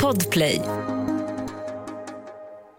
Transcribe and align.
Podplay. 0.00 0.62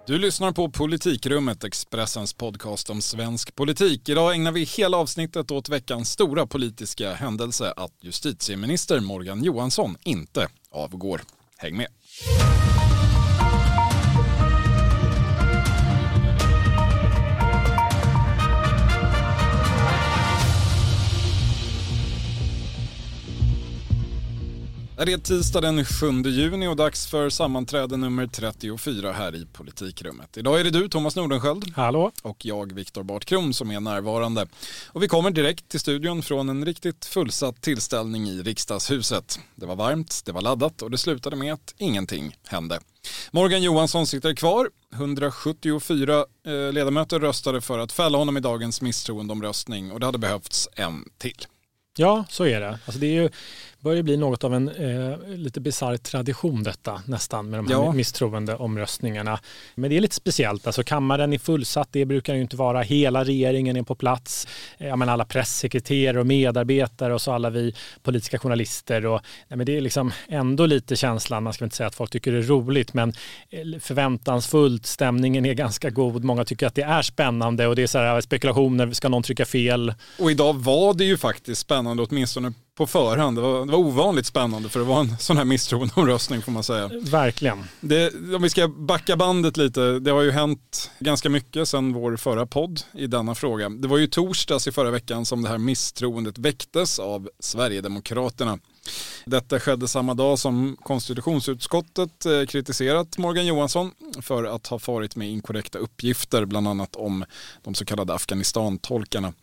Du 0.07 0.17
lyssnar 0.17 0.51
på 0.51 0.71
Politikrummet, 0.71 1.63
Expressens 1.63 2.33
podcast 2.33 2.89
om 2.89 3.01
svensk 3.01 3.55
politik. 3.55 4.09
Idag 4.09 4.33
ägnar 4.33 4.51
vi 4.51 4.63
hela 4.63 4.97
avsnittet 4.97 5.51
åt 5.51 5.69
veckans 5.69 6.12
stora 6.12 6.47
politiska 6.47 7.13
händelse 7.13 7.73
att 7.77 7.91
justitieminister 8.01 8.99
Morgan 8.99 9.43
Johansson 9.43 9.96
inte 10.04 10.47
avgår. 10.71 11.21
Häng 11.57 11.77
med! 11.77 11.88
Det 25.05 25.13
är 25.13 25.18
tisdag 25.18 25.61
den 25.61 25.86
7 25.86 26.21
juni 26.25 26.67
och 26.67 26.75
dags 26.75 27.07
för 27.07 27.29
sammanträde 27.29 27.98
nummer 27.98 28.27
34 28.27 29.12
här 29.12 29.35
i 29.35 29.45
Politikrummet. 29.45 30.38
Idag 30.38 30.59
är 30.59 30.63
det 30.63 30.70
du, 30.70 30.89
Thomas 30.89 31.16
Nordenskjöld. 31.16 31.73
Hallå. 31.76 32.12
Och 32.21 32.45
jag, 32.45 32.73
Viktor 32.73 33.03
Bartkron, 33.03 33.53
som 33.53 33.71
är 33.71 33.79
närvarande. 33.79 34.48
Och 34.88 35.03
vi 35.03 35.07
kommer 35.07 35.31
direkt 35.31 35.70
till 35.70 35.79
studion 35.79 36.21
från 36.21 36.49
en 36.49 36.66
riktigt 36.66 37.05
fullsatt 37.05 37.62
tillställning 37.62 38.29
i 38.29 38.41
riksdagshuset. 38.41 39.40
Det 39.55 39.66
var 39.66 39.76
varmt, 39.76 40.21
det 40.26 40.31
var 40.31 40.41
laddat 40.41 40.81
och 40.81 40.91
det 40.91 40.98
slutade 40.98 41.35
med 41.35 41.54
att 41.54 41.76
ingenting 41.77 42.35
hände. 42.48 42.79
Morgan 43.31 43.63
Johansson 43.63 44.07
sitter 44.07 44.34
kvar. 44.34 44.70
174 44.93 46.26
eh, 46.45 46.73
ledamöter 46.73 47.20
röstade 47.20 47.62
för 47.62 47.79
att 47.79 47.91
fälla 47.91 48.18
honom 48.18 48.38
i 48.38 48.40
dagens 48.40 48.81
misstroendeomröstning 48.81 49.91
och 49.91 49.99
det 49.99 50.05
hade 50.05 50.18
behövts 50.18 50.70
en 50.76 51.05
till. 51.18 51.45
Ja, 51.98 52.26
så 52.29 52.45
är 52.45 52.59
det. 52.59 52.79
Alltså 52.85 52.99
det 52.99 53.07
är 53.07 53.21
ju, 53.21 53.29
börjar 53.81 54.03
bli 54.03 54.17
något 54.17 54.44
av 54.44 54.53
en 54.53 54.70
eh, 54.70 55.17
lite 55.27 55.62
bisarr 55.62 55.98
tradition 55.98 56.63
detta 56.63 57.02
nästan 57.05 57.49
med 57.49 57.59
de 57.59 57.67
här 57.67 57.73
ja. 57.73 57.91
misstroende 57.91 58.55
omröstningarna. 58.55 59.40
Men 59.76 59.90
det 59.90 59.98
är 59.98 60.01
lite 60.01 60.15
speciellt. 60.15 60.68
Alltså 60.68 60.84
kammaren 60.84 61.34
är 61.34 61.37
fullsatt. 61.37 61.90
Det 61.91 62.05
brukar 62.05 62.35
ju 62.35 62.41
inte 62.41 62.57
vara. 62.57 62.82
Hela 62.82 63.24
regeringen 63.24 63.77
är 63.77 63.84
på 63.84 63.96
plats. 63.96 64.47
Ja, 64.78 64.96
men 64.96 65.09
alla 65.09 65.25
pressekreterare 65.25 66.19
och 66.19 66.28
medarbetare 66.28 67.13
och 67.13 67.22
så 67.22 67.31
alla 67.31 67.50
vi 67.50 67.75
politiska 68.03 68.40
journalister. 68.40 69.06
Och, 69.06 69.22
nej, 69.47 69.57
men 69.57 69.66
det 69.66 69.78
är 69.78 69.81
liksom 69.81 70.12
ändå 70.28 70.66
lite 70.66 70.96
känslan. 70.96 71.44
Man 71.44 71.53
ska 71.53 71.63
inte 71.63 71.75
säga 71.75 71.88
att 71.88 71.96
folk 71.96 72.12
tycker 72.12 72.31
det 72.31 72.38
är 72.38 72.41
roligt, 72.41 72.94
men 72.94 73.13
eh, 73.50 73.79
förväntansfullt. 73.79 74.85
Stämningen 74.85 75.46
är 75.46 75.53
ganska 75.53 75.90
god. 75.90 76.24
Många 76.24 76.46
tycker 76.46 76.68
att 76.68 76.75
det 76.75 76.81
är 76.81 77.02
spännande 77.02 77.68
och 77.68 77.75
det 77.75 77.84
är 77.84 77.88
så 77.88 77.97
här 77.97 78.22
spekulationer. 78.22 78.91
Ska 78.91 79.09
någon 79.09 79.24
trycka 79.24 79.46
fel? 79.46 79.94
Och 80.19 80.31
idag 80.31 80.53
var 80.53 80.94
det 80.94 81.06
ju 81.06 81.18
faktiskt 81.18 81.62
spännande, 81.62 82.03
åtminstone 82.03 82.53
på 82.78 82.88
förhand. 82.88 83.38
Det 83.38 83.41
var, 83.41 83.66
det 83.66 83.72
var 83.72 83.80
ovanligt 83.80 84.25
spännande 84.25 84.69
för 84.69 84.81
att 84.81 84.88
vara 84.88 85.00
en 85.00 85.18
sån 85.18 85.38
här 85.38 85.46
misstroendeomröstning 85.46 86.41
får 86.41 86.52
man 86.52 86.64
säga. 86.64 86.90
Verkligen. 87.02 87.64
Det, 87.81 88.14
om 88.36 88.41
vi 88.41 88.50
ska 88.50 88.68
backa 88.68 89.18
bandet 89.18 89.58
lite, 89.58 90.00
det 90.00 90.12
har 90.12 90.22
ju 90.22 90.31
hänt 90.31 90.92
ganska 91.00 91.30
mycket 91.30 91.68
sedan 91.68 91.94
vår 91.94 92.18
förra 92.18 92.46
podd 92.46 92.81
i 92.94 93.08
denna 93.08 93.36
fråga. 93.36 93.69
Det 93.69 93.88
var 93.88 93.97
ju 93.97 94.08
torsdags 94.08 94.68
i 94.68 94.72
förra 94.72 94.92
veckan 94.92 95.25
som 95.25 95.42
det 95.42 95.50
här 95.50 95.58
misstroendet 95.58 96.38
väcktes 96.38 97.00
av 97.00 97.30
Sverigedemokraterna. 97.40 98.59
Detta 99.25 99.59
skedde 99.59 99.88
samma 99.88 100.13
dag 100.13 100.40
som 100.40 100.78
konstitutionsutskottet 100.84 102.25
eh, 102.25 102.46
kritiserat 102.46 103.18
Morgan 103.18 103.46
Johansson 103.46 103.91
för 104.22 104.44
att 104.44 104.68
ha 104.68 104.79
farit 104.79 105.16
med 105.16 105.29
inkorrekta 105.29 105.79
uppgifter, 105.79 106.46
bland 106.46 106.68
annat 106.68 106.96
om 106.96 107.25
de 107.62 107.75
så 107.75 107.85
kallade 107.85 108.13
Afghanistan-tolkarna. 108.13 109.34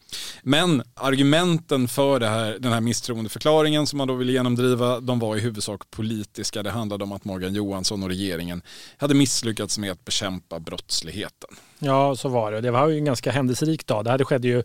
Men 0.42 0.82
argumenten 0.94 1.88
för 1.88 2.20
här, 2.20 2.58
den 2.58 2.72
här 2.72 2.80
misstroendeförklaringen 2.80 3.86
som 3.86 3.96
man 3.96 4.08
då 4.08 4.14
ville 4.14 4.32
genomdriva, 4.32 5.00
de 5.00 5.18
var 5.18 5.36
i 5.36 5.40
huvudsak 5.40 5.90
politiska. 5.90 6.62
Det 6.62 6.70
handlade 6.70 7.04
om 7.04 7.12
att 7.12 7.24
Morgan 7.24 7.54
Johansson 7.54 8.02
och 8.02 8.08
regeringen 8.08 8.62
hade 8.96 9.14
misslyckats 9.14 9.78
med 9.78 9.92
att 9.92 10.04
bekämpa 10.04 10.60
brottsligheten. 10.60 11.50
Ja, 11.78 12.16
så 12.16 12.28
var 12.28 12.52
det. 12.52 12.60
Det 12.60 12.70
var 12.70 12.88
ju 12.88 12.98
en 12.98 13.04
ganska 13.04 13.30
händelserik 13.30 13.86
dag. 13.86 14.04
Det 14.04 14.10
här 14.10 14.24
skedde 14.24 14.48
ju 14.48 14.62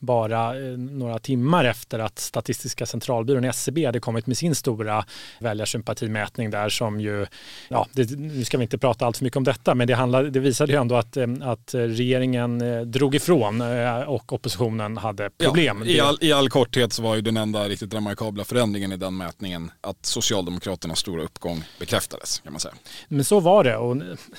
bara 0.00 0.56
eh, 0.56 0.78
några 0.78 1.18
timmar 1.18 1.64
efter 1.64 1.98
att 1.98 2.18
Statistiska 2.18 2.86
centralbyrån, 2.86 3.44
SCB, 3.44 3.82
e 3.82 3.86
hade 3.86 4.00
kommit 4.00 4.26
med 4.26 4.38
sin 4.38 4.54
stora 4.54 5.04
väljarsympatimätning 5.38 6.50
där 6.50 6.68
som 6.68 7.00
ju, 7.00 7.26
ja, 7.68 7.86
det, 7.92 8.10
nu 8.10 8.44
ska 8.44 8.58
vi 8.58 8.62
inte 8.62 8.78
prata 8.78 9.06
allt 9.06 9.16
för 9.16 9.24
mycket 9.24 9.36
om 9.36 9.44
detta, 9.44 9.74
men 9.74 9.86
det, 9.86 9.94
handlade, 9.94 10.30
det 10.30 10.40
visade 10.40 10.72
ju 10.72 10.78
ändå 10.78 10.96
att, 10.96 11.16
eh, 11.16 11.26
att 11.42 11.74
regeringen 11.74 12.60
eh, 12.60 12.80
drog 12.80 13.14
ifrån 13.14 13.60
och 14.06 14.32
oppositionen 14.32 14.96
hade 14.96 15.30
problem. 15.30 15.82
Ja, 15.86 15.92
i, 15.92 16.00
all, 16.00 16.18
I 16.20 16.32
all 16.32 16.48
korthet 16.48 16.92
så 16.92 17.02
var 17.02 17.14
ju 17.14 17.20
den 17.20 17.36
enda 17.36 17.68
riktigt 17.68 17.94
remarkabla 17.94 18.44
förändringen 18.44 18.92
i 18.92 18.96
den 18.96 19.16
mätningen 19.16 19.70
att 19.80 20.06
Socialdemokraternas 20.06 20.98
stora 20.98 21.22
uppgång 21.22 21.64
bekräftades 21.78 22.40
kan 22.40 22.52
man 22.52 22.60
säga. 22.60 22.74
Men 23.08 23.24
så 23.24 23.40
var 23.40 23.64
det 23.64 23.76
och 23.76 23.96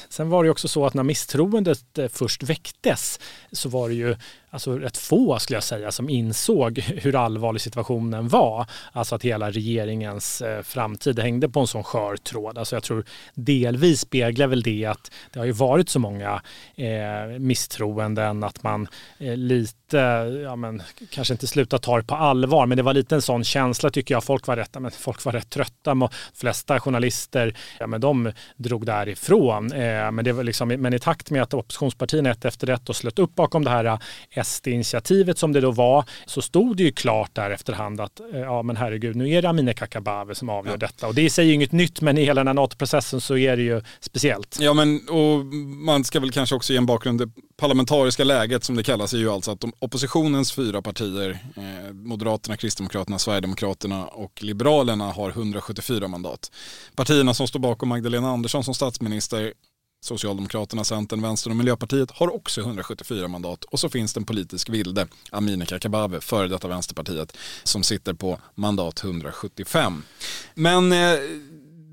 sen 0.10 0.30
var 0.30 0.44
det 0.44 0.50
också 0.50 0.68
så 0.68 0.86
att 0.86 0.94
när 0.94 1.04
misstroendet 1.04 2.00
först 2.10 2.44
väcktes 2.44 3.20
så 3.52 3.70
var 3.70 3.90
det 3.90 3.96
ju 3.96 4.16
alltså 4.52 4.78
rätt 4.78 4.98
få 4.98 5.40
skulle 5.40 5.58
jag 5.58 5.64
säga 5.64 5.92
som 5.92 6.10
insåg 6.10 6.80
hur 6.80 7.16
allvarlig 7.16 7.62
situationen 7.62 8.28
var. 8.28 8.66
Alltså 8.92 9.16
att 9.16 9.24
hela 9.24 9.52
regeringens 9.52 10.42
eh, 10.42 10.62
framtid 10.62 11.20
hängde 11.20 11.50
på 11.50 11.60
en 11.60 11.68
sån 11.68 11.84
skör 11.84 12.16
tråd. 12.16 12.58
Alltså 12.58 12.76
jag 12.76 12.84
tror 12.84 13.06
delvis 13.34 14.00
speglar 14.00 14.48
väl 14.48 14.62
det 14.62 14.86
att 14.86 15.12
det 15.32 15.40
har 15.40 15.46
ju 15.46 15.52
varit 15.52 15.90
så 15.90 16.00
många 16.00 16.42
eh, 16.76 17.40
misstroenden 17.40 18.44
att 18.44 18.64
man 18.64 18.88
eh, 19.18 19.36
lite 19.36 19.81
ja, 20.44 20.56
men, 20.56 20.84
kanske 21.10 21.34
inte 21.34 21.48
sluta 21.48 21.78
ta 21.78 21.98
det 21.98 22.04
på 22.04 22.16
allvar, 22.16 22.66
men 22.66 22.78
det 22.78 22.84
var 22.84 22.94
lite 22.94 23.16
en 23.16 23.22
sån 23.22 23.44
känsla 23.44 23.90
tycker 23.90 24.16
jag. 24.16 24.24
Folk 24.24 24.48
var 24.48 24.56
rätt, 24.56 24.80
men 24.80 24.92
folk 24.92 25.26
var 25.26 25.32
rätt 25.32 25.50
trötta. 25.50 25.72
De 25.84 26.10
flesta 26.34 26.80
journalister, 26.80 27.58
ja, 27.80 27.88
men 27.88 28.02
de 28.02 28.32
drog 28.58 28.86
därifrån. 28.86 29.72
Eh, 29.72 30.12
men, 30.12 30.26
det 30.26 30.32
var 30.32 30.44
liksom, 30.44 30.68
men 30.68 30.94
i 30.94 31.00
takt 31.00 31.32
med 31.32 31.44
att 31.44 31.54
oppositionspartierna 31.54 32.32
ett 32.32 32.46
efter 32.46 32.70
ett 32.70 32.90
och 32.90 32.96
slöt 32.96 33.20
upp 33.20 33.36
bakom 33.36 33.64
det 33.64 33.70
här 33.70 33.86
eh, 33.86 34.44
SD-initiativet 34.44 35.38
som 35.38 35.54
det 35.54 35.62
då 35.62 35.72
var, 35.72 36.06
så 36.26 36.42
stod 36.42 36.78
det 36.78 36.84
ju 36.84 36.92
klart 36.92 37.36
där 37.36 37.52
efterhand 37.52 38.02
att 38.02 38.20
eh, 38.20 38.40
ja, 38.40 38.64
men 38.64 38.76
herregud, 38.76 39.16
nu 39.16 39.30
är 39.30 39.42
det 39.42 39.50
Amineh 39.50 39.74
Kakabaveh 39.74 40.34
som 40.34 40.50
avgör 40.50 40.74
ja. 40.74 40.78
detta. 40.78 41.08
Och 41.08 41.16
det 41.16 41.30
säger 41.30 41.54
inget 41.54 41.72
nytt, 41.72 42.02
men 42.02 42.18
i 42.18 42.26
hela 42.26 42.40
den 42.40 42.48
här 42.48 42.54
NATO-processen 42.54 43.22
så 43.22 43.38
är 43.38 43.58
det 43.58 43.64
ju 43.64 43.82
speciellt. 44.00 44.58
Ja, 44.60 44.74
men 44.74 45.10
och 45.10 45.46
man 45.86 46.04
ska 46.04 46.20
väl 46.20 46.32
kanske 46.32 46.56
också 46.56 46.74
ge 46.74 46.78
en 46.78 46.86
bakgrund. 46.86 47.32
Parlamentariska 47.62 48.24
läget 48.24 48.64
som 48.64 48.76
det 48.76 48.84
kallas 48.84 49.14
är 49.14 49.18
ju 49.18 49.30
alltså 49.30 49.52
att 49.52 49.60
de 49.60 49.74
oppositionens 49.80 50.52
fyra 50.52 50.82
partier, 50.82 51.40
eh, 51.56 51.94
Moderaterna, 51.94 52.58
Kristdemokraterna, 52.58 53.20
Sverigedemokraterna 53.20 54.06
och 54.06 54.44
Liberalerna 54.44 55.12
har 55.12 55.30
174 55.30 56.08
mandat. 56.08 56.52
Partierna 56.96 57.34
som 57.34 57.48
står 57.48 57.60
bakom 57.60 57.90
Magdalena 57.90 58.30
Andersson 58.30 58.64
som 58.64 58.74
statsminister 58.74 59.54
Socialdemokraterna, 60.04 60.84
Centern, 60.84 61.22
Vänstern 61.22 61.52
och 61.52 61.58
Miljöpartiet 61.58 62.12
har 62.12 62.36
också 62.36 62.62
174 62.62 63.28
mandat 63.28 63.64
och 63.64 63.80
så 63.80 63.90
finns 63.90 64.14
det 64.14 64.20
en 64.20 64.26
politisk 64.26 64.70
vilde, 64.70 65.08
Amineh 65.32 65.68
Kakabaveh, 65.68 66.20
före 66.20 66.48
detta 66.48 66.68
Vänsterpartiet, 66.68 67.38
som 67.64 67.84
sitter 67.84 68.14
på 68.14 68.40
mandat 68.56 69.04
175. 69.04 70.04
Men 70.54 70.92
eh, 70.92 71.20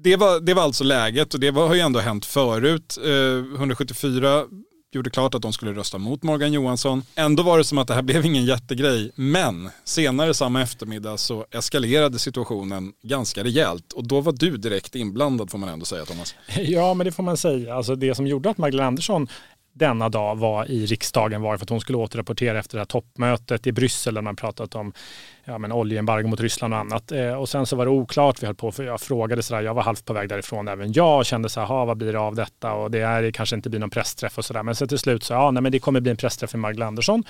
det 0.02 0.16
var, 0.16 0.40
det 0.40 0.54
var 0.54 0.62
alltså 0.62 0.84
läget 0.84 1.34
och 1.34 1.40
det 1.40 1.50
var, 1.50 1.68
har 1.68 1.74
ju 1.74 1.80
ändå 1.80 2.00
hänt 2.00 2.26
förut. 2.26 2.98
Eh, 3.04 3.56
174 3.56 4.44
gjorde 4.92 5.10
klart 5.10 5.34
att 5.34 5.42
de 5.42 5.52
skulle 5.52 5.72
rösta 5.72 5.98
mot 5.98 6.22
Morgan 6.22 6.52
Johansson. 6.52 7.02
Ändå 7.14 7.42
var 7.42 7.58
det 7.58 7.64
som 7.64 7.78
att 7.78 7.88
det 7.88 7.94
här 7.94 8.02
blev 8.02 8.26
ingen 8.26 8.44
jättegrej, 8.44 9.10
men 9.14 9.70
senare 9.84 10.34
samma 10.34 10.62
eftermiddag 10.62 11.16
så 11.16 11.46
eskalerade 11.50 12.18
situationen 12.18 12.92
ganska 13.02 13.44
rejält 13.44 13.92
och 13.92 14.08
då 14.08 14.20
var 14.20 14.32
du 14.32 14.56
direkt 14.56 14.94
inblandad 14.94 15.50
får 15.50 15.58
man 15.58 15.68
ändå 15.68 15.84
säga 15.84 16.04
Thomas. 16.04 16.34
Ja, 16.58 16.94
men 16.94 17.04
det 17.04 17.12
får 17.12 17.22
man 17.22 17.36
säga. 17.36 17.74
Alltså 17.74 17.94
det 17.94 18.14
som 18.14 18.26
gjorde 18.26 18.50
att 18.50 18.58
Magdalena 18.58 18.86
Andersson 18.88 19.28
denna 19.78 20.08
dag 20.08 20.38
var 20.38 20.70
i 20.70 20.86
riksdagen 20.86 21.42
var 21.42 21.56
för 21.56 21.64
att 21.64 21.70
hon 21.70 21.80
skulle 21.80 21.98
återrapportera 21.98 22.58
efter 22.58 22.76
det 22.76 22.80
här 22.80 22.86
toppmötet 22.86 23.66
i 23.66 23.72
Bryssel 23.72 24.14
där 24.14 24.22
man 24.22 24.36
pratat 24.36 24.74
om 24.74 24.92
ja, 25.44 25.58
men 25.58 25.72
oljeembargo 25.72 26.28
mot 26.28 26.40
Ryssland 26.40 26.74
och 26.74 26.80
annat. 26.80 27.12
Eh, 27.12 27.32
och 27.32 27.48
sen 27.48 27.66
så 27.66 27.76
var 27.76 27.84
det 27.84 27.90
oklart, 27.90 28.42
vi 28.42 28.46
höll 28.46 28.54
på, 28.54 28.72
för 28.72 28.84
jag 28.84 29.00
frågade 29.00 29.42
sådär, 29.42 29.62
jag 29.62 29.74
var 29.74 29.82
halvt 29.82 30.04
på 30.04 30.12
väg 30.12 30.28
därifrån 30.28 30.68
även 30.68 30.92
jag 30.92 31.18
och 31.18 31.26
kände 31.26 31.48
så 31.48 31.60
här, 31.60 31.86
vad 31.86 31.96
blir 31.96 32.12
det 32.12 32.20
av 32.20 32.34
detta? 32.34 32.72
Och 32.72 32.90
det 32.90 33.00
är 33.00 33.30
kanske 33.30 33.56
inte 33.56 33.70
blir 33.70 33.80
någon 33.80 33.90
pressträff 33.90 34.38
och 34.38 34.44
sådär. 34.44 34.62
Men 34.62 34.74
så 34.74 34.86
till 34.86 34.98
slut 34.98 35.24
så, 35.24 35.32
ja, 35.32 35.50
nej, 35.50 35.62
men 35.62 35.72
det 35.72 35.78
kommer 35.78 36.00
bli 36.00 36.10
en 36.10 36.16
pressträff 36.16 36.54
med 36.54 36.60
Magdalena 36.60 36.88
Andersson. 36.88 37.24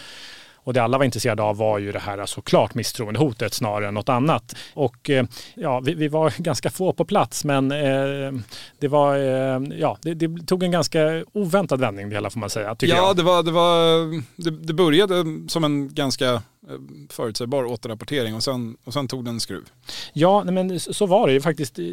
Och 0.64 0.72
det 0.72 0.82
alla 0.82 0.98
var 0.98 1.04
intresserade 1.04 1.42
av 1.42 1.56
var 1.56 1.78
ju 1.78 1.92
det 1.92 1.98
här 1.98 2.26
såklart 2.26 2.74
misstroendehotet 2.74 3.54
snarare 3.54 3.88
än 3.88 3.94
något 3.94 4.08
annat. 4.08 4.56
Och 4.74 5.10
eh, 5.10 5.24
ja, 5.54 5.80
vi, 5.80 5.94
vi 5.94 6.08
var 6.08 6.32
ganska 6.38 6.70
få 6.70 6.92
på 6.92 7.04
plats 7.04 7.44
men 7.44 7.72
eh, 7.72 8.40
det 8.78 8.88
var, 8.88 9.16
eh, 9.16 9.78
ja, 9.78 9.98
det, 10.02 10.14
det, 10.14 10.46
tog 10.46 10.62
en 10.62 10.70
ganska 10.70 11.24
oväntad 11.32 11.80
vändning 11.80 12.08
det 12.08 12.14
hela 12.14 12.30
får 12.30 12.40
man 12.40 12.50
säga. 12.50 12.76
ja, 12.80 12.96
jag. 12.96 13.16
det 13.16 13.22
var, 13.22 13.42
det 13.42 13.50
var, 13.50 14.06
det, 14.36 14.50
det 14.50 14.74
började 14.74 15.24
som 15.48 15.64
en 15.64 15.94
ganska 15.94 16.42
Eh, 16.68 16.74
förutsägbar 17.10 17.64
återrapportering 17.64 18.34
och 18.34 18.42
sen, 18.42 18.76
och 18.84 18.92
sen 18.92 19.08
tog 19.08 19.24
den 19.24 19.40
skruv. 19.40 19.64
Ja, 20.12 20.44
men 20.44 20.80
så 20.80 21.06
var 21.06 21.26
det 21.26 21.32
ju 21.32 21.40
faktiskt. 21.40 21.78
Eh, 21.78 21.84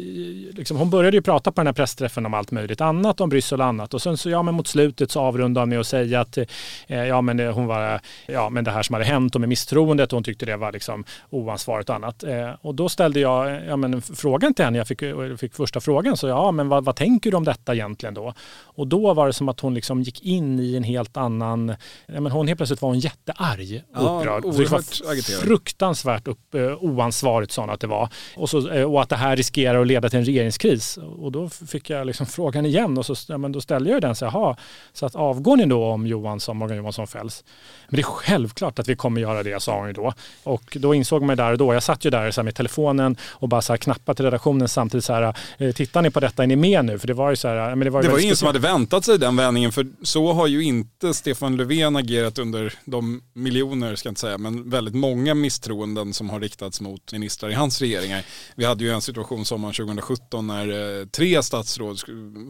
liksom, 0.52 0.76
hon 0.76 0.90
började 0.90 1.16
ju 1.16 1.22
prata 1.22 1.52
på 1.52 1.60
den 1.60 1.66
här 1.66 1.74
pressträffen 1.74 2.26
om 2.26 2.34
allt 2.34 2.50
möjligt 2.50 2.80
annat, 2.80 3.20
om 3.20 3.28
Bryssel 3.28 3.60
och 3.60 3.66
annat. 3.66 3.94
Och 3.94 4.02
sen 4.02 4.16
så, 4.16 4.30
ja 4.30 4.42
men 4.42 4.54
mot 4.54 4.66
slutet 4.66 5.10
så 5.10 5.20
avrundade 5.20 5.62
hon 5.62 5.68
med 5.68 5.80
att 5.80 5.86
säga 5.86 6.20
att 6.20 6.38
eh, 6.86 7.04
ja 7.04 7.20
men 7.20 7.40
eh, 7.40 7.52
hon 7.52 7.66
var, 7.66 8.00
ja 8.26 8.48
men 8.48 8.64
det 8.64 8.70
här 8.70 8.82
som 8.82 8.94
hade 8.94 9.04
hänt 9.04 9.34
och 9.34 9.40
med 9.40 9.48
misstroendet 9.48 10.12
och 10.12 10.16
hon 10.16 10.24
tyckte 10.24 10.46
det 10.46 10.56
var 10.56 10.72
liksom 10.72 11.04
oansvarigt 11.30 11.88
och 11.88 11.94
annat. 11.94 12.24
Eh, 12.24 12.50
och 12.60 12.74
då 12.74 12.88
ställde 12.88 13.20
jag 13.20 13.66
ja, 13.66 13.76
men, 13.76 14.02
frågan 14.02 14.54
till 14.54 14.64
henne, 14.64 14.78
jag 14.78 14.88
fick, 14.88 15.02
fick 15.38 15.54
första 15.54 15.80
frågan, 15.80 16.16
så 16.16 16.28
ja 16.28 16.50
men 16.50 16.68
vad, 16.68 16.84
vad 16.84 16.96
tänker 16.96 17.30
du 17.30 17.36
om 17.36 17.44
detta 17.44 17.74
egentligen 17.74 18.14
då? 18.14 18.34
Och 18.76 18.86
då 18.86 19.14
var 19.14 19.26
det 19.26 19.32
som 19.32 19.48
att 19.48 19.60
hon 19.60 19.74
liksom 19.74 20.02
gick 20.02 20.22
in 20.22 20.60
i 20.60 20.76
en 20.76 20.84
helt 20.84 21.16
annan, 21.16 21.74
ja, 22.06 22.20
men 22.20 22.32
hon 22.32 22.46
helt 22.48 22.58
plötsligt 22.58 22.82
var 22.82 22.88
hon 22.88 22.98
jättearg, 22.98 23.84
ja, 23.94 24.00
upprörd. 24.00 24.42
Det 24.42 24.70
var 24.70 25.40
fruktansvärt 25.40 26.28
upp, 26.28 26.54
eh, 26.54 26.84
oansvarigt 26.84 27.52
sa 27.52 27.64
att 27.64 27.80
det 27.80 27.86
var. 27.86 28.08
Och, 28.36 28.50
så, 28.50 28.70
eh, 28.70 28.92
och 28.92 29.02
att 29.02 29.08
det 29.08 29.16
här 29.16 29.36
riskerar 29.36 29.80
att 29.80 29.86
leda 29.86 30.08
till 30.08 30.18
en 30.18 30.24
regeringskris. 30.24 30.98
Och 31.18 31.32
då 31.32 31.48
fick 31.48 31.90
jag 31.90 32.06
liksom 32.06 32.26
frågan 32.26 32.66
igen 32.66 32.98
och 32.98 33.06
så, 33.06 33.14
ja, 33.28 33.38
men 33.38 33.52
då 33.52 33.60
ställde 33.60 33.90
jag 33.90 34.02
den 34.02 34.14
så 34.14 34.24
jaha, 34.24 34.56
så 34.92 35.06
att 35.06 35.14
avgår 35.14 35.56
ni 35.56 35.66
då 35.66 35.84
om 35.84 36.06
Johansson, 36.06 36.56
Morgan 36.56 36.76
Johansson 36.76 37.06
fälls? 37.06 37.44
Men 37.88 37.96
det 37.96 38.00
är 38.00 38.04
självklart 38.04 38.78
att 38.78 38.88
vi 38.88 38.96
kommer 38.96 39.20
göra 39.20 39.42
det, 39.42 39.62
sa 39.62 39.78
hon 39.78 39.86
ju 39.86 39.92
då. 39.92 40.12
Och 40.42 40.76
då 40.80 40.94
insåg 40.94 41.22
man 41.22 41.36
där 41.36 41.52
och 41.52 41.58
då, 41.58 41.74
jag 41.74 41.82
satt 41.82 42.04
ju 42.04 42.10
där 42.10 42.30
så 42.30 42.42
med 42.42 42.54
telefonen 42.54 43.16
och 43.32 43.48
bara 43.48 43.62
så 43.62 43.72
här 43.72 43.78
knappade 43.78 44.16
till 44.16 44.24
redaktionen 44.24 44.68
samtidigt 44.68 45.04
så 45.04 45.12
här, 45.12 45.34
eh, 45.58 45.72
tittar 45.72 46.02
ni 46.02 46.10
på 46.10 46.20
detta, 46.20 46.42
är 46.42 46.46
ni 46.46 46.56
med 46.56 46.84
nu? 46.84 46.98
För 46.98 47.06
det 47.06 47.14
var 47.14 47.30
ju 47.30 47.36
så 47.36 47.48
här, 47.48 47.74
men 47.74 47.84
det 47.84 47.90
var 47.90 48.02
ju 48.02 48.08
Det 48.08 48.12
var 48.12 48.20
ingen 48.20 48.36
som 48.36 48.46
hade 48.46 48.58
väntat 48.66 49.04
sig 49.04 49.18
den 49.18 49.36
vändningen, 49.36 49.72
för 49.72 49.86
så 50.02 50.32
har 50.32 50.46
ju 50.46 50.62
inte 50.62 51.14
Stefan 51.14 51.56
Löfven 51.56 51.96
agerat 51.96 52.38
under 52.38 52.74
de 52.84 53.22
miljoner, 53.32 53.96
ska 53.96 54.06
jag 54.06 54.10
inte 54.10 54.20
säga, 54.20 54.38
men 54.38 54.70
väldigt 54.70 54.94
många 54.94 55.34
misstroenden 55.34 56.12
som 56.12 56.30
har 56.30 56.40
riktats 56.40 56.80
mot 56.80 57.12
ministrar 57.12 57.50
i 57.50 57.54
hans 57.54 57.80
regeringar. 57.80 58.24
Vi 58.56 58.64
hade 58.64 58.84
ju 58.84 58.90
en 58.90 59.00
situation 59.00 59.44
sommaren 59.44 59.74
2017 59.74 60.46
när 60.46 61.00
eh, 61.00 61.06
tre 61.06 61.42
statsråd 61.42 61.98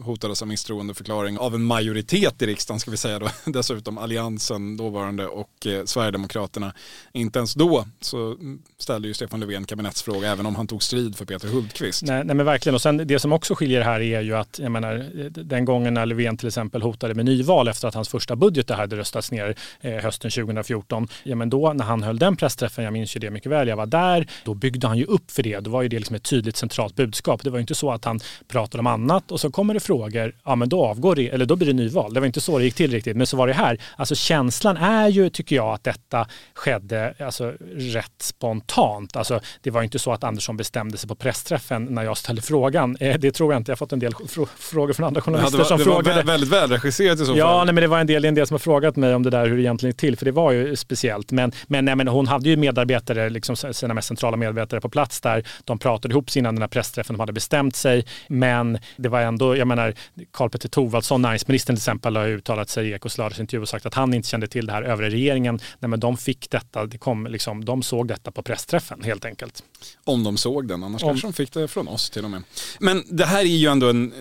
hotades 0.03 0.41
av 0.41 0.47
misstroendeförklaring 0.47 1.37
av 1.37 1.55
en 1.55 1.63
majoritet 1.63 2.41
i 2.41 2.45
riksdagen, 2.45 2.79
ska 2.79 2.91
vi 2.91 2.97
säga 2.97 3.19
då, 3.19 3.29
dessutom 3.51 3.97
alliansen, 3.97 4.77
dåvarande 4.77 5.27
och 5.27 5.67
eh, 5.67 5.85
Sverigedemokraterna. 5.85 6.73
Inte 7.13 7.39
ens 7.39 7.53
då 7.53 7.85
så 8.01 8.37
ställde 8.77 9.07
ju 9.07 9.13
Stefan 9.13 9.39
Löfven 9.39 9.65
kabinettsfråga, 9.65 10.31
även 10.31 10.45
om 10.45 10.55
han 10.55 10.67
tog 10.67 10.83
strid 10.83 11.15
för 11.15 11.25
Peter 11.25 11.47
Hultqvist. 11.47 12.03
Nej, 12.03 12.23
nej 12.23 12.35
men 12.35 12.45
verkligen, 12.45 12.75
och 12.75 12.81
sen 12.81 12.97
det 12.97 13.19
som 13.19 13.33
också 13.33 13.55
skiljer 13.55 13.81
här 13.81 13.99
är 14.01 14.21
ju 14.21 14.35
att, 14.35 14.59
jag 14.59 14.71
menar, 14.71 14.95
eh, 14.95 15.25
den 15.25 15.65
gången 15.65 15.93
när 15.93 16.06
Löfven 16.07 16.37
till 16.37 16.47
exempel 16.47 16.81
hotade 16.81 17.13
med 17.13 17.25
nyval 17.25 17.67
efter 17.67 17.87
att 17.87 17.93
hans 17.93 18.09
första 18.09 18.35
budget 18.35 18.69
hade 18.69 18.95
röstats 18.97 19.31
ner 19.31 19.55
eh, 19.81 19.93
hösten 19.93 20.31
2014, 20.31 21.07
ja 21.23 21.35
men 21.35 21.49
då 21.49 21.73
när 21.73 21.85
han 21.85 22.03
höll 22.03 22.19
den 22.19 22.35
pressträffen, 22.35 22.83
jag 22.83 22.93
minns 22.93 23.15
ju 23.15 23.19
det 23.19 23.29
mycket 23.29 23.51
väl, 23.51 23.67
jag 23.67 23.75
var 23.75 23.85
där, 23.85 24.27
då 24.43 24.53
byggde 24.53 24.87
han 24.87 24.97
ju 24.97 25.05
upp 25.05 25.31
för 25.31 25.43
det. 25.43 25.59
Då 25.59 25.71
var 25.71 25.81
ju 25.81 25.87
det 25.87 25.97
liksom 25.97 26.15
ett 26.15 26.23
tydligt 26.23 26.57
centralt 26.57 26.95
budskap. 26.95 27.43
Det 27.43 27.49
var 27.49 27.57
ju 27.57 27.61
inte 27.61 27.75
så 27.75 27.91
att 27.91 28.05
han 28.05 28.19
pratade 28.47 28.79
om 28.79 28.87
annat 28.87 29.31
och 29.31 29.39
så 29.39 29.51
kommer 29.51 29.73
det 29.73 29.79
frågor, 29.79 30.33
ja 30.45 30.55
men 30.55 30.69
då 30.69 30.85
avgår 30.85 31.15
det, 31.15 31.29
eller 31.29 31.45
då 31.45 31.55
blir 31.55 31.67
det 31.67 31.73
nyval. 31.73 32.13
Det 32.13 32.19
var 32.19 32.27
inte 32.27 32.41
så 32.41 32.57
det 32.57 32.63
gick 32.63 32.75
till 32.75 32.91
riktigt, 32.91 33.17
men 33.17 33.27
så 33.27 33.37
var 33.37 33.47
det 33.47 33.53
här. 33.53 33.81
Alltså 33.95 34.15
känslan 34.15 34.77
är 34.77 35.07
ju, 35.07 35.29
tycker 35.29 35.55
jag, 35.55 35.73
att 35.73 35.83
detta 35.83 36.27
skedde 36.53 37.13
alltså, 37.19 37.53
rätt 37.75 38.21
spontant. 38.21 39.15
Alltså, 39.15 39.39
det 39.61 39.71
var 39.71 39.83
inte 39.83 39.99
så 39.99 40.11
att 40.11 40.23
Andersson 40.23 40.57
bestämde 40.57 40.97
sig 40.97 41.07
på 41.07 41.15
pressträffen 41.15 41.85
när 41.85 42.03
jag 42.03 42.17
ställde 42.17 42.41
frågan. 42.41 42.97
Eh, 42.99 43.19
det 43.19 43.31
tror 43.31 43.53
jag 43.53 43.59
inte. 43.59 43.71
Jag 43.71 43.75
har 43.75 43.77
fått 43.77 43.93
en 43.93 43.99
del 43.99 44.13
frågor 44.57 44.93
från 44.93 45.05
andra 45.05 45.21
journalister 45.21 45.57
ja, 45.57 45.63
var, 45.63 45.77
som 45.77 45.77
det 45.77 45.83
frågade. 46.03 46.23
Väldigt 46.23 46.49
välregisserat 46.49 47.15
i 47.15 47.19
så 47.19 47.25
fall. 47.25 47.37
Ja, 47.37 47.63
nej, 47.63 47.73
men 47.73 47.81
det 47.81 47.87
var 47.87 47.99
en 47.99 48.07
del, 48.07 48.25
en 48.25 48.35
del 48.35 48.47
som 48.47 48.53
har 48.53 48.59
frågat 48.59 48.95
mig 48.95 49.15
om 49.15 49.23
det 49.23 49.29
där 49.29 49.47
hur 49.47 49.55
det 49.55 49.61
egentligen 49.61 49.91
gick 49.91 49.99
till, 49.99 50.17
för 50.17 50.25
det 50.25 50.31
var 50.31 50.51
ju 50.51 50.75
speciellt. 50.75 51.31
Men, 51.31 51.51
men, 51.67 51.85
nej, 51.85 51.95
men 51.95 52.07
hon 52.07 52.27
hade 52.27 52.49
ju 52.49 52.57
medarbetare, 52.57 53.29
liksom 53.29 53.55
sina 53.55 53.93
mest 53.93 54.07
centrala 54.07 54.37
medarbetare 54.37 54.81
på 54.81 54.89
plats 54.89 55.21
där. 55.21 55.47
De 55.63 55.79
pratade 55.79 56.11
ihop 56.11 56.29
sig 56.29 56.39
innan 56.39 56.55
den 56.55 56.61
här 56.61 56.67
pressträffen, 56.67 57.13
de 57.13 57.19
hade 57.19 57.33
bestämt 57.33 57.75
sig. 57.75 58.05
Men 58.27 58.79
det 58.97 59.09
var 59.09 59.21
ändå, 59.21 59.57
jag 59.57 59.67
menar, 59.67 59.93
Karl 60.31 60.49
Petter 60.49 60.69
Thorwaldsson, 60.69 61.21
näringsministern 61.21 61.75
till 61.75 61.79
exempel, 61.79 62.15
har 62.15 62.27
uttalat 62.27 62.69
sig 62.69 62.89
i 62.89 62.93
Ekots 62.93 63.17
lördagsintervju 63.17 63.61
och 63.61 63.69
sagt 63.69 63.85
att 63.85 63.93
han 63.93 64.13
inte 64.13 64.29
kände 64.29 64.47
till 64.47 64.65
det 64.65 64.73
här. 64.73 64.83
Övriga 64.83 65.09
regeringen, 65.09 65.59
nej, 65.79 65.89
men 65.89 65.99
de 65.99 66.17
fick 66.17 66.49
detta, 66.49 66.85
det 66.85 66.97
kom, 66.97 67.27
liksom, 67.27 67.65
de 67.65 67.83
såg 67.83 68.07
detta 68.07 68.31
på 68.31 68.41
pressträffen 68.41 69.03
helt 69.03 69.25
enkelt. 69.25 69.63
Om 70.03 70.23
de 70.23 70.37
såg 70.37 70.67
den, 70.67 70.83
annars 70.83 71.03
Om. 71.03 71.09
kanske 71.09 71.27
de 71.27 71.33
fick 71.33 71.53
det 71.53 71.67
från 71.67 71.87
oss 71.87 72.09
till 72.09 72.23
och 72.23 72.31
med. 72.31 72.43
Men 72.79 73.03
det 73.09 73.25
här 73.25 73.39
är 73.39 73.43
ju 73.43 73.67
ändå 73.67 73.89
en 73.89 74.13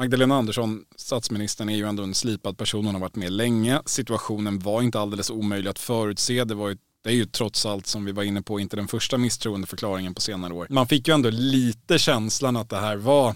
Magdalena 0.00 0.36
Andersson, 0.36 0.84
statsministern, 0.96 1.68
är 1.68 1.76
ju 1.76 1.88
ändå 1.88 2.02
en 2.02 2.14
slipad 2.14 2.58
person. 2.58 2.86
Hon 2.86 2.94
har 2.94 3.00
varit 3.00 3.16
med 3.16 3.32
länge. 3.32 3.80
Situationen 3.86 4.58
var 4.58 4.82
inte 4.82 5.00
alldeles 5.00 5.30
omöjlig 5.30 5.70
att 5.70 5.78
förutse. 5.78 6.44
Det, 6.44 6.54
var 6.54 6.68
ju, 6.68 6.76
det 7.04 7.10
är 7.10 7.14
ju 7.14 7.24
trots 7.24 7.66
allt, 7.66 7.86
som 7.86 8.04
vi 8.04 8.12
var 8.12 8.22
inne 8.22 8.42
på, 8.42 8.60
inte 8.60 8.76
den 8.76 8.88
första 8.88 9.18
misstroendeförklaringen 9.18 10.14
på 10.14 10.20
senare 10.20 10.54
år. 10.54 10.66
Man 10.70 10.86
fick 10.86 11.08
ju 11.08 11.14
ändå 11.14 11.30
lite 11.30 11.98
känslan 11.98 12.56
att 12.56 12.68
det 12.68 12.76
här 12.76 12.96
var 12.96 13.34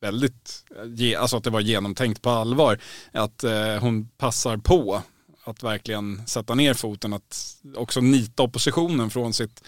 väldigt, 0.00 0.64
alltså 1.18 1.36
att 1.36 1.44
det 1.44 1.50
var 1.50 1.60
genomtänkt 1.60 2.22
på 2.22 2.30
allvar. 2.30 2.78
Att 3.12 3.44
eh, 3.44 3.76
hon 3.80 4.08
passar 4.08 4.56
på 4.56 5.02
att 5.44 5.62
verkligen 5.62 6.26
sätta 6.26 6.54
ner 6.54 6.74
foten, 6.74 7.12
att 7.12 7.56
också 7.76 8.00
nita 8.00 8.42
oppositionen 8.42 9.10
från 9.10 9.32
sitt 9.32 9.62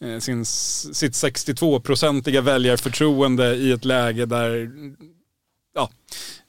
eh, 0.00 0.18
sin, 0.18 0.44
sitt 0.44 1.12
62-procentiga 1.12 2.40
väljarförtroende 2.40 3.54
i 3.54 3.72
ett 3.72 3.84
läge 3.84 4.26
där 4.26 4.70
ja, 5.76 5.88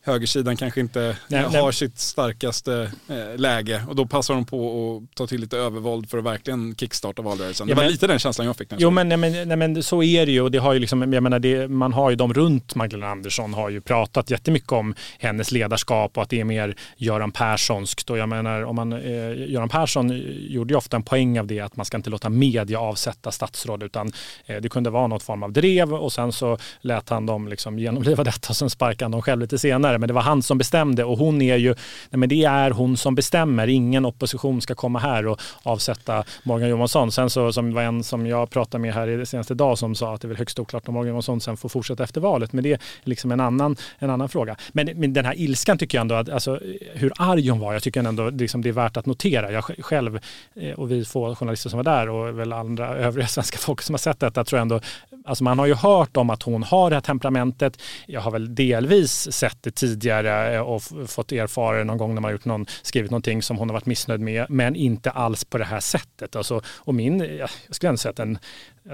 högersidan 0.07 0.57
kanske 0.57 0.79
inte 0.79 1.17
nej, 1.27 1.43
har 1.43 1.63
nej. 1.63 1.73
sitt 1.73 1.99
starkaste 1.99 2.91
eh, 3.07 3.39
läge 3.39 3.83
och 3.87 3.95
då 3.95 4.05
passar 4.05 4.33
de 4.33 4.45
på 4.45 4.97
att 4.97 5.15
ta 5.15 5.27
till 5.27 5.41
lite 5.41 5.57
övervåld 5.57 6.09
för 6.09 6.17
att 6.17 6.23
verkligen 6.23 6.75
kickstarta 6.75 7.21
valrörelsen. 7.21 7.67
Ja, 7.67 7.75
det 7.75 7.81
var 7.81 7.89
lite 7.89 8.07
den 8.07 8.19
känslan 8.19 8.47
jag 8.47 8.55
fick. 8.55 8.67
Jo 8.77 8.89
men, 8.89 9.09
nej, 9.09 9.17
men, 9.17 9.47
nej, 9.47 9.57
men 9.57 9.83
så 9.83 10.03
är 10.03 10.25
det 10.25 10.31
ju 10.31 10.41
och 10.41 10.51
det 10.51 10.57
har 10.57 10.73
ju 10.73 10.79
liksom, 10.79 11.13
jag 11.13 11.23
menar 11.23 11.39
det, 11.39 11.67
man 11.67 11.93
har 11.93 12.09
ju 12.09 12.15
de 12.15 12.33
runt 12.33 12.75
Magdalena 12.75 13.11
Andersson 13.11 13.53
har 13.53 13.69
ju 13.69 13.81
pratat 13.81 14.29
jättemycket 14.29 14.71
om 14.71 14.95
hennes 15.19 15.51
ledarskap 15.51 16.17
och 16.17 16.23
att 16.23 16.29
det 16.29 16.39
är 16.39 16.43
mer 16.43 16.75
Göran 16.97 17.31
Perssonskt 17.31 18.09
och 18.09 18.17
jag 18.17 18.29
menar 18.29 18.63
om 18.63 18.75
man, 18.75 18.93
eh, 18.93 19.51
Göran 19.51 19.69
Persson 19.69 20.21
gjorde 20.49 20.73
ju 20.73 20.77
ofta 20.77 20.97
en 20.97 21.03
poäng 21.03 21.39
av 21.39 21.47
det 21.47 21.59
att 21.59 21.75
man 21.75 21.85
ska 21.85 21.97
inte 21.97 22.09
låta 22.09 22.29
media 22.29 22.79
avsätta 22.79 23.31
statsråd 23.31 23.83
utan 23.83 24.11
eh, 24.45 24.61
det 24.61 24.69
kunde 24.69 24.89
vara 24.89 25.07
något 25.07 25.23
form 25.23 25.43
av 25.43 25.51
drev 25.51 25.93
och 25.93 26.13
sen 26.13 26.31
så 26.31 26.57
lät 26.81 27.09
han 27.09 27.25
dem 27.25 27.47
liksom 27.47 27.79
genomliva 27.79 28.23
detta 28.31 28.49
och 28.49 28.55
sen 28.55 28.69
sparkade 28.69 29.05
han 29.05 29.11
dem 29.11 29.21
själv 29.21 29.41
lite 29.41 29.59
senare 29.59 29.96
men 29.99 30.07
det 30.07 30.13
var 30.13 30.21
han 30.21 30.41
som 30.41 30.57
bestämde 30.57 31.03
och 31.03 31.17
hon 31.17 31.41
är 31.41 31.55
ju, 31.55 31.75
nej 32.09 32.19
men 32.19 32.29
det 32.29 32.43
är 32.43 32.71
hon 32.71 32.97
som 32.97 33.15
bestämmer. 33.15 33.67
Ingen 33.67 34.05
opposition 34.05 34.61
ska 34.61 34.75
komma 34.75 34.99
här 34.99 35.27
och 35.27 35.41
avsätta 35.63 36.23
Morgan 36.43 36.69
Johansson. 36.69 37.11
Sen 37.11 37.29
så 37.29 37.53
som 37.53 37.73
var 37.73 37.81
en 37.81 38.03
som 38.03 38.27
jag 38.27 38.49
pratade 38.49 38.81
med 38.81 38.93
här 38.93 39.07
i 39.07 39.25
senaste 39.25 39.53
dag 39.53 39.77
som 39.77 39.95
sa 39.95 40.13
att 40.13 40.21
det 40.21 40.25
är 40.25 40.29
väl 40.29 40.37
högst 40.37 40.59
oklart 40.59 40.87
om 40.87 40.93
Morgan 40.93 41.09
Johansson 41.09 41.41
sen 41.41 41.57
får 41.57 41.69
fortsätta 41.69 42.03
efter 42.03 42.21
valet. 42.21 42.53
Men 42.53 42.63
det 42.63 42.73
är 42.73 42.79
liksom 43.03 43.31
en 43.31 43.39
annan, 43.39 43.75
en 43.99 44.09
annan 44.09 44.29
fråga. 44.29 44.55
Men, 44.71 44.89
men 44.95 45.13
den 45.13 45.25
här 45.25 45.39
ilskan 45.39 45.77
tycker 45.77 45.97
jag 45.97 46.01
ändå, 46.01 46.15
att, 46.15 46.29
alltså, 46.29 46.59
hur 46.93 47.11
arg 47.17 47.49
hon 47.49 47.59
var, 47.59 47.73
jag 47.73 47.83
tycker 47.83 48.03
ändå 48.03 48.29
liksom, 48.29 48.61
det 48.61 48.69
är 48.69 48.73
värt 48.73 48.97
att 48.97 49.05
notera. 49.05 49.51
Jag 49.51 49.63
själv 49.63 50.19
eh, 50.55 50.71
och 50.71 50.91
vi 50.91 51.05
få 51.05 51.35
journalister 51.35 51.69
som 51.69 51.77
var 51.77 51.83
där 51.83 52.09
och 52.09 52.39
väl 52.39 52.53
andra 52.53 52.87
övriga 52.95 53.27
svenska 53.27 53.57
folk 53.57 53.81
som 53.81 53.93
har 53.93 53.97
sett 53.99 54.19
detta 54.19 54.43
tror 54.43 54.57
jag 54.57 54.61
ändå, 54.61 54.79
alltså 55.25 55.43
man 55.43 55.59
har 55.59 55.65
ju 55.65 55.73
hört 55.73 56.17
om 56.17 56.29
att 56.29 56.43
hon 56.43 56.63
har 56.63 56.89
det 56.89 56.95
här 56.95 57.01
temperamentet. 57.01 57.81
Jag 58.05 58.21
har 58.21 58.31
väl 58.31 58.55
delvis 58.55 59.31
sett 59.31 59.57
det 59.63 59.71
tidigare 59.87 60.55
eh, 60.55 60.61
och 60.61 60.83
fått 61.07 61.31
erfara 61.31 61.83
någon 61.83 61.97
gång 61.97 62.13
när 62.13 62.21
man 62.21 62.31
gjort 62.31 62.45
någon, 62.45 62.65
skrivit 62.81 63.11
någonting 63.11 63.41
som 63.41 63.57
hon 63.57 63.69
har 63.69 63.73
varit 63.73 63.85
missnöjd 63.85 64.21
med, 64.21 64.45
men 64.49 64.75
inte 64.75 65.11
alls 65.11 65.45
på 65.45 65.57
det 65.57 65.65
här 65.65 65.79
sättet. 65.79 66.35
Alltså, 66.35 66.61
och 66.67 66.95
min, 66.95 67.19
jag 67.19 67.49
skulle 67.69 67.89
ändå 67.89 67.97
säga 67.97 68.09
att 68.09 68.15
den, 68.15 68.37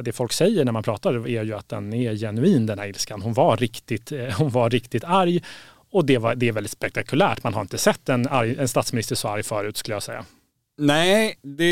det 0.01 0.11
folk 0.11 0.31
säger 0.33 0.65
när 0.65 0.71
man 0.71 0.83
pratar 0.83 1.27
är 1.27 1.43
ju 1.43 1.53
att 1.53 1.69
den 1.69 1.93
är 1.93 2.15
genuin 2.15 2.65
den 2.65 2.79
här 2.79 2.87
ilskan. 2.87 3.21
Hon 3.21 3.33
var 3.33 3.57
riktigt, 3.57 4.11
eh, 4.11 4.29
hon 4.37 4.49
var 4.49 4.69
riktigt 4.69 5.03
arg 5.03 5.41
och 5.91 6.05
det, 6.05 6.17
var, 6.17 6.35
det 6.35 6.47
är 6.47 6.51
väldigt 6.51 6.71
spektakulärt. 6.71 7.43
Man 7.43 7.53
har 7.53 7.61
inte 7.61 7.77
sett 7.77 8.09
en, 8.09 8.27
arg, 8.27 8.55
en 8.59 8.67
statsminister 8.67 9.15
så 9.15 9.27
arg 9.27 9.43
förut 9.43 9.77
skulle 9.77 9.95
jag 9.95 10.03
säga. 10.03 10.25
Nej, 10.77 11.39
det 11.41 11.65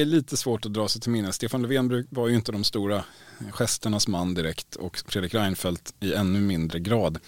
är 0.00 0.04
lite 0.04 0.36
svårt 0.36 0.66
att 0.66 0.72
dra 0.72 0.88
sig 0.88 1.00
till 1.00 1.10
minnes. 1.10 1.36
Stefan 1.36 1.62
Löfven 1.62 2.06
var 2.10 2.28
ju 2.28 2.34
inte 2.34 2.52
de 2.52 2.64
stora 2.64 3.04
gesternas 3.50 4.08
man 4.08 4.34
direkt 4.34 4.76
och 4.76 5.02
Fredrik 5.06 5.34
Reinfeldt 5.34 5.94
i 6.00 6.14
ännu 6.14 6.40
mindre 6.40 6.78
grad. 6.78 7.18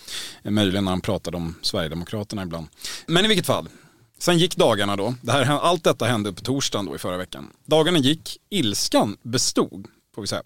Eh, 0.42 0.50
möjligen 0.50 0.84
när 0.84 0.92
han 0.92 1.00
pratade 1.00 1.36
om 1.36 1.54
Sverigedemokraterna 1.62 2.42
ibland. 2.42 2.66
Men 3.06 3.24
i 3.24 3.28
vilket 3.28 3.46
fall, 3.46 3.68
sen 4.18 4.38
gick 4.38 4.56
dagarna 4.56 4.96
då. 4.96 5.14
Det 5.22 5.32
här, 5.32 5.44
allt 5.44 5.84
detta 5.84 6.04
hände 6.04 6.32
på 6.32 6.40
torsdagen 6.40 6.86
då 6.86 6.94
i 6.94 6.98
förra 6.98 7.16
veckan. 7.16 7.52
Dagarna 7.64 7.98
gick, 7.98 8.38
ilskan 8.50 9.16
bestod 9.22 9.86
får 10.14 10.22
vi 10.22 10.28
säga. 10.28 10.42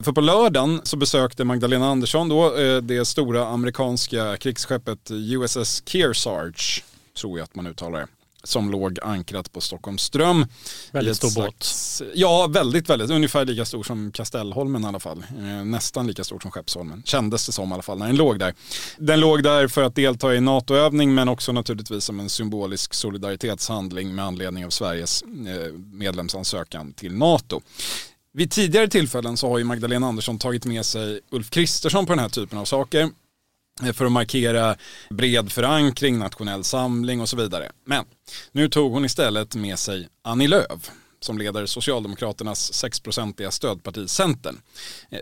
För 0.00 0.12
på 0.12 0.20
lördagen 0.20 0.80
så 0.84 0.96
besökte 0.96 1.44
Magdalena 1.44 1.90
Andersson 1.90 2.28
då 2.28 2.56
eh, 2.56 2.82
det 2.82 3.04
stora 3.04 3.46
amerikanska 3.48 4.36
krigsskeppet 4.36 5.10
USS 5.10 5.82
Kearsarge, 5.86 6.82
tror 7.20 7.38
jag 7.38 7.44
att 7.44 7.54
man 7.54 7.66
uttalar 7.66 8.00
det 8.00 8.06
som 8.48 8.70
låg 8.70 8.98
ankrat 9.02 9.52
på 9.52 9.60
Stockholms 9.60 10.02
ström. 10.02 10.46
Väldigt 10.92 11.16
stor 11.16 11.28
slags, 11.28 12.00
båt. 12.00 12.10
Ja, 12.14 12.46
väldigt, 12.46 12.90
väldigt. 12.90 13.10
Ungefär 13.10 13.44
lika 13.44 13.64
stor 13.64 13.82
som 13.82 14.12
Kastellholmen 14.12 14.84
i 14.84 14.86
alla 14.86 15.00
fall. 15.00 15.24
Eh, 15.38 15.64
nästan 15.64 16.06
lika 16.06 16.24
stor 16.24 16.40
som 16.40 16.50
Skeppsholmen. 16.50 17.02
Kändes 17.04 17.46
det 17.46 17.52
som 17.52 17.70
i 17.70 17.72
alla 17.72 17.82
fall 17.82 17.98
när 17.98 18.06
den 18.06 18.16
låg 18.16 18.38
där. 18.38 18.54
Den 18.98 19.20
låg 19.20 19.42
där 19.42 19.68
för 19.68 19.82
att 19.82 19.94
delta 19.94 20.34
i 20.34 20.40
NATO-övning 20.40 21.14
men 21.14 21.28
också 21.28 21.52
naturligtvis 21.52 22.04
som 22.04 22.20
en 22.20 22.28
symbolisk 22.28 22.94
solidaritetshandling 22.94 24.14
med 24.14 24.24
anledning 24.24 24.66
av 24.66 24.70
Sveriges 24.70 25.22
eh, 25.22 25.72
medlemsansökan 25.92 26.92
till 26.92 27.14
NATO. 27.14 27.60
Vid 28.32 28.50
tidigare 28.50 28.88
tillfällen 28.88 29.36
så 29.36 29.48
har 29.48 29.58
ju 29.58 29.64
Magdalena 29.64 30.06
Andersson 30.06 30.38
tagit 30.38 30.64
med 30.64 30.86
sig 30.86 31.20
Ulf 31.30 31.50
Kristersson 31.50 32.06
på 32.06 32.12
den 32.12 32.18
här 32.18 32.28
typen 32.28 32.58
av 32.58 32.64
saker 32.64 33.10
Eh, 33.82 33.92
för 33.92 34.04
att 34.04 34.12
markera 34.12 34.76
bred 35.10 35.52
förankring, 35.52 36.18
nationell 36.18 36.64
samling 36.64 37.20
och 37.20 37.28
så 37.28 37.36
vidare. 37.36 37.72
Men 37.84 38.04
nu 38.52 38.68
tog 38.68 38.92
hon 38.92 39.04
istället 39.04 39.54
med 39.54 39.78
sig 39.78 40.08
Annie 40.22 40.48
Lööf 40.48 40.90
som 41.20 41.38
leder 41.38 41.66
Socialdemokraternas 41.66 42.84
6-procentiga 42.84 43.50
stödparti 43.50 44.10
Centern. 44.10 44.60
Eh, 45.10 45.20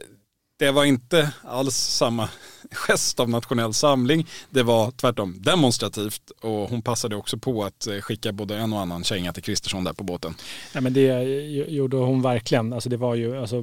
det 0.59 0.71
var 0.71 0.85
inte 0.85 1.31
alls 1.43 1.77
samma 1.77 2.29
gest 2.71 3.21
av 3.21 3.29
nationell 3.29 3.75
samling. 3.75 4.27
Det 4.51 4.63
var 4.63 4.91
tvärtom 4.91 5.37
demonstrativt 5.39 6.31
och 6.41 6.71
hon 6.71 6.83
passade 6.83 7.17
också 7.17 7.39
på 7.39 7.65
att 7.65 7.87
eh, 7.87 8.01
skicka 8.01 8.33
både 8.33 8.57
en 8.57 8.73
och 8.73 8.81
annan 8.81 9.05
känga 9.05 9.33
till 9.33 9.43
Kristersson 9.43 9.85
där 9.85 9.93
på 9.93 10.05
båten. 10.05 10.35
Ja, 10.73 10.81
men 10.81 10.93
det 10.93 11.23
gjorde 11.69 11.97
hon 11.97 12.23
verkligen. 12.23 12.73
Alltså 12.73 12.89
det 12.89 12.97
var 12.97 13.15
ju, 13.15 13.41
alltså, 13.41 13.63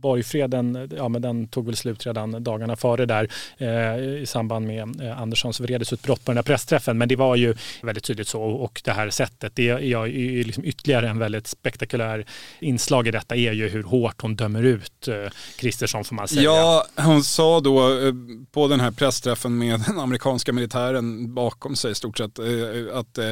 borgfreden, 0.00 0.90
ja, 0.96 1.08
men 1.08 1.22
den 1.22 1.48
tog 1.48 1.66
väl 1.66 1.76
slut 1.76 2.06
redan 2.06 2.44
dagarna 2.44 2.76
före 2.76 3.06
där 3.06 3.30
eh, 3.58 4.22
i 4.22 4.24
samband 4.26 4.66
med 4.66 5.00
eh, 5.00 5.20
Anderssons 5.20 5.60
vredesutbrott 5.60 6.24
på 6.24 6.30
den 6.30 6.36
här 6.36 6.42
pressträffen. 6.42 6.98
Men 6.98 7.08
det 7.08 7.16
var 7.16 7.36
ju 7.36 7.54
väldigt 7.82 8.04
tydligt 8.04 8.28
så 8.28 8.42
och 8.42 8.80
det 8.84 8.92
här 8.92 9.10
sättet, 9.10 9.52
det 9.56 9.68
är 9.68 10.06
ju 10.06 10.44
liksom 10.44 10.64
ytterligare 10.64 11.08
en 11.08 11.18
väldigt 11.18 11.46
spektakulär 11.46 12.26
inslag 12.60 13.08
i 13.08 13.10
detta 13.10 13.36
är 13.36 13.52
ju 13.52 13.68
hur 13.68 13.82
hårt 13.82 14.22
hon 14.22 14.36
dömer 14.36 14.62
ut 14.62 15.08
eh, 15.08 15.14
Kristersson 15.56 16.04
får 16.04 16.14
man 16.14 16.28
säga. 16.28 16.42
Ja, 16.42 16.86
hon 16.96 17.24
sa 17.24 17.60
då 17.60 17.98
eh, 17.98 18.12
på 18.52 18.68
den 18.68 18.80
här 18.80 18.90
pressträffen 18.90 19.58
med 19.58 19.80
den 19.80 19.98
amerikanska 19.98 20.52
militären 20.52 21.34
bakom 21.34 21.76
sig 21.76 21.92
i 21.92 21.94
stort 21.94 22.18
sett 22.18 22.38
eh, 22.38 22.46
att 22.92 23.18
eh, 23.18 23.30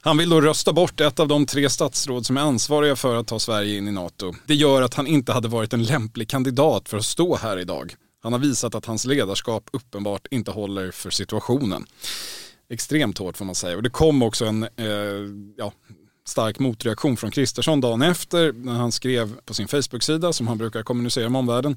han 0.00 0.18
vill 0.18 0.30
då 0.30 0.40
rösta 0.40 0.72
bort 0.72 1.00
ett 1.00 1.20
av 1.20 1.28
de 1.28 1.46
tre 1.46 1.70
statsråd 1.70 2.26
som 2.26 2.36
är 2.36 2.40
ansvariga 2.40 2.96
för 2.96 3.16
att 3.16 3.26
ta 3.26 3.38
Sverige 3.38 3.78
in 3.78 3.88
i 3.88 3.92
NATO. 3.92 4.34
Det 4.46 4.54
gör 4.54 4.82
att 4.82 4.94
han 4.94 5.06
inte 5.06 5.32
hade 5.32 5.48
varit 5.48 5.72
en 5.72 5.82
lämplig 5.82 6.28
kandidat 6.28 6.88
för 6.88 6.96
att 6.96 7.04
stå 7.04 7.36
här 7.36 7.58
idag. 7.58 7.94
Han 8.22 8.32
har 8.32 8.40
visat 8.40 8.74
att 8.74 8.86
hans 8.86 9.04
ledarskap 9.04 9.68
uppenbart 9.72 10.26
inte 10.30 10.50
håller 10.50 10.90
för 10.90 11.10
situationen. 11.10 11.86
Extremt 12.70 13.18
hårt 13.18 13.36
får 13.36 13.44
man 13.44 13.54
säga. 13.54 13.76
Och 13.76 13.82
det 13.82 13.90
kom 13.90 14.22
också 14.22 14.44
en, 14.44 14.62
eh, 14.62 14.88
ja, 15.56 15.72
stark 16.26 16.58
motreaktion 16.58 17.16
från 17.16 17.30
Kristersson 17.30 17.80
dagen 17.80 18.02
efter 18.02 18.52
när 18.52 18.72
han 18.72 18.92
skrev 18.92 19.40
på 19.40 19.54
sin 19.54 19.68
Facebook-sida 19.68 20.32
som 20.32 20.48
han 20.48 20.58
brukar 20.58 20.82
kommunicera 20.82 21.28
med 21.28 21.38
omvärlden. 21.38 21.76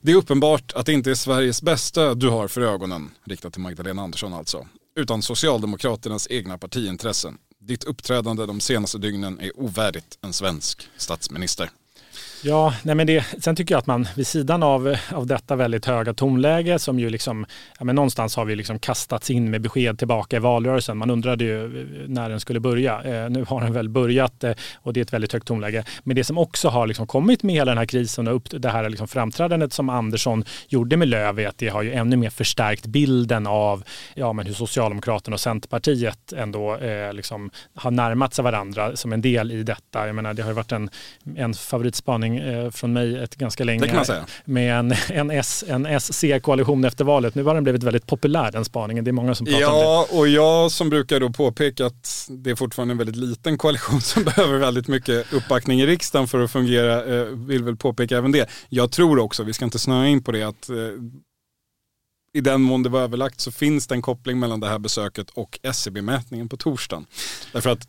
Det 0.00 0.12
är 0.12 0.16
uppenbart 0.16 0.72
att 0.72 0.86
det 0.86 0.92
inte 0.92 1.10
är 1.10 1.14
Sveriges 1.14 1.62
bästa 1.62 2.14
du 2.14 2.28
har 2.28 2.48
för 2.48 2.60
ögonen, 2.60 3.10
riktat 3.24 3.52
till 3.52 3.62
Magdalena 3.62 4.02
Andersson 4.02 4.34
alltså, 4.34 4.66
utan 4.96 5.22
Socialdemokraternas 5.22 6.26
egna 6.30 6.58
partiintressen. 6.58 7.38
Ditt 7.58 7.84
uppträdande 7.84 8.46
de 8.46 8.60
senaste 8.60 8.98
dygnen 8.98 9.40
är 9.40 9.60
ovärdigt 9.60 10.18
en 10.22 10.32
svensk 10.32 10.88
statsminister. 10.96 11.70
Ja, 12.42 12.74
nej 12.82 12.94
men 12.94 13.06
det, 13.06 13.24
sen 13.40 13.56
tycker 13.56 13.74
jag 13.74 13.78
att 13.78 13.86
man 13.86 14.08
vid 14.16 14.26
sidan 14.26 14.62
av, 14.62 14.96
av 15.12 15.26
detta 15.26 15.56
väldigt 15.56 15.86
höga 15.86 16.14
tonläge 16.14 16.78
som 16.78 16.98
ju 16.98 17.10
liksom, 17.10 17.46
ja 17.78 17.84
men 17.84 17.96
någonstans 17.96 18.36
har 18.36 18.44
vi 18.44 18.56
liksom 18.56 18.78
kastats 18.78 19.30
in 19.30 19.50
med 19.50 19.60
besked 19.60 19.98
tillbaka 19.98 20.36
i 20.36 20.38
valrörelsen. 20.38 20.98
Man 20.98 21.10
undrade 21.10 21.44
ju 21.44 21.64
eh, 21.64 21.86
när 22.08 22.30
den 22.30 22.40
skulle 22.40 22.60
börja. 22.60 23.02
Eh, 23.02 23.30
nu 23.30 23.44
har 23.48 23.60
den 23.60 23.72
väl 23.72 23.88
börjat 23.88 24.44
eh, 24.44 24.52
och 24.74 24.92
det 24.92 25.00
är 25.00 25.02
ett 25.02 25.12
väldigt 25.12 25.32
högt 25.32 25.46
tonläge. 25.46 25.84
Men 26.02 26.16
det 26.16 26.24
som 26.24 26.38
också 26.38 26.68
har 26.68 26.86
liksom 26.86 27.06
kommit 27.06 27.42
med 27.42 27.54
hela 27.54 27.70
den 27.70 27.78
här 27.78 27.86
krisen 27.86 28.28
och 28.28 28.34
upp 28.34 28.48
det 28.50 28.68
här 28.68 28.88
liksom 28.88 29.08
framträdandet 29.08 29.72
som 29.72 29.88
Andersson 29.88 30.44
gjorde 30.68 30.96
med 30.96 31.08
Löv 31.08 31.40
är 31.40 31.48
att 31.48 31.58
det 31.58 31.68
har 31.68 31.82
ju 31.82 31.92
ännu 31.92 32.16
mer 32.16 32.30
förstärkt 32.30 32.86
bilden 32.86 33.46
av 33.46 33.84
ja, 34.14 34.32
men 34.32 34.46
hur 34.46 34.54
Socialdemokraterna 34.54 35.34
och 35.34 35.40
Centerpartiet 35.40 36.32
ändå 36.32 36.76
eh, 36.76 37.12
liksom 37.12 37.50
har 37.74 37.90
närmat 37.90 38.34
sig 38.34 38.44
varandra 38.44 38.96
som 38.96 39.12
en 39.12 39.20
del 39.20 39.52
i 39.52 39.62
detta. 39.62 40.06
Jag 40.06 40.14
menar, 40.14 40.34
det 40.34 40.42
har 40.42 40.50
ju 40.50 40.54
varit 40.54 40.72
en, 40.72 40.90
en 41.36 41.54
favoritspaning 41.54 42.25
eh, 42.34 42.70
från 42.70 42.92
mig 42.92 43.18
ett 43.22 43.34
ganska 43.34 43.64
länge. 43.64 44.04
Med 44.44 44.78
en, 44.78 44.94
en, 45.08 45.30
S, 45.30 45.64
en 45.68 46.00
SC-koalition 46.00 46.84
efter 46.84 47.04
valet. 47.04 47.34
Nu 47.34 47.42
har 47.42 47.54
den 47.54 47.64
blivit 47.64 47.82
väldigt 47.82 48.06
populär 48.06 48.52
den 48.52 48.64
spaningen. 48.64 49.04
Det 49.04 49.10
är 49.10 49.12
många 49.12 49.34
som 49.34 49.46
pratar 49.46 49.60
ja, 49.60 49.68
om 49.68 49.78
det. 49.78 50.14
Ja, 50.14 50.20
och 50.20 50.28
jag 50.28 50.70
som 50.70 50.90
brukar 50.90 51.20
då 51.20 51.30
påpeka 51.30 51.86
att 51.86 52.28
det 52.30 52.50
är 52.50 52.54
fortfarande 52.54 52.92
en 52.92 52.98
väldigt 52.98 53.16
liten 53.16 53.58
koalition 53.58 54.00
som 54.00 54.24
behöver 54.36 54.58
väldigt 54.58 54.88
mycket 54.88 55.32
uppbackning 55.32 55.80
i 55.80 55.86
riksdagen 55.86 56.28
för 56.28 56.40
att 56.40 56.50
fungera. 56.50 57.04
Eh, 57.04 57.24
vill 57.24 57.64
väl 57.64 57.76
påpeka 57.76 58.16
även 58.16 58.32
det. 58.32 58.50
Jag 58.68 58.92
tror 58.92 59.18
också, 59.18 59.42
vi 59.42 59.52
ska 59.52 59.64
inte 59.64 59.78
snöa 59.78 60.06
in 60.06 60.22
på 60.22 60.32
det, 60.32 60.42
att 60.42 60.68
eh, 60.68 60.76
i 62.36 62.40
den 62.40 62.60
mån 62.60 62.82
det 62.82 62.88
var 62.88 63.00
överlagt 63.00 63.40
så 63.40 63.52
finns 63.52 63.86
det 63.86 63.94
en 63.94 64.02
koppling 64.02 64.38
mellan 64.38 64.60
det 64.60 64.68
här 64.68 64.78
besöket 64.78 65.30
och 65.30 65.58
SCB-mätningen 65.62 66.48
på 66.48 66.56
torsdagen. 66.56 67.06
Därför 67.52 67.70
att 67.70 67.88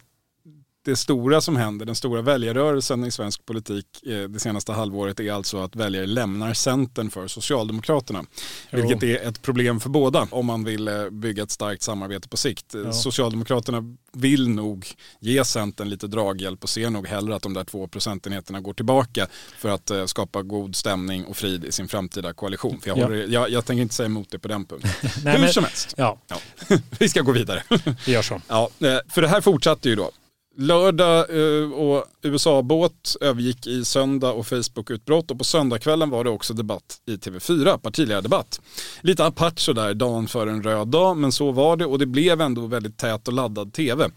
det 0.88 0.96
stora 0.96 1.42
som 1.42 1.56
händer, 1.56 1.86
den 1.86 1.96
stora 1.96 2.22
väljarrörelsen 2.22 3.06
i 3.06 3.12
svensk 3.12 3.46
politik 3.46 3.86
eh, 4.06 4.24
det 4.24 4.40
senaste 4.40 4.72
halvåret 4.72 5.20
är 5.20 5.32
alltså 5.32 5.58
att 5.58 5.76
väljare 5.76 6.06
lämnar 6.06 6.54
Centern 6.54 7.10
för 7.10 7.28
Socialdemokraterna. 7.28 8.26
Jo. 8.70 8.82
Vilket 8.82 9.04
är 9.04 9.28
ett 9.28 9.42
problem 9.42 9.80
för 9.80 9.90
båda 9.90 10.28
om 10.32 10.46
man 10.46 10.64
vill 10.64 10.88
eh, 10.88 11.10
bygga 11.10 11.44
ett 11.44 11.52
starkt 11.52 11.84
samarbete 11.84 12.30
på 12.30 12.38
sikt. 12.38 12.66
Jo. 12.74 12.94
Socialdemokraterna 12.94 13.84
vill 14.14 14.50
nog 14.50 14.88
ge 15.20 15.46
Centern 15.46 15.90
lite 15.90 16.08
draghjälp 16.08 16.64
och 16.64 16.70
ser 16.70 16.90
nog 16.90 17.08
hellre 17.08 17.36
att 17.36 17.44
de 17.44 17.54
där 17.54 17.64
två 17.64 17.88
procentenheterna 17.88 18.62
går 18.62 18.74
tillbaka 18.74 19.28
för 19.58 19.70
att 19.70 19.92
eh, 19.92 20.06
skapa 20.06 20.42
god 20.42 20.76
stämning 20.76 21.26
och 21.26 21.38
frid 21.38 21.66
i 21.66 21.72
sin 21.72 21.88
framtida 21.88 22.34
koalition. 22.34 22.80
För 22.82 22.90
jag, 22.90 22.96
håller, 22.96 23.16
ja. 23.16 23.26
jag, 23.26 23.50
jag 23.50 23.66
tänker 23.66 23.82
inte 23.82 23.96
säga 23.96 24.06
emot 24.06 24.32
det 24.32 24.40
på 24.40 24.48
den 24.48 24.66
punkten. 24.66 24.92
Nej, 25.24 25.34
Hur 25.34 25.42
men, 25.42 25.54
som 25.54 25.64
helst. 25.64 25.94
Ja. 25.98 26.18
ja. 26.28 26.38
Vi 27.00 27.10
ska 27.10 27.22
gå 27.22 27.32
vidare. 27.32 27.64
Vi 28.06 28.12
gör 28.12 28.22
så. 28.22 28.42
Ja, 28.48 28.70
för 29.10 29.22
det 29.22 29.28
här 29.28 29.42
fortsatte 29.42 29.90
ju 29.90 29.96
då. 29.96 30.12
Lördag 30.60 31.26
eh, 31.30 31.72
och 31.72 32.06
USA-båt 32.22 33.16
övergick 33.22 33.68
i 33.68 33.86
söndag 33.86 34.32
och 34.32 34.48
Facebook-utbrott 34.48 35.32
och 35.32 35.38
på 35.38 35.44
söndagskvällen 35.44 36.10
var 36.10 36.24
det 36.24 36.30
också 36.30 36.54
debatt 36.54 37.02
i 37.06 37.16
TV4, 37.16 37.78
partiledardebatt. 37.78 38.62
Lite 39.02 39.26
apart 39.26 39.60
sådär 39.60 39.94
dagen 39.94 40.28
för 40.28 40.48
en 40.48 40.64
röd 40.64 40.88
dag, 40.88 41.18
men 41.18 41.32
så 41.32 41.52
var 41.52 41.78
det 41.78 41.86
och 41.86 42.00
det 42.00 42.06
blev 42.06 42.42
ändå 42.42 42.68
väldigt 42.68 42.98
tät 42.98 43.28
och 43.28 43.34
laddad 43.34 43.74
TV. 43.74 44.10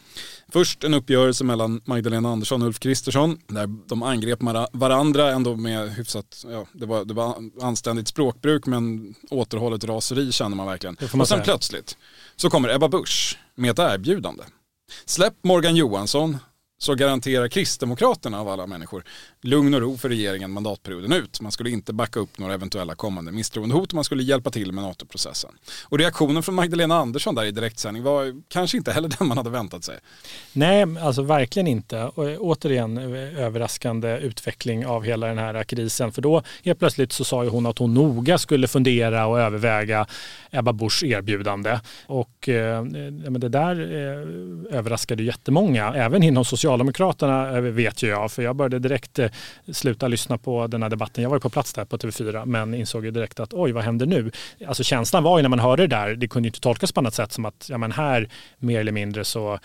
Först 0.53 0.85
en 0.85 0.95
uppgörelse 0.95 1.45
mellan 1.45 1.81
Magdalena 1.85 2.29
Andersson 2.29 2.63
och 2.63 2.67
Ulf 2.67 2.79
Kristersson 2.79 3.39
där 3.47 3.69
de 3.89 4.03
angrep 4.03 4.39
varandra 4.73 5.31
ändå 5.31 5.57
med 5.57 5.95
hyfsat, 5.95 6.45
ja, 6.51 6.67
det 6.73 6.87
var, 6.87 7.05
det 7.05 7.15
var 7.15 7.35
anständigt 7.63 8.09
språkbruk 8.09 8.67
men 8.67 9.15
återhållet 9.31 9.85
raseri 9.85 10.33
känner 10.33 10.57
man 10.57 10.67
verkligen. 10.67 10.97
Och 11.21 11.29
sen 11.29 11.43
plötsligt 11.43 11.97
så 12.37 12.51
kommer 12.51 12.75
Ebba 12.75 12.89
Busch 12.89 13.39
med 13.55 13.71
ett 13.71 13.79
erbjudande. 13.79 14.43
Släpp 15.07 15.45
Morgan 15.45 15.77
Johansson 15.77 16.41
så 16.83 16.95
garanterar 16.95 17.49
Kristdemokraterna 17.49 18.41
av 18.41 18.49
alla 18.49 18.67
människor 18.67 19.05
lugn 19.41 19.75
och 19.75 19.81
ro 19.81 19.97
för 19.97 20.09
regeringen 20.09 20.51
mandatperioden 20.51 21.13
ut. 21.13 21.41
Man 21.41 21.53
skulle 21.53 21.71
inte 21.71 21.93
backa 21.93 22.21
upp 22.21 22.39
några 22.39 22.55
eventuella 22.55 22.95
kommande 22.95 23.33
misstroendehot 23.33 23.89
och 23.89 23.95
man 23.95 24.05
skulle 24.05 24.23
hjälpa 24.23 24.51
till 24.51 24.73
med 24.73 24.85
NATO-processen. 24.85 25.51
Och 25.85 25.99
reaktionen 25.99 26.43
från 26.43 26.55
Magdalena 26.55 26.97
Andersson 26.97 27.35
där 27.35 27.45
i 27.45 27.51
direktsändning 27.51 28.03
var 28.03 28.43
kanske 28.49 28.77
inte 28.77 28.93
heller 28.93 29.09
den 29.19 29.29
man 29.29 29.37
hade 29.37 29.51
väntat 29.51 29.85
sig. 29.85 29.99
Nej, 30.53 30.87
alltså 31.01 31.23
verkligen 31.23 31.67
inte. 31.67 32.03
Och 32.05 32.31
eh, 32.31 32.37
återigen 32.41 32.99
eh, 32.99 33.45
överraskande 33.45 34.19
utveckling 34.19 34.87
av 34.87 35.05
hela 35.05 35.27
den 35.27 35.39
här 35.39 35.65
krisen. 35.65 36.13
För 36.13 36.23
då 36.23 36.43
helt 36.65 36.79
plötsligt 36.79 37.13
så 37.13 37.25
sa 37.25 37.45
ju 37.45 37.51
hon 37.51 37.67
att 37.67 37.79
hon 37.79 37.95
noga 37.95 38.39
skulle 38.39 38.69
fundera 38.69 39.27
och 39.27 39.41
överväga 39.41 40.07
Ebba 40.51 40.73
Buschs 40.73 41.03
erbjudande. 41.03 41.81
Och 42.07 42.49
eh, 42.49 42.79
eh 42.79 42.85
det 43.41 43.49
där 43.49 43.81
eh, 43.81 44.79
överraskade 44.79 45.23
jättemånga, 45.23 45.95
även 45.95 46.23
inom 46.23 46.45
social 46.45 46.70
Socialdemokraterna 46.71 47.57
eh, 47.57 47.61
vet 47.61 48.03
ju 48.03 48.09
jag, 48.09 48.33
för 48.33 48.43
jag 48.43 48.57
började 48.57 48.79
direkt 48.79 49.19
eh, 49.19 49.31
sluta 49.73 50.09
lyssna 50.09 50.39
på 50.39 50.67
den 50.67 50.83
här 50.83 50.91
debatten. 50.91 51.23
Jag 51.23 51.31
var 51.31 51.37
ju 51.37 51.41
på 51.41 51.51
plats 51.51 51.73
där 51.73 51.85
på 51.85 51.97
TV4 51.97 52.47
men 52.47 52.75
insåg 52.75 53.05
ju 53.05 53.11
direkt 53.11 53.41
att 53.41 53.55
oj, 53.55 53.73
vad 53.73 53.85
händer 53.85 54.07
nu? 54.07 54.31
Alltså 54.67 54.83
känslan 54.83 55.23
var 55.23 55.39
ju 55.39 55.43
när 55.43 55.49
man 55.49 55.59
hörde 55.59 55.87
det 55.87 55.97
där, 55.97 56.15
det 56.15 56.29
kunde 56.29 56.47
ju 56.47 56.49
inte 56.49 56.61
tolkas 56.61 56.93
på 56.93 57.01
annat 57.01 57.15
sätt 57.15 57.33
som 57.33 57.45
att 57.45 57.67
ja, 57.71 57.79
men 57.79 57.93
här 57.93 58.29
mer 58.59 58.81
eller 58.81 58.93
mindre 58.93 59.25
så 59.25 59.59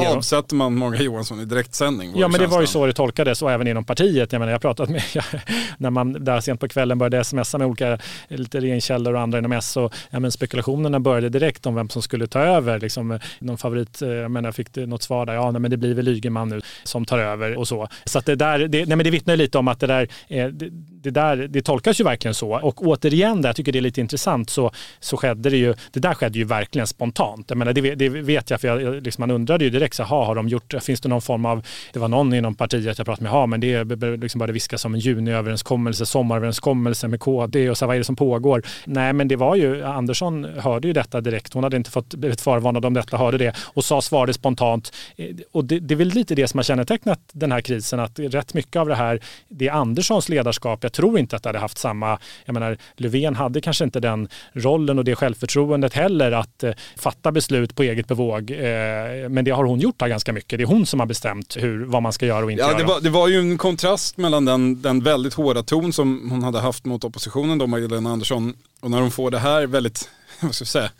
Avsätter 0.00 0.54
man 0.54 0.74
Morgan 0.74 1.04
Johansson 1.04 1.40
i 1.40 1.44
direktsändning? 1.44 2.12
Ja 2.16 2.28
men 2.28 2.40
det 2.40 2.46
var 2.46 2.60
ju 2.60 2.66
så 2.66 2.86
det 2.86 2.92
tolkades 2.92 3.42
och 3.42 3.52
även 3.52 3.66
inom 3.66 3.84
partiet. 3.84 4.32
Jag 4.32 4.38
menar 4.40 4.52
jag 4.52 4.60
pratat 4.60 4.88
med, 4.88 5.02
när 5.78 5.90
man 5.90 6.24
där 6.24 6.40
sent 6.40 6.60
på 6.60 6.68
kvällen 6.68 6.98
började 6.98 7.24
smsa 7.24 7.58
med 7.58 7.66
olika 7.66 7.98
lite 8.28 8.60
regeringskällor 8.60 9.14
och 9.14 9.20
andra 9.20 9.38
inom 9.38 9.52
S 9.52 9.76
och 9.76 9.94
ja, 10.10 10.20
men 10.20 10.32
spekulationerna 10.32 11.00
började 11.00 11.28
direkt 11.28 11.66
om 11.66 11.74
vem 11.74 11.88
som 11.88 12.02
skulle 12.02 12.26
ta 12.26 12.40
över. 12.40 12.80
Liksom, 12.80 13.18
någon 13.38 13.58
favorit, 13.58 14.02
eh, 14.02 14.08
jag 14.08 14.30
menar 14.30 14.48
jag 14.48 14.54
fick 14.54 14.76
något 14.76 15.02
svar 15.02 15.26
där, 15.26 15.34
ja 15.34 15.50
nej, 15.50 15.60
men 15.60 15.70
det 15.70 15.76
blir 15.76 15.94
väl 15.94 16.08
Ygeman 16.08 16.48
nu 16.48 16.60
som 16.84 17.04
tar 17.04 17.18
över 17.18 17.58
och 17.58 17.68
så. 17.68 17.88
Så 18.04 18.18
att 18.18 18.26
det 18.26 18.36
där, 18.36 18.58
det, 18.58 18.78
nej, 18.86 18.96
men 18.96 19.04
det 19.04 19.10
vittnar 19.10 19.36
lite 19.36 19.58
om 19.58 19.68
att 19.68 19.80
det 19.80 19.86
där, 19.86 20.08
det, 20.28 20.70
det, 21.06 21.20
där, 21.20 21.36
det 21.36 21.62
tolkas 21.62 22.00
ju 22.00 22.04
verkligen 22.04 22.34
så. 22.34 22.60
Och 22.60 22.82
återigen, 22.86 23.42
där, 23.42 23.48
jag 23.48 23.56
tycker 23.56 23.72
det 23.72 23.78
är 23.78 23.80
lite 23.80 24.00
intressant, 24.00 24.50
så, 24.50 24.70
så 25.00 25.16
skedde 25.16 25.50
det 25.50 25.56
ju, 25.56 25.74
det 25.92 26.00
där 26.00 26.14
skedde 26.14 26.38
ju 26.38 26.44
verkligen 26.44 26.86
spontant. 26.86 27.50
Jag 27.50 27.58
menar, 27.58 27.72
det, 27.72 27.94
det 27.94 28.08
vet 28.08 28.50
jag, 28.50 28.60
för 28.60 28.68
jag, 28.68 29.02
liksom, 29.02 29.22
man 29.22 29.30
undrade 29.30 29.64
ju 29.64 29.70
direkt, 29.70 29.96
så, 29.96 30.02
aha, 30.02 30.24
har 30.24 30.34
de 30.34 30.48
gjort, 30.48 30.74
finns 30.80 31.00
det 31.00 31.08
någon 31.08 31.22
form 31.22 31.46
av, 31.46 31.66
det 31.92 31.98
var 31.98 32.08
någon 32.08 32.34
inom 32.34 32.54
partiet 32.54 32.98
jag 32.98 33.06
pratade 33.06 33.22
med, 33.22 33.32
ja 33.32 33.46
men 33.46 33.60
det 33.60 33.84
liksom 34.16 34.38
började 34.38 34.52
viskas 34.52 34.80
som 34.80 34.94
en 34.94 35.00
juniöverenskommelse, 35.00 36.06
sommaröverenskommelse 36.06 37.08
med 37.08 37.20
KD 37.20 37.70
och 37.70 37.78
så 37.78 37.86
vad 37.86 37.96
är 37.96 37.98
det 38.00 38.04
som 38.04 38.16
pågår? 38.16 38.62
Nej 38.84 39.12
men 39.12 39.28
det 39.28 39.36
var 39.36 39.56
ju, 39.56 39.84
Andersson 39.84 40.44
hörde 40.44 40.88
ju 40.88 40.92
detta 40.92 41.20
direkt, 41.20 41.52
hon 41.52 41.64
hade 41.64 41.76
inte 41.76 41.90
fått 41.90 42.14
blivit 42.14 42.40
förvarnad 42.40 42.84
om 42.84 42.94
detta, 42.94 43.16
hörde 43.16 43.38
det 43.38 43.56
och 43.74 43.84
sa, 43.84 44.00
svarade 44.00 44.32
spontant. 44.32 44.92
Eh, 45.16 45.26
och 45.52 45.64
det, 45.64 45.78
det 45.78 45.94
är 45.94 45.96
väl 45.96 46.08
lite 46.08 46.34
det 46.34 46.48
som 46.48 46.58
har 46.58 46.62
kännetecknat 46.62 47.20
den 47.32 47.52
här 47.52 47.60
krisen, 47.60 48.00
att 48.00 48.18
rätt 48.18 48.54
mycket 48.54 48.76
av 48.76 48.88
det 48.88 48.94
här, 48.94 49.20
det 49.48 49.68
är 49.68 49.72
Anderssons 49.72 50.28
ledarskap. 50.28 50.84
Tror 50.96 51.18
inte 51.18 51.36
att 51.36 51.42
det 51.42 51.48
hade 51.48 51.58
haft 51.58 51.78
samma, 51.78 52.18
jag 52.44 52.54
menar 52.54 52.78
Löfven 52.96 53.36
hade 53.36 53.60
kanske 53.60 53.84
inte 53.84 54.00
den 54.00 54.28
rollen 54.52 54.98
och 54.98 55.04
det 55.04 55.16
självförtroendet 55.16 55.94
heller 55.94 56.32
att 56.32 56.64
eh, 56.64 56.72
fatta 56.96 57.32
beslut 57.32 57.74
på 57.74 57.82
eget 57.82 58.08
bevåg. 58.08 58.50
Eh, 58.50 59.28
men 59.28 59.44
det 59.44 59.50
har 59.50 59.64
hon 59.64 59.80
gjort 59.80 60.00
här 60.00 60.08
ganska 60.08 60.32
mycket. 60.32 60.58
Det 60.58 60.64
är 60.64 60.66
hon 60.66 60.86
som 60.86 61.00
har 61.00 61.06
bestämt 61.06 61.56
hur, 61.56 61.84
vad 61.84 62.02
man 62.02 62.12
ska 62.12 62.26
göra 62.26 62.44
och 62.44 62.50
inte 62.50 62.62
ja, 62.62 62.68
göra. 62.68 62.78
Det 62.78 62.84
var, 62.84 63.00
det 63.00 63.10
var 63.10 63.28
ju 63.28 63.40
en 63.40 63.58
kontrast 63.58 64.16
mellan 64.16 64.44
den, 64.44 64.82
den 64.82 65.02
väldigt 65.02 65.34
hårda 65.34 65.62
ton 65.62 65.92
som 65.92 66.30
hon 66.30 66.42
hade 66.42 66.60
haft 66.60 66.84
mot 66.84 67.04
oppositionen 67.04 67.58
då, 67.58 67.66
Magdalena 67.66 68.10
Andersson, 68.10 68.54
och 68.80 68.90
när 68.90 69.00
hon 69.00 69.10
får 69.10 69.30
det 69.30 69.38
här 69.38 69.66
väldigt, 69.66 70.10
vad 70.40 70.54
ska 70.54 70.62
jag 70.62 70.68
säga, 70.68 70.90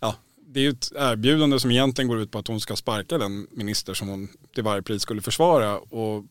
ja, 0.00 0.14
det 0.46 0.60
är 0.60 0.64
ju 0.64 0.70
ett 0.70 0.92
erbjudande 0.96 1.60
som 1.60 1.70
egentligen 1.70 2.08
går 2.08 2.20
ut 2.20 2.30
på 2.30 2.38
att 2.38 2.48
hon 2.48 2.60
ska 2.60 2.76
sparka 2.76 3.18
den 3.18 3.46
minister 3.50 3.94
som 3.94 4.08
hon 4.08 4.28
till 4.54 4.62
varje 4.62 4.82
pris 4.82 5.02
skulle 5.02 5.22
försvara. 5.22 5.78
Och 5.78 6.24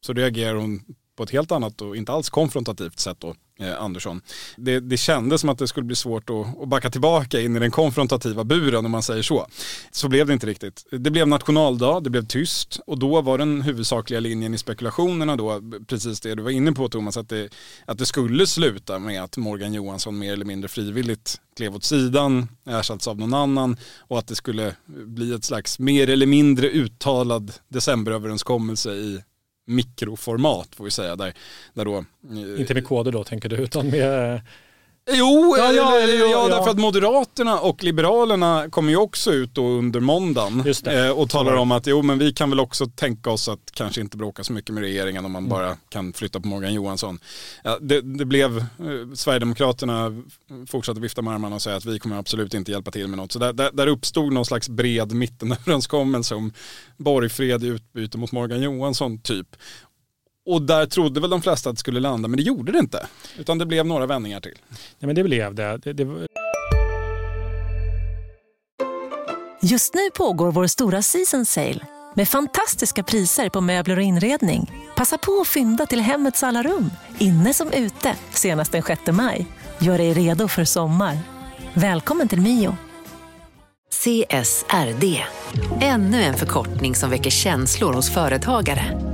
så 0.00 0.12
reagerar 0.12 0.54
hon 0.54 0.82
på 1.16 1.22
ett 1.22 1.30
helt 1.30 1.52
annat 1.52 1.80
och 1.80 1.96
inte 1.96 2.12
alls 2.12 2.30
konfrontativt 2.30 2.98
sätt 2.98 3.16
då, 3.20 3.34
eh, 3.58 3.80
Andersson. 3.80 4.20
Det, 4.56 4.80
det 4.80 4.96
kändes 4.96 5.40
som 5.40 5.50
att 5.50 5.58
det 5.58 5.68
skulle 5.68 5.86
bli 5.86 5.96
svårt 5.96 6.30
att, 6.30 6.62
att 6.62 6.68
backa 6.68 6.90
tillbaka 6.90 7.40
in 7.40 7.56
i 7.56 7.58
den 7.58 7.70
konfrontativa 7.70 8.44
buren 8.44 8.84
om 8.84 8.90
man 8.90 9.02
säger 9.02 9.22
så. 9.22 9.46
Så 9.90 10.08
blev 10.08 10.26
det 10.26 10.32
inte 10.32 10.46
riktigt. 10.46 10.86
Det 10.90 11.10
blev 11.10 11.28
nationaldag, 11.28 12.00
det 12.00 12.10
blev 12.10 12.26
tyst 12.26 12.80
och 12.86 12.98
då 12.98 13.20
var 13.20 13.38
den 13.38 13.62
huvudsakliga 13.62 14.20
linjen 14.20 14.54
i 14.54 14.58
spekulationerna 14.58 15.36
då 15.36 15.60
precis 15.86 16.20
det 16.20 16.34
du 16.34 16.42
var 16.42 16.50
inne 16.50 16.72
på 16.72 16.88
Thomas, 16.88 17.16
att 17.16 17.28
det, 17.28 17.48
att 17.84 17.98
det 17.98 18.06
skulle 18.06 18.46
sluta 18.46 18.98
med 18.98 19.22
att 19.22 19.36
Morgan 19.36 19.74
Johansson 19.74 20.18
mer 20.18 20.32
eller 20.32 20.44
mindre 20.44 20.68
frivilligt 20.68 21.40
klev 21.56 21.74
åt 21.74 21.84
sidan, 21.84 22.48
ersatts 22.66 23.08
av 23.08 23.18
någon 23.18 23.34
annan 23.34 23.76
och 23.98 24.18
att 24.18 24.26
det 24.26 24.34
skulle 24.34 24.76
bli 24.86 25.34
ett 25.34 25.44
slags 25.44 25.78
mer 25.78 26.10
eller 26.10 26.26
mindre 26.26 26.68
uttalad 26.68 27.52
decemberöverenskommelse 27.68 28.92
i 28.92 29.22
mikroformat 29.64 30.74
får 30.74 30.84
vi 30.84 30.90
säga. 30.90 31.16
Där, 31.16 31.34
där 31.74 31.84
då, 31.84 31.96
eh, 31.96 32.60
Inte 32.60 32.74
med 32.74 32.84
koder 32.84 33.12
då 33.12 33.24
tänker 33.24 33.48
du 33.48 33.56
utan 33.56 33.88
med 33.90 34.40
Jo, 35.12 35.54
ja, 35.58 35.72
ja, 35.72 36.00
ja, 36.00 36.26
ja, 36.26 36.48
därför 36.48 36.70
att 36.70 36.78
Moderaterna 36.78 37.60
och 37.60 37.84
Liberalerna 37.84 38.70
kommer 38.70 38.90
ju 38.90 38.96
också 38.96 39.32
ut 39.32 39.54
då 39.54 39.66
under 39.66 40.00
måndagen 40.00 40.64
eh, 40.86 41.10
och 41.10 41.30
talar 41.30 41.54
om 41.54 41.72
att 41.72 41.86
jo 41.86 42.02
men 42.02 42.18
vi 42.18 42.32
kan 42.32 42.50
väl 42.50 42.60
också 42.60 42.86
tänka 42.86 43.30
oss 43.30 43.48
att 43.48 43.70
kanske 43.72 44.00
inte 44.00 44.16
bråka 44.16 44.44
så 44.44 44.52
mycket 44.52 44.74
med 44.74 44.82
regeringen 44.82 45.24
om 45.24 45.32
man 45.32 45.42
mm. 45.42 45.50
bara 45.50 45.76
kan 45.88 46.12
flytta 46.12 46.40
på 46.40 46.48
Morgan 46.48 46.74
Johansson. 46.74 47.18
Ja, 47.64 47.78
det, 47.80 48.00
det, 48.00 48.24
blev, 48.24 48.58
eh, 48.58 48.64
Sverigedemokraterna 49.14 50.22
fortsatte 50.68 51.00
vifta 51.00 51.22
med 51.22 51.34
armarna 51.34 51.54
och 51.54 51.62
säga 51.62 51.76
att 51.76 51.84
vi 51.84 51.98
kommer 51.98 52.18
absolut 52.18 52.54
inte 52.54 52.70
hjälpa 52.70 52.90
till 52.90 53.08
med 53.08 53.18
något. 53.18 53.32
Så 53.32 53.38
där, 53.38 53.52
där, 53.52 53.70
där 53.72 53.86
uppstod 53.86 54.32
någon 54.32 54.44
slags 54.44 54.68
bred 54.68 55.12
mittenöverenskommelse 55.12 56.34
om 56.34 56.52
borgfred 56.96 57.64
i 57.64 57.66
utbyte 57.66 58.18
mot 58.18 58.32
Morgan 58.32 58.62
Johansson 58.62 59.18
typ. 59.18 59.56
Och 60.46 60.62
där 60.62 60.86
trodde 60.86 61.20
väl 61.20 61.30
de 61.30 61.42
flesta 61.42 61.70
att 61.70 61.76
det 61.76 61.80
skulle 61.80 62.00
landa, 62.00 62.28
men 62.28 62.36
det 62.36 62.42
gjorde 62.42 62.72
det 62.72 62.78
inte. 62.78 63.06
Utan 63.38 63.58
det 63.58 63.66
blev 63.66 63.86
några 63.86 64.06
vändningar 64.06 64.40
till. 64.40 64.58
Nej, 64.70 65.06
men 65.06 65.14
det 65.14 65.24
blev 65.24 65.54
det. 65.54 65.76
det, 65.76 65.92
det... 65.92 66.26
Just 69.62 69.94
nu 69.94 70.10
pågår 70.14 70.52
vår 70.52 70.66
stora 70.66 71.02
season 71.02 71.46
sale 71.46 71.80
med 72.14 72.28
fantastiska 72.28 73.02
priser 73.02 73.48
på 73.48 73.60
möbler 73.60 73.96
och 73.96 74.02
inredning. 74.02 74.72
Passa 74.96 75.18
på 75.18 75.40
att 75.40 75.48
fynda 75.48 75.86
till 75.86 76.00
hemmets 76.00 76.42
alla 76.42 76.62
rum, 76.62 76.90
inne 77.18 77.54
som 77.54 77.72
ute, 77.72 78.16
senast 78.30 78.72
den 78.72 78.82
6 78.82 79.00
maj. 79.06 79.46
Gör 79.78 79.98
dig 79.98 80.12
redo 80.12 80.48
för 80.48 80.64
sommar. 80.64 81.18
Välkommen 81.74 82.28
till 82.28 82.40
Mio. 82.40 82.76
CSRD, 83.90 85.22
ännu 85.80 86.22
en 86.22 86.34
förkortning 86.34 86.94
som 86.94 87.10
väcker 87.10 87.30
känslor 87.30 87.92
hos 87.92 88.10
företagare. 88.10 89.13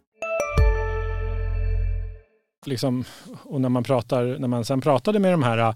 Liksom, 2.65 3.03
och 3.43 3.61
när 3.61 3.69
man, 3.69 3.83
pratar, 3.83 4.39
när 4.39 4.47
man 4.47 4.65
sen 4.65 4.81
pratade 4.81 5.19
med 5.19 5.33
de 5.33 5.43
här, 5.43 5.57
äh, 5.57 5.73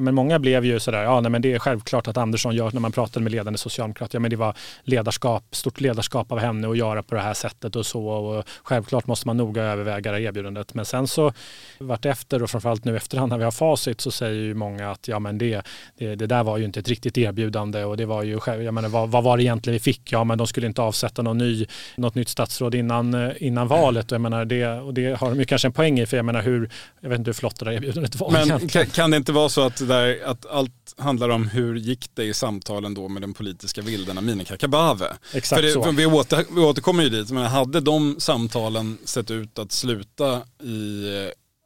men 0.00 0.14
många 0.14 0.38
blev 0.38 0.64
ju 0.64 0.80
sådär, 0.80 1.02
ja 1.02 1.20
nej, 1.20 1.30
men 1.30 1.42
det 1.42 1.52
är 1.52 1.58
självklart 1.58 2.08
att 2.08 2.16
Andersson 2.16 2.54
gör, 2.54 2.70
när 2.72 2.80
man 2.80 2.92
pratade 2.92 3.22
med 3.22 3.32
ledande 3.32 3.58
socialdemokrater, 3.58 4.16
ja 4.16 4.20
men 4.20 4.30
det 4.30 4.36
var 4.36 4.56
ledarskap, 4.82 5.44
stort 5.50 5.80
ledarskap 5.80 6.32
av 6.32 6.38
henne 6.38 6.68
att 6.68 6.76
göra 6.76 7.02
på 7.02 7.14
det 7.14 7.20
här 7.20 7.34
sättet 7.34 7.76
och 7.76 7.86
så 7.86 8.06
och 8.06 8.44
självklart 8.62 9.06
måste 9.06 9.26
man 9.26 9.36
noga 9.36 9.62
överväga 9.62 10.12
det 10.12 10.20
erbjudandet. 10.20 10.74
Men 10.74 10.84
sen 10.84 11.06
så 11.06 11.32
vartefter 11.78 12.42
och 12.42 12.50
framförallt 12.50 12.84
nu 12.84 12.96
efterhand 12.96 13.30
när 13.30 13.38
vi 13.38 13.44
har 13.44 13.50
facit 13.50 14.00
så 14.00 14.10
säger 14.10 14.42
ju 14.42 14.54
många 14.54 14.90
att 14.90 15.08
ja 15.08 15.18
men 15.18 15.38
det, 15.38 15.62
det, 15.98 16.14
det 16.14 16.26
där 16.26 16.44
var 16.44 16.58
ju 16.58 16.64
inte 16.64 16.80
ett 16.80 16.88
riktigt 16.88 17.18
erbjudande 17.18 17.84
och 17.84 17.96
det 17.96 18.06
var 18.06 18.22
ju, 18.22 18.40
jag 18.46 18.74
menar 18.74 18.88
vad, 18.88 19.10
vad 19.10 19.24
var 19.24 19.36
det 19.36 19.42
egentligen 19.42 19.74
vi 19.74 19.80
fick? 19.80 20.12
Ja 20.12 20.24
men 20.24 20.38
de 20.38 20.46
skulle 20.46 20.66
inte 20.66 20.82
avsätta 20.82 21.22
någon 21.22 21.38
ny, 21.38 21.66
något 21.96 22.14
nytt 22.14 22.28
statsråd 22.28 22.74
innan, 22.74 23.32
innan 23.36 23.68
valet 23.68 24.12
och 24.12 24.14
jag 24.14 24.22
menar 24.22 24.44
det, 24.44 24.66
och 24.66 24.94
det 24.94 25.20
har 25.20 25.30
de 25.30 25.38
ju 25.38 25.44
kanske 25.44 25.68
en 25.68 25.72
poäng 25.72 26.00
i 26.00 26.06
för 26.06 26.23
jag 26.24 26.34
menar 26.34 26.42
hur, 26.42 26.70
jag 27.00 27.08
vet 27.08 27.18
inte 27.18 27.28
hur 27.28 27.34
flott 27.34 27.58
det 27.58 27.64
där 27.64 27.72
erbjudandet 27.72 28.16
var 28.16 28.30
Men 28.30 28.68
kan, 28.68 28.86
kan, 28.86 29.10
det 29.10 29.16
inte 29.16 29.32
vara 29.32 29.48
så 29.48 29.60
att, 29.60 29.88
där, 29.88 30.24
att 30.24 30.46
allt 30.46 30.94
handlar 30.98 31.28
om 31.28 31.48
hur 31.48 31.76
gick 31.76 32.10
det 32.14 32.24
i 32.24 32.34
samtalen 32.34 32.94
då 32.94 33.08
med 33.08 33.22
den 33.22 33.34
politiska 33.34 33.82
vilden 33.82 34.18
Amineh 34.18 34.46
Kakabaveh? 34.46 35.12
Exakt 35.32 35.60
för, 35.60 35.66
det, 35.66 35.72
så. 35.72 35.82
för 35.82 35.92
vi, 35.92 36.06
åter, 36.06 36.44
vi 36.54 36.60
återkommer 36.60 37.02
ju 37.02 37.08
dit, 37.08 37.30
men 37.30 37.44
hade 37.44 37.80
de 37.80 38.16
samtalen 38.18 38.98
sett 39.04 39.30
ut 39.30 39.58
att 39.58 39.72
sluta 39.72 40.42
i 40.62 41.06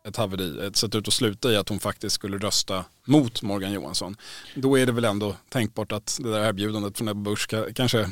ett 0.09 0.17
haveri, 0.17 0.71
sett 0.75 0.95
ut 0.95 1.09
att 1.09 1.15
sluta 1.15 1.53
i 1.53 1.57
att 1.57 1.69
hon 1.69 1.81
faktiskt 1.81 2.15
skulle 2.15 2.39
rösta 2.39 2.85
mot 3.07 3.43
Morgan 3.43 3.73
Johansson, 3.73 4.17
då 4.55 4.79
är 4.79 4.87
det 4.87 4.93
väl 4.93 5.05
ändå 5.05 5.37
tänkbart 5.49 5.93
att 5.93 6.19
det 6.23 6.31
där 6.31 6.49
erbjudandet 6.49 6.99
från 6.99 7.09
Ebba 7.09 7.31
Busch 7.31 7.55
kanske 7.75 8.11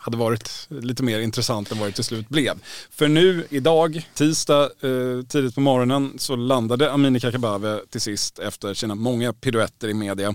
hade 0.00 0.16
varit 0.16 0.66
lite 0.68 1.02
mer 1.02 1.20
intressant 1.20 1.72
än 1.72 1.78
vad 1.78 1.88
det 1.88 1.92
till 1.92 2.04
slut 2.04 2.28
blev. 2.28 2.58
För 2.90 3.08
nu 3.08 3.46
idag, 3.50 4.08
tisdag 4.14 4.62
eh, 4.62 5.22
tidigt 5.28 5.54
på 5.54 5.60
morgonen, 5.60 6.12
så 6.18 6.36
landade 6.36 6.92
Amineh 6.92 7.20
Kakabaveh 7.20 7.78
till 7.90 8.00
sist 8.00 8.38
efter 8.38 8.74
sina 8.74 8.94
många 8.94 9.32
piruetter 9.32 9.88
i 9.88 9.94
media. 9.94 10.34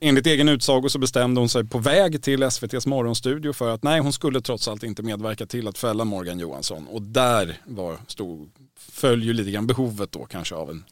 Enligt 0.00 0.26
egen 0.26 0.48
utsago 0.48 0.88
så 0.88 0.98
bestämde 0.98 1.40
hon 1.40 1.48
sig 1.48 1.64
på 1.64 1.78
väg 1.78 2.22
till 2.22 2.42
SVTs 2.42 2.86
morgonstudio 2.86 3.52
för 3.52 3.74
att 3.74 3.82
nej, 3.82 4.00
hon 4.00 4.12
skulle 4.12 4.40
trots 4.40 4.68
allt 4.68 4.82
inte 4.82 5.02
medverka 5.02 5.46
till 5.46 5.68
att 5.68 5.78
fälla 5.78 6.04
Morgan 6.04 6.38
Johansson. 6.38 6.86
Och 6.86 7.02
där 7.02 7.60
var 7.64 7.96
stod, 8.06 8.50
föll 8.78 9.22
ju 9.22 9.32
lite 9.32 9.50
grann 9.50 9.66
behovet 9.66 10.12
då 10.12 10.24
kanske 10.24 10.54
av 10.54 10.70
en 10.70 10.84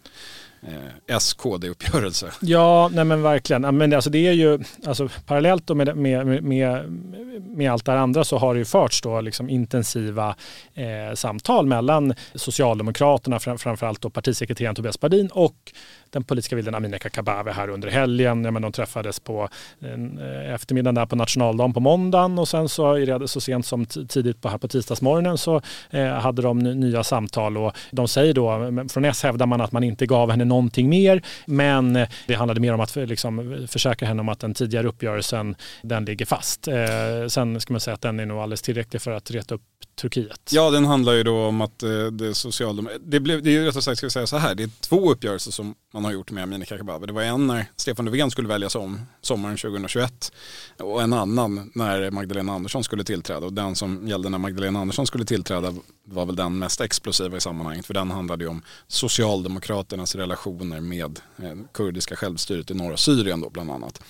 eh, 0.67 1.19
SKD-uppgörelse. 1.19 2.33
Ja, 2.41 2.91
nej 2.93 3.05
men 3.05 3.23
verkligen. 3.23 3.77
Men 3.77 3.93
alltså 3.93 4.11
det 4.11 4.27
är 4.27 4.33
ju, 4.33 4.59
alltså 4.87 5.09
parallellt 5.27 5.69
med, 5.69 5.97
med, 5.97 6.43
med, 6.43 6.93
med 7.41 7.73
allt 7.73 7.85
det 7.85 7.93
här 7.93 7.99
andra 7.99 8.25
så 8.25 8.39
har 8.39 8.55
det 8.55 8.59
ju 8.59 8.65
förts 8.65 9.03
då 9.03 9.21
liksom 9.21 9.51
intensiva 9.51 10.37
eh, 10.75 11.15
samtal 11.15 11.67
mellan 11.67 12.15
Socialdemokraterna, 12.35 13.39
framförallt 13.39 14.01
då 14.01 14.11
partisekreteraren 14.11 14.75
Tobias 14.75 15.01
Badin 15.01 15.29
och 15.33 15.73
den 16.11 16.25
politiska 16.25 16.57
vilden 16.57 16.75
Amineh 16.75 16.99
Kakabaveh 16.99 17.57
här 17.57 17.69
under 17.69 17.89
helgen. 17.89 18.45
Ja, 18.45 18.51
men 18.51 18.63
de 18.63 18.73
träffades 18.73 19.21
på 19.21 19.49
eh, 19.81 20.55
eftermiddagen 20.55 20.95
där 20.95 21.07
på 21.07 21.17
nationaldagen 21.17 21.73
på 21.73 21.81
måndagen 21.81 22.39
och 22.39 22.49
sen 22.49 22.69
så, 22.69 23.07
så 23.27 23.41
sent 23.41 23.67
som 23.67 23.87
tidigt 23.87 24.43
på, 24.43 24.49
här 24.49 24.59
på 24.59 24.69
tisdagsmorgonen 24.69 25.39
så 25.39 25.61
eh, 25.91 26.07
hade 26.07 26.43
de 26.43 26.59
nya 26.59 27.05
samtal 27.05 27.57
och 27.57 27.73
de 27.91 28.09
säger 28.09 28.35
då, 28.35 28.73
från 28.89 29.05
S 29.05 29.23
hävdar 29.23 29.47
man 29.47 29.61
att 29.61 29.73
man 29.73 29.85
inte 29.85 30.07
gav 30.07 30.31
henne 30.31 30.45
någonting 30.57 30.89
mer 30.89 31.23
men 31.47 32.07
det 32.27 32.35
handlade 32.35 32.61
mer 32.61 32.75
om 32.75 32.81
att 32.81 32.97
eh, 32.97 33.07
liksom, 33.07 33.67
försäkra 33.71 34.09
henne 34.09 34.21
om 34.21 34.29
att 34.29 34.41
den 34.41 34.55
tidigare 34.55 34.89
uppgörelsen 34.89 35.57
den 35.83 36.05
ligger 36.05 36.27
fast. 36.27 36.69
Eh, 36.69 37.27
sen 37.29 37.61
ska 37.61 37.73
man 37.73 37.81
säga 37.81 37.95
att 37.95 38.01
den 38.01 38.21
är 38.21 38.27
nog 38.27 38.39
alldeles 38.39 38.63
tillräcklig 38.63 39.03
för 39.03 39.11
att 39.11 39.31
reta 39.31 39.55
upp 39.55 39.63
Turkiet. 39.97 40.51
Ja, 40.53 40.71
den 40.71 40.85
handlar 40.85 41.13
ju 41.13 41.23
då 41.23 41.47
om 41.47 41.61
att 41.61 41.83
eh, 41.83 42.07
det 42.07 42.35
socialdemokratiska, 42.35 43.11
det, 43.11 43.21
blev, 43.21 43.43
det 43.43 43.51
är 43.51 43.53
ju 43.53 43.67
rättare 43.67 43.83
sagt, 43.83 43.99
ska 43.99 44.07
vi 44.07 44.11
säga 44.11 44.27
så 44.27 44.37
här, 44.37 44.55
det 44.55 44.63
är 44.63 44.71
två 44.81 45.11
uppgörelser 45.13 45.51
som 45.51 45.75
man 45.93 46.05
har 46.05 46.13
gjort 46.13 46.31
med 46.31 46.43
Amineh 46.43 46.67
Kakabaveh. 46.67 47.07
Det 47.07 47.13
var 47.13 47.23
en 47.23 47.47
när 47.47 47.67
Stefan 47.77 48.05
Löfven 48.05 48.31
skulle 48.31 48.49
väljas 48.49 48.75
om 48.75 49.01
sommaren 49.21 49.57
2021 49.57 50.33
och 50.79 51.03
en 51.03 51.13
annan 51.13 51.71
när 51.75 52.11
Magdalena 52.11 52.53
Andersson 52.53 52.85
skulle 52.85 53.05
tillträda. 53.05 53.47
Och 53.47 53.53
den 53.53 53.77
som 53.77 54.09
gällde 54.09 54.29
när 54.29 54.39
Magdalena 54.39 54.81
Andersson 54.81 55.07
skulle 55.07 55.25
tillträda 55.25 55.75
var 56.05 56.27
väl 56.27 56.37
den 56.37 56.59
mest 56.59 56.81
explosiva 56.81 57.37
i 57.37 57.41
sammanhanget 57.41 57.87
för 57.87 57.95
den 57.95 58.11
handlade 58.11 58.45
ju 58.45 58.51
om 58.51 58.63
Socialdemokraternas 58.89 60.15
relationer 60.15 60.81
med 60.81 61.21
eh, 61.43 61.55
kurdiska 61.73 62.17
självstyret 62.17 62.71
i 62.71 62.75
norra 62.75 62.97
Syrien 62.97 63.41
då 63.41 63.51
bland 63.51 63.71
annat. 63.71 64.03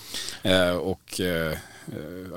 Eh, 0.43 0.77
och 0.77 1.21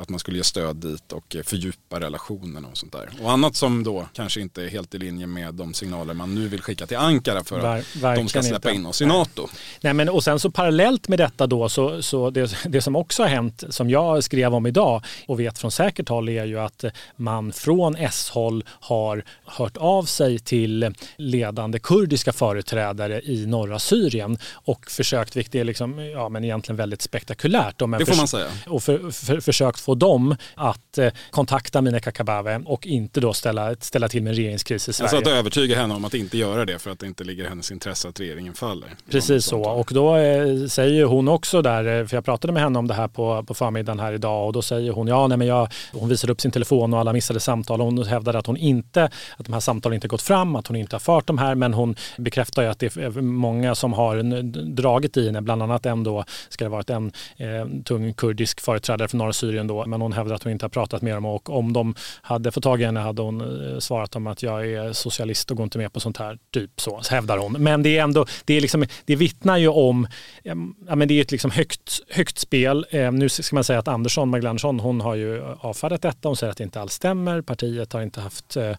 att 0.01 0.09
man 0.09 0.19
skulle 0.19 0.37
ge 0.37 0.43
stöd 0.43 0.75
dit 0.75 1.11
och 1.11 1.35
eh, 1.35 1.43
fördjupa 1.43 1.99
relationerna 1.99 2.67
och 2.67 2.77
sånt 2.77 2.91
där. 2.91 3.09
Och 3.21 3.31
annat 3.31 3.55
som 3.55 3.83
då 3.83 4.09
kanske 4.13 4.41
inte 4.41 4.63
är 4.63 4.67
helt 4.67 4.95
i 4.95 4.97
linje 4.97 5.27
med 5.27 5.53
de 5.53 5.73
signaler 5.73 6.13
man 6.13 6.35
nu 6.35 6.47
vill 6.47 6.61
skicka 6.61 6.87
till 6.87 6.97
Ankara 6.97 7.43
för 7.43 7.59
att 7.59 7.95
Ver, 7.95 8.15
de 8.15 8.29
ska 8.29 8.43
släppa 8.43 8.69
inte. 8.69 8.79
in 8.79 8.85
oss 8.85 9.01
i 9.01 9.05
NATO. 9.05 9.47
Nej, 9.81 9.93
men, 9.93 10.09
och 10.09 10.23
sen 10.23 10.39
så 10.39 10.51
parallellt 10.51 11.07
med 11.07 11.19
detta 11.19 11.47
då 11.47 11.69
så, 11.69 12.01
så 12.01 12.29
det, 12.29 12.55
det 12.65 12.81
som 12.81 12.95
också 12.95 13.23
har 13.23 13.29
hänt 13.29 13.63
som 13.69 13.89
jag 13.89 14.23
skrev 14.23 14.53
om 14.53 14.65
idag 14.65 15.03
och 15.27 15.39
vet 15.39 15.59
från 15.59 15.71
säkert 15.71 16.09
håll 16.09 16.29
är 16.29 16.45
ju 16.45 16.59
att 16.59 16.85
man 17.15 17.53
från 17.53 17.95
S-håll 17.95 18.63
har 18.69 19.23
hört 19.45 19.77
av 19.77 20.03
sig 20.03 20.39
till 20.39 20.93
ledande 21.17 21.79
kurdiska 21.79 22.33
företrädare 22.33 23.21
i 23.21 23.45
norra 23.45 23.79
Syrien 23.79 24.37
och 24.53 24.91
försökt, 24.91 25.35
vilket 25.35 25.55
är 25.55 25.63
liksom, 25.63 25.99
ja, 25.99 26.29
men 26.29 26.43
egentligen 26.43 26.77
väldigt 26.77 27.01
spektakulärt. 27.01 27.79
det 27.79 28.05
får 28.05 28.17
man 28.17 28.27
säga. 28.27 28.47
Och 28.67 28.83
för, 28.83 29.11
för, 29.11 29.38
försökt 29.41 29.79
få 29.79 29.95
dem 29.95 30.35
att 30.55 30.97
eh, 30.97 31.11
kontakta 31.31 31.79
Amineh 31.79 31.99
Kakabaveh 31.99 32.59
och 32.65 32.87
inte 32.87 33.19
då 33.19 33.33
ställa, 33.33 33.75
ställa 33.75 34.09
till 34.09 34.23
med 34.23 34.31
en 34.31 34.35
regeringskris 34.35 34.89
i 34.89 34.93
Sverige. 34.93 35.17
Alltså 35.17 35.31
att 35.31 35.37
övertyga 35.37 35.75
henne 35.75 35.93
om 35.93 36.05
att 36.05 36.13
inte 36.13 36.37
göra 36.37 36.65
det 36.65 36.79
för 36.79 36.91
att 36.91 36.99
det 36.99 37.07
inte 37.07 37.23
ligger 37.23 37.43
i 37.43 37.47
hennes 37.47 37.71
intresse 37.71 38.09
att 38.09 38.19
regeringen 38.19 38.53
faller. 38.53 38.89
Precis 39.09 39.45
så 39.45 39.61
och 39.61 39.91
då 39.93 40.15
eh, 40.15 40.65
säger 40.67 41.05
hon 41.05 41.27
också 41.27 41.61
där, 41.61 41.99
eh, 41.99 42.05
för 42.05 42.17
jag 42.17 42.25
pratade 42.25 42.53
med 42.53 42.63
henne 42.63 42.79
om 42.79 42.87
det 42.87 42.93
här 42.93 43.07
på, 43.07 43.43
på 43.43 43.53
förmiddagen 43.53 43.99
här 43.99 44.13
idag 44.13 44.47
och 44.47 44.53
då 44.53 44.61
säger 44.61 44.91
hon 44.91 45.07
ja 45.07 45.27
nej 45.27 45.37
men 45.37 45.47
jag, 45.47 45.67
hon 45.93 46.09
visade 46.09 46.33
upp 46.33 46.41
sin 46.41 46.51
telefon 46.51 46.93
och 46.93 46.99
alla 46.99 47.13
missade 47.13 47.39
samtal 47.39 47.81
och 47.81 47.85
hon 47.85 48.03
hävdade 48.03 48.39
att 48.39 48.45
hon 48.45 48.57
inte, 48.57 49.03
att 49.37 49.45
de 49.45 49.53
här 49.53 49.59
samtalen 49.59 49.95
inte 49.95 50.07
gått 50.07 50.21
fram, 50.21 50.55
att 50.55 50.67
hon 50.67 50.75
inte 50.75 50.95
har 50.95 50.99
fört 50.99 51.27
de 51.27 51.37
här 51.37 51.55
men 51.55 51.73
hon 51.73 51.95
bekräftar 52.17 52.61
ju 52.61 52.67
att 52.67 52.79
det 52.79 52.97
är 52.97 53.21
många 53.21 53.75
som 53.75 53.93
har 53.93 54.41
dragit 54.75 55.17
i 55.17 55.25
henne, 55.25 55.41
bland 55.41 55.63
annat 55.63 55.85
en 55.85 56.03
då, 56.03 56.23
ska 56.49 56.65
det 56.65 56.69
varit 56.69 56.89
en 56.89 57.11
eh, 57.37 57.81
tung 57.85 58.13
kurdisk 58.13 58.61
företrädare 58.61 59.07
från 59.07 59.17
norra 59.17 59.28
Syrien 59.31 59.67
då, 59.67 59.85
men 59.85 60.01
hon 60.01 60.13
hävdar 60.13 60.35
att 60.35 60.43
hon 60.43 60.51
inte 60.51 60.65
har 60.65 60.69
pratat 60.69 61.01
med 61.01 61.13
dem 61.13 61.25
och 61.25 61.49
om 61.49 61.73
de 61.73 61.95
hade 62.21 62.51
fått 62.51 62.63
tag 62.63 62.81
i 62.81 62.85
henne 62.85 62.99
hade 62.99 63.21
hon 63.21 63.41
eh, 63.41 63.79
svarat 63.79 64.11
dem 64.11 64.27
att 64.27 64.43
jag 64.43 64.67
är 64.67 64.93
socialist 64.93 65.51
och 65.51 65.57
går 65.57 65.63
inte 65.63 65.77
med 65.77 65.93
på 65.93 65.99
sånt 65.99 66.17
här, 66.17 66.37
typ 66.53 66.81
så, 66.81 67.01
hävdar 67.09 67.37
hon. 67.37 67.51
Men 67.51 67.83
det 67.83 67.97
är 67.97 68.03
ändå, 68.03 68.25
det, 68.45 68.53
är 68.53 68.61
liksom, 68.61 68.85
det 69.05 69.15
vittnar 69.15 69.57
ju 69.57 69.67
om, 69.67 70.07
ja 70.43 70.55
men 70.95 71.07
det 71.07 71.13
är 71.13 71.21
ett 71.21 71.31
liksom 71.31 71.51
högt, 71.51 72.01
högt 72.09 72.37
spel. 72.37 72.85
Eh, 72.89 73.11
nu 73.11 73.29
ska 73.29 73.55
man 73.55 73.63
säga 73.63 73.79
att 73.79 73.87
Andersson, 73.87 74.29
Magdalena 74.29 74.49
Andersson, 74.49 74.79
hon 74.79 75.01
har 75.01 75.15
ju 75.15 75.43
avfärdat 75.59 76.01
detta, 76.01 76.29
hon 76.29 76.35
säger 76.35 76.51
att 76.51 76.57
det 76.57 76.63
inte 76.63 76.81
alls 76.81 76.93
stämmer, 76.93 77.41
partiet 77.41 77.93
har 77.93 78.01
inte 78.01 78.21
haft... 78.21 78.57
Eh, 78.57 78.69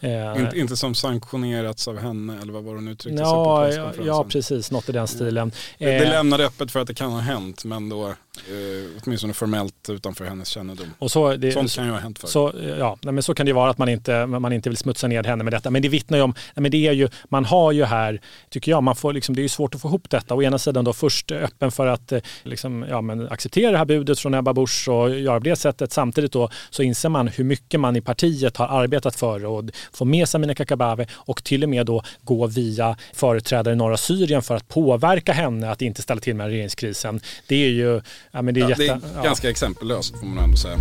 eh 0.00 0.40
inte, 0.40 0.58
inte 0.58 0.76
som 0.76 0.94
sanktionerats 0.94 1.88
av 1.88 1.98
henne 1.98 2.38
eller 2.42 2.52
vad 2.52 2.64
var 2.64 2.74
hon 2.74 2.88
uttryckte 2.88 3.22
ja, 3.22 3.26
sig 3.26 3.44
på 3.44 3.82
presskonferensen? 3.82 4.06
Ja, 4.06 4.24
precis, 4.24 4.70
något 4.70 4.88
i 4.88 4.92
den 4.92 5.08
stilen. 5.08 5.52
Det, 5.78 5.84
det 5.84 6.08
lämnar 6.08 6.40
öppet 6.40 6.70
för 6.70 6.80
att 6.80 6.86
det 6.86 6.94
kan 6.94 7.10
ha 7.10 7.20
hänt, 7.20 7.64
men 7.64 7.88
då 7.88 8.14
eh, 8.48 9.02
åtminstone 9.04 9.32
formellt 9.32 9.90
utanför 9.90 10.24
hennes 10.24 10.48
kännedom. 10.48 10.86
Och 10.98 11.10
så, 11.10 11.36
det, 11.36 11.52
Sånt 11.52 11.74
kan 11.74 11.84
ju 11.84 11.90
ha 11.90 11.98
hänt 11.98 12.18
förr. 12.18 12.28
Så, 12.28 12.52
ja, 12.78 12.98
men 13.02 13.22
så 13.22 13.34
kan 13.34 13.46
det 13.46 13.52
vara 13.52 13.70
att 13.70 13.78
man 13.78 13.88
inte, 13.88 14.26
man 14.26 14.52
inte 14.52 14.68
vill 14.68 14.76
smutsa 14.76 15.06
ner 15.06 15.24
henne 15.24 15.44
med 15.44 15.52
detta. 15.52 15.70
Men 15.70 15.82
det 15.82 15.88
vittnar 15.88 16.18
ju 16.18 16.24
om, 16.24 16.34
men 16.54 16.70
det 16.70 16.86
är 16.86 16.92
ju, 16.92 17.08
man 17.28 17.44
har 17.44 17.72
ju 17.72 17.84
här, 17.84 18.20
tycker 18.50 18.70
jag, 18.70 18.82
man 18.82 18.96
får 18.96 19.12
liksom, 19.12 19.34
det 19.34 19.40
är 19.40 19.42
ju 19.42 19.48
svårt 19.48 19.74
att 19.74 19.80
få 19.80 19.88
ihop 19.88 20.10
detta. 20.10 20.34
Å 20.34 20.42
ena 20.42 20.58
sidan 20.58 20.84
då 20.84 20.92
först 20.92 21.32
öppen 21.32 21.70
för 21.70 21.86
att 21.86 22.12
eh, 22.12 22.20
liksom, 22.42 22.84
ja, 22.88 23.00
men 23.00 23.28
acceptera 23.28 23.70
det 23.70 23.78
här 23.78 23.84
budet 23.84 24.18
från 24.18 24.34
Ebba 24.34 24.52
Busch 24.52 24.88
och 24.88 25.10
göra 25.10 25.40
på 25.40 25.44
det 25.44 25.56
sättet. 25.56 25.92
Samtidigt 25.92 26.32
då 26.32 26.50
så 26.70 26.82
inser 26.82 27.08
man 27.08 27.28
hur 27.28 27.44
mycket 27.44 27.80
man 27.80 27.96
i 27.96 28.00
partiet 28.00 28.56
har 28.56 28.68
arbetat 28.68 29.16
för 29.16 29.58
att 29.58 29.76
få 29.92 30.04
med 30.04 30.28
sig 30.28 30.38
Amineh 30.38 30.54
Kakabaveh 30.54 31.08
och 31.14 31.44
till 31.44 31.62
och 31.62 31.68
med 31.68 31.86
då 31.86 32.02
gå 32.22 32.46
via 32.46 32.96
företrädare 33.12 33.74
i 33.74 33.76
norra 33.76 33.96
Syrien 33.96 34.42
för 34.42 34.56
att 34.56 34.68
påverka 34.68 35.32
henne 35.32 35.70
att 35.70 35.82
inte 35.82 36.02
ställa 36.02 36.20
till 36.20 36.34
med 36.34 36.46
regeringskrisen. 36.46 37.20
Det 37.46 37.64
är 37.64 37.70
ju 37.70 38.00
Ja, 38.32 38.42
men 38.42 38.54
det 38.54 38.60
är, 38.60 38.62
ja, 38.62 38.68
jätte, 38.68 38.82
det 38.82 39.18
är 39.18 39.24
ganska 39.24 39.50
exempellöst 39.50 40.18
får 40.18 40.26
man 40.26 40.44
ändå 40.44 40.56
säga. 40.56 40.78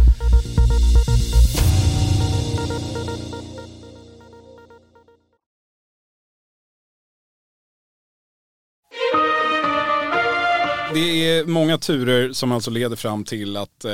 Det 10.97 11.29
är 11.29 11.45
många 11.45 11.77
turer 11.77 12.33
som 12.33 12.51
alltså 12.51 12.71
leder 12.71 12.95
fram 12.95 13.23
till 13.23 13.57
att 13.57 13.85
eh, 13.85 13.91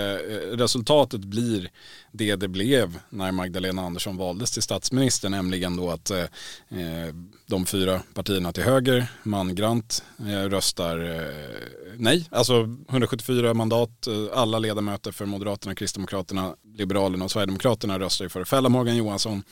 resultatet 0.51 1.21
blir 1.21 1.69
det 2.11 2.35
det 2.35 2.47
blev 2.47 2.99
när 3.09 3.31
Magdalena 3.31 3.81
Andersson 3.81 4.17
valdes 4.17 4.51
till 4.51 4.61
statsminister, 4.61 5.29
nämligen 5.29 5.77
då 5.77 5.89
att 5.89 6.11
eh, 6.11 6.19
eh 6.19 7.13
de 7.45 7.65
fyra 7.65 8.01
partierna 8.13 8.51
till 8.51 8.63
höger, 8.63 9.07
mangrant, 9.23 10.03
eh, 10.19 10.49
röstar 10.49 11.15
eh, 11.15 11.57
nej. 11.97 12.27
Alltså 12.31 12.53
174 12.89 13.53
mandat, 13.53 14.07
eh, 14.07 14.13
alla 14.33 14.59
ledamöter 14.59 15.11
för 15.11 15.25
Moderaterna, 15.25 15.75
Kristdemokraterna, 15.75 16.55
Liberalerna 16.75 17.25
och 17.25 17.31
Sverigedemokraterna 17.31 17.99
röstar 17.99 18.25
ju 18.25 18.29
för 18.29 18.41
att 18.41 18.49
fälla 18.49 18.69
Morgan 18.69 18.97
Johansson. 18.97 19.43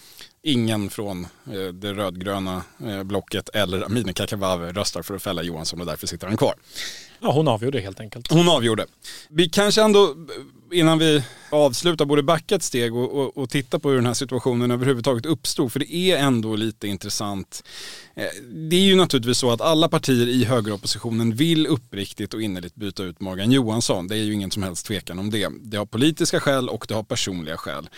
Ingen 0.44 0.90
från 0.90 1.28
det 1.74 1.94
rödgröna 1.94 2.64
blocket 3.04 3.50
eller 3.50 3.82
Amineh 3.82 4.14
Kakabaveh 4.14 4.74
röstar 4.74 5.02
för 5.02 5.16
att 5.16 5.24
fälla 5.24 5.44
Johansson 5.44 5.80
och 5.80 5.86
därför 5.86 6.08
sitter 6.08 6.28
han 6.28 6.38
kvar. 6.38 6.54
Ja, 7.20 7.32
hon 7.32 7.48
avgjorde 7.48 7.80
helt 7.80 8.00
enkelt. 8.00 8.32
Hon 8.32 8.50
avgjorde. 8.50 8.86
Vi 9.30 9.50
kanske 9.50 9.82
ändå, 9.82 10.16
innan 10.72 11.00
vi 11.00 11.24
avsluta, 11.52 12.06
borde 12.06 12.24
backa 12.24 12.56
ett 12.56 12.64
steg 12.64 12.96
och, 12.96 13.12
och, 13.12 13.38
och 13.38 13.50
titta 13.50 13.80
på 13.80 13.90
hur 13.90 13.96
den 13.96 14.06
här 14.06 14.14
situationen 14.14 14.72
överhuvudtaget 14.72 15.26
uppstod. 15.26 15.72
För 15.72 15.80
det 15.80 15.94
är 15.94 16.18
ändå 16.18 16.56
lite 16.56 16.88
intressant. 16.88 17.64
Eh, 18.16 18.26
det 18.54 18.76
är 18.76 18.82
ju 18.82 18.96
naturligtvis 18.96 19.38
så 19.38 19.52
att 19.52 19.62
alla 19.62 19.90
partier 19.90 20.28
i 20.28 20.44
högeroppositionen 20.44 21.36
vill 21.36 21.68
uppriktigt 21.68 22.34
och 22.34 22.42
innerligt 22.42 22.76
byta 22.76 23.04
ut 23.04 23.20
Morgan 23.20 23.52
Johansson. 23.52 24.08
Det 24.08 24.16
är 24.16 24.24
ju 24.24 24.34
ingen 24.34 24.52
som 24.52 24.64
helst 24.64 24.86
tvekan 24.86 25.20
om 25.20 25.30
det. 25.30 25.50
Det 25.62 25.78
har 25.78 25.86
politiska 25.86 26.40
skäl 26.40 26.70
och 26.70 26.86
det 26.88 26.94
har 26.94 27.04
personliga 27.04 27.58
skäl. 27.58 27.90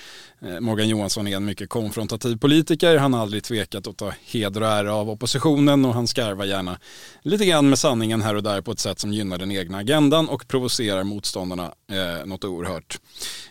Eh, 0.42 0.60
Morgan 0.60 0.90
Johansson 0.90 1.28
är 1.28 1.36
en 1.36 1.46
mycket 1.46 1.70
konfrontativ 1.70 2.38
politiker. 2.38 2.98
Han 2.98 3.14
har 3.14 3.22
aldrig 3.22 3.44
tvekat 3.44 3.88
att 3.88 3.98
ta 3.98 4.14
heder 4.26 4.62
och 4.62 4.68
ära 4.68 4.96
av 4.96 5.10
oppositionen 5.10 5.86
och 5.86 5.94
han 5.94 6.08
skarvar 6.08 6.46
gärna 6.46 6.80
lite 7.22 7.46
grann 7.46 7.70
med 7.70 7.80
sanningen 7.80 8.22
här 8.22 8.36
och 8.36 8.44
där 8.44 8.62
på 8.62 8.72
ett 8.72 8.80
sätt 8.80 9.00
som 9.00 9.14
gynnar 9.14 9.38
den 9.38 9.52
egna 9.52 9.78
agendan 9.78 10.30
och 10.30 10.48
provocerar 10.48 11.04
motståndarna 11.04 11.74
eh, 11.92 12.26
något 12.26 12.44
oerhört. 12.44 13.00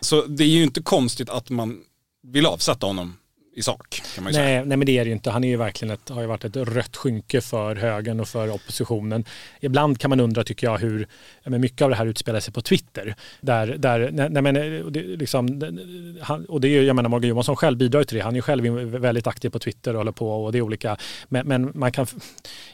Så 0.01 0.27
det 0.27 0.45
är 0.45 0.49
ju 0.49 0.63
inte 0.63 0.83
konstigt 0.83 1.31
att 1.31 1.51
man 1.51 1.81
vill 2.23 2.47
avsätta 2.47 2.87
honom 2.87 3.17
i 3.55 3.63
sak. 3.63 4.03
Kan 4.15 4.25
man 4.25 4.33
nej, 4.33 4.43
säga. 4.43 4.65
nej, 4.65 4.77
men 4.77 4.87
det 4.87 4.99
är 4.99 5.05
det 5.05 5.09
ju 5.09 5.15
inte. 5.15 5.31
Han 5.31 5.45
är 5.45 5.49
ju 5.49 5.57
verkligen 5.57 5.95
ett, 5.95 6.09
har 6.09 6.21
ju 6.21 6.27
varit 6.27 6.45
ett 6.45 6.57
rött 6.57 6.97
skynke 6.97 7.41
för 7.41 7.77
högern 7.77 8.21
och 8.21 8.29
för 8.29 8.51
oppositionen. 8.51 9.25
Ibland 9.61 9.99
kan 9.99 10.11
man 10.11 10.21
undra, 10.21 10.45
tycker 10.45 10.67
jag, 10.67 10.79
hur 10.79 11.07
men 11.45 11.61
mycket 11.61 11.83
av 11.83 11.91
det 11.91 11.97
här 11.97 12.07
utspelar 12.07 12.41
sig 12.41 12.53
på 12.53 12.61
Twitter. 12.61 13.15
Där, 13.41 13.67
där, 13.67 14.11
nej, 14.13 14.43
men, 14.43 14.55
det, 14.93 15.03
liksom, 15.03 15.47
och 16.49 16.61
det 16.61 16.69
är 16.69 16.83
jag 16.83 16.97
menar, 16.97 17.09
Morgan 17.09 17.29
Johansson 17.29 17.57
själv 17.57 17.79
bidrar 17.79 18.05
till 18.05 18.17
det. 18.17 18.23
Han 18.23 18.33
är 18.33 18.37
ju 18.37 18.43
själv 18.43 18.65
väldigt 19.01 19.27
aktiv 19.27 19.51
på 19.51 19.59
Twitter 19.59 19.93
och 19.93 19.99
håller 19.99 20.13
på 20.13 20.45
och 20.45 20.53
det 20.53 20.59
är 20.59 20.63
olika. 20.63 20.97
Men, 21.29 21.47
men 21.47 21.73
man 21.75 21.93
kan, 21.93 22.07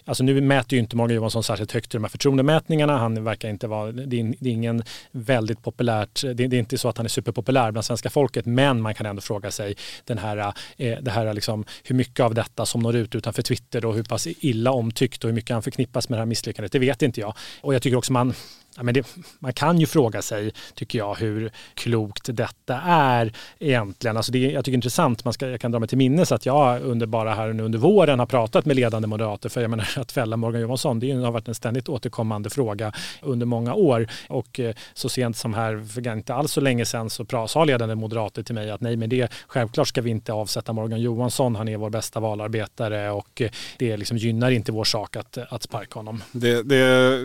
alltså 0.05 0.25
nu 0.25 0.41
mäter 0.41 0.73
ju 0.73 0.79
inte 0.79 0.97
Morgan 0.97 1.17
Johansson 1.17 1.43
särskilt 1.43 1.73
högt 1.73 1.95
i 1.95 1.97
de 1.97 2.05
här 2.05 2.11
förtroendemätningarna. 2.11 2.99
Han 2.99 3.25
verkar 3.25 3.49
inte 3.49 3.67
vara, 3.67 3.93
det 3.93 4.21
är, 4.21 4.35
det 4.39 4.49
är 4.49 4.53
ingen 4.53 4.83
väldigt 5.11 5.63
populärt, 5.63 6.23
det, 6.23 6.35
det 6.35 6.57
är 6.57 6.61
inte 6.61 6.79
så 6.79 6.89
att 6.89 6.97
han 6.97 7.07
är 7.07 7.11
superpopulär 7.11 7.71
bland 7.71 7.85
svenska 7.85 8.11
folket, 8.11 8.47
men 8.47 8.81
man 8.81 8.95
kan 8.95 9.07
ändå 9.07 9.23
fråga 9.23 9.51
sig 9.51 9.77
den 10.05 10.19
här 10.19 10.53
Eh, 10.77 10.99
det 11.01 11.11
här 11.11 11.35
liksom, 11.35 11.65
hur 11.85 11.95
mycket 11.95 12.21
av 12.21 12.35
detta 12.35 12.67
som 12.67 12.81
når 12.81 12.97
ut 12.97 13.15
utanför 13.15 13.43
Twitter 13.43 13.85
och 13.85 13.95
hur 13.95 14.03
pass 14.03 14.27
illa 14.27 14.71
omtyckt 14.71 15.25
och 15.25 15.29
hur 15.29 15.35
mycket 15.35 15.51
han 15.51 15.63
förknippas 15.63 16.09
med 16.09 16.19
det 16.19 16.21
här 16.21 16.27
misslyckandet, 16.27 16.73
det 16.73 16.79
vet 16.79 17.03
inte 17.03 17.21
jag. 17.21 17.35
Och 17.61 17.75
jag 17.75 17.83
tycker 17.83 17.97
också 17.97 18.13
man 18.13 18.35
ja, 18.79 18.85
men 18.85 18.95
det, 18.95 19.17
man 19.39 19.53
kan 19.53 19.81
ju 19.81 19.87
fråga 19.87 20.23
sig, 20.23 20.53
tycker 20.75 20.99
jag, 20.99 21.15
hur 21.15 21.51
klokt 21.75 22.29
detta 22.33 22.81
är 22.87 23.33
egentligen. 23.59 24.17
Alltså 24.17 24.33
det, 24.33 24.39
jag 24.39 24.65
tycker 24.65 24.73
det 24.73 24.75
är 24.75 24.79
intressant, 24.79 25.25
man 25.25 25.33
ska, 25.33 25.49
jag 25.49 25.61
kan 25.61 25.73
dra 25.73 25.79
mig 25.79 25.89
till 25.89 25.99
minnes 25.99 26.33
att 26.33 26.47
jag 26.47 26.83
under 26.83 27.07
bara 27.07 27.35
här 27.35 27.61
under 27.61 27.79
våren 27.79 28.19
har 28.19 28.27
pratat 28.27 28.65
med 28.65 28.77
ledande 28.77 29.09
moderater, 29.09 29.49
för 29.49 29.61
jag 29.61 29.71
menar 29.71 29.89
att 29.97 30.13
fälla 30.13 30.37
Morgan 30.37 30.61
Johansson, 30.61 31.01
det 31.01 31.13
har 31.13 31.33
varit 31.33 31.49
en 31.49 31.55
ständigt 31.55 31.89
återkommande 31.89 32.51
fråga 32.51 32.93
under 33.23 33.47
många 33.47 33.75
år. 33.75 34.09
Och 34.29 34.61
eh, 34.61 34.75
så 34.95 35.09
sent 35.09 35.37
som 35.37 35.55
här, 35.55 35.87
för 35.95 36.13
inte 36.13 36.35
alls 36.35 36.53
så 36.53 36.61
länge 36.61 36.85
sedan, 36.85 37.11
så 37.11 37.47
sa 37.49 37.65
ledande 37.65 37.95
moderater 37.95 38.43
till 38.43 38.55
mig 38.55 38.71
att 38.71 38.81
nej, 38.81 38.97
men 38.97 39.09
det, 39.09 39.33
självklart 39.47 39.89
ska 39.89 40.03
vi 40.03 40.11
inte 40.11 40.33
avsätta 40.33 40.73
Morgan 40.73 41.01
Johansson, 41.01 41.57
han 41.57 41.69
är 41.69 41.77
vår 41.77 41.91
bästa 41.91 42.21
valarbetare 42.21 43.11
och 43.11 43.43
eh, 43.43 43.51
det 43.79 43.97
liksom 43.97 44.17
gynnar 44.17 44.51
inte 44.51 44.73
vår 44.73 44.85
sak 44.85 45.17
att, 45.17 45.39
att 45.39 45.63
sparka 45.63 45.99
honom. 45.99 46.23
Det, 46.33 46.63
det, 46.63 47.19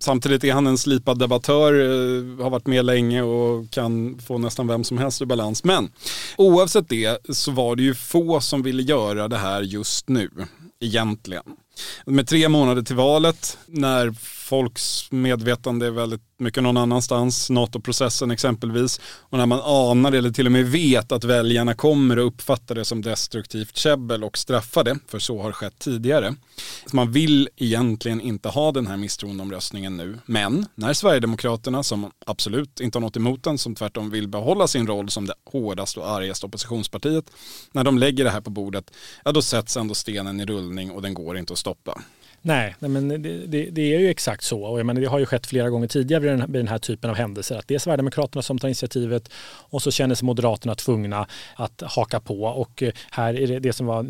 samtidigt 0.00 0.44
är 0.44 0.52
han 0.52 0.66
en 0.66 0.78
Slipad 0.86 1.18
debattör, 1.18 1.74
eh, 1.74 2.42
har 2.42 2.50
varit 2.50 2.66
med 2.66 2.84
länge 2.84 3.22
och 3.22 3.70
kan 3.70 4.18
få 4.18 4.38
nästan 4.38 4.66
vem 4.66 4.84
som 4.84 4.98
helst 4.98 5.22
i 5.22 5.26
balans. 5.26 5.64
Men 5.64 5.90
oavsett 6.36 6.88
det 6.88 7.18
så 7.36 7.50
var 7.50 7.76
det 7.76 7.82
ju 7.82 7.94
få 7.94 8.40
som 8.40 8.62
ville 8.62 8.82
göra 8.82 9.28
det 9.28 9.36
här 9.36 9.62
just 9.62 10.08
nu, 10.08 10.30
egentligen. 10.80 11.42
Med 12.06 12.28
tre 12.28 12.48
månader 12.48 12.82
till 12.82 12.96
valet, 12.96 13.58
när 13.66 14.12
folks 14.48 15.12
medvetande 15.12 15.86
är 15.86 15.90
väldigt 15.90 16.22
mycket 16.38 16.62
någon 16.62 16.76
annanstans, 16.76 17.50
NATO-processen 17.50 18.30
exempelvis. 18.30 19.00
Och 19.04 19.38
när 19.38 19.46
man 19.46 19.60
anar 19.60 20.12
eller 20.12 20.30
till 20.30 20.46
och 20.46 20.52
med 20.52 20.66
vet 20.66 21.12
att 21.12 21.24
väljarna 21.24 21.74
kommer 21.74 22.16
att 22.16 22.24
uppfatta 22.24 22.74
det 22.74 22.84
som 22.84 23.02
destruktivt 23.02 23.76
käbbel 23.76 24.24
och 24.24 24.38
straffa 24.38 24.82
det, 24.82 24.98
för 25.08 25.18
så 25.18 25.42
har 25.42 25.52
skett 25.52 25.78
tidigare. 25.78 26.34
Så 26.86 26.96
man 26.96 27.12
vill 27.12 27.48
egentligen 27.56 28.20
inte 28.20 28.48
ha 28.48 28.72
den 28.72 28.86
här 28.86 28.96
misstroendeomröstningen 28.96 29.96
nu. 29.96 30.18
Men 30.26 30.66
när 30.74 30.92
Sverigedemokraterna, 30.92 31.82
som 31.82 32.10
absolut 32.26 32.80
inte 32.80 32.98
har 32.98 33.00
något 33.00 33.16
emot 33.16 33.44
den, 33.44 33.58
som 33.58 33.74
tvärtom 33.74 34.10
vill 34.10 34.28
behålla 34.28 34.68
sin 34.68 34.86
roll 34.86 35.10
som 35.10 35.26
det 35.26 35.34
hårdaste 35.52 36.00
och 36.00 36.08
argaste 36.08 36.46
oppositionspartiet, 36.46 37.30
när 37.72 37.84
de 37.84 37.98
lägger 37.98 38.24
det 38.24 38.30
här 38.30 38.40
på 38.40 38.50
bordet, 38.50 38.90
ja 39.24 39.32
då 39.32 39.42
sätts 39.42 39.76
ändå 39.76 39.94
stenen 39.94 40.40
i 40.40 40.46
rullning 40.46 40.90
och 40.90 41.02
den 41.02 41.14
går 41.14 41.38
inte 41.38 41.52
att 41.52 41.58
stoppa. 41.66 42.02
Nej, 42.46 42.74
men 42.78 43.08
det, 43.08 43.18
det, 43.18 43.70
det, 43.70 43.94
är 43.94 43.98
ju 43.98 44.10
exakt 44.10 44.44
så. 44.44 44.62
Och 44.62 44.78
jag 44.78 44.86
menar, 44.86 45.00
det 45.00 45.06
har 45.06 45.18
ju 45.18 45.26
skett 45.26 45.46
flera 45.46 45.70
gånger 45.70 45.88
tidigare 45.88 46.20
vid 46.20 46.30
den, 46.30 46.40
här, 46.40 46.46
vid 46.46 46.60
den 46.60 46.68
här 46.68 46.78
typen 46.78 47.10
av 47.10 47.16
händelser. 47.16 47.58
Att 47.58 47.68
det 47.68 47.74
är 47.74 47.78
Sverigedemokraterna 47.78 48.42
som 48.42 48.58
tar 48.58 48.68
initiativet 48.68 49.30
och 49.70 49.82
så 49.82 49.90
känner 49.90 50.14
sig 50.14 50.26
Moderaterna 50.26 50.74
tvungna 50.74 51.26
att 51.56 51.82
haka 51.86 52.20
på. 52.20 52.42
Och 52.42 52.82
eh, 52.82 52.92
här 53.10 53.40
är 53.40 53.46
det, 53.46 53.58
det 53.58 53.72
som 53.72 53.86
var, 53.86 54.06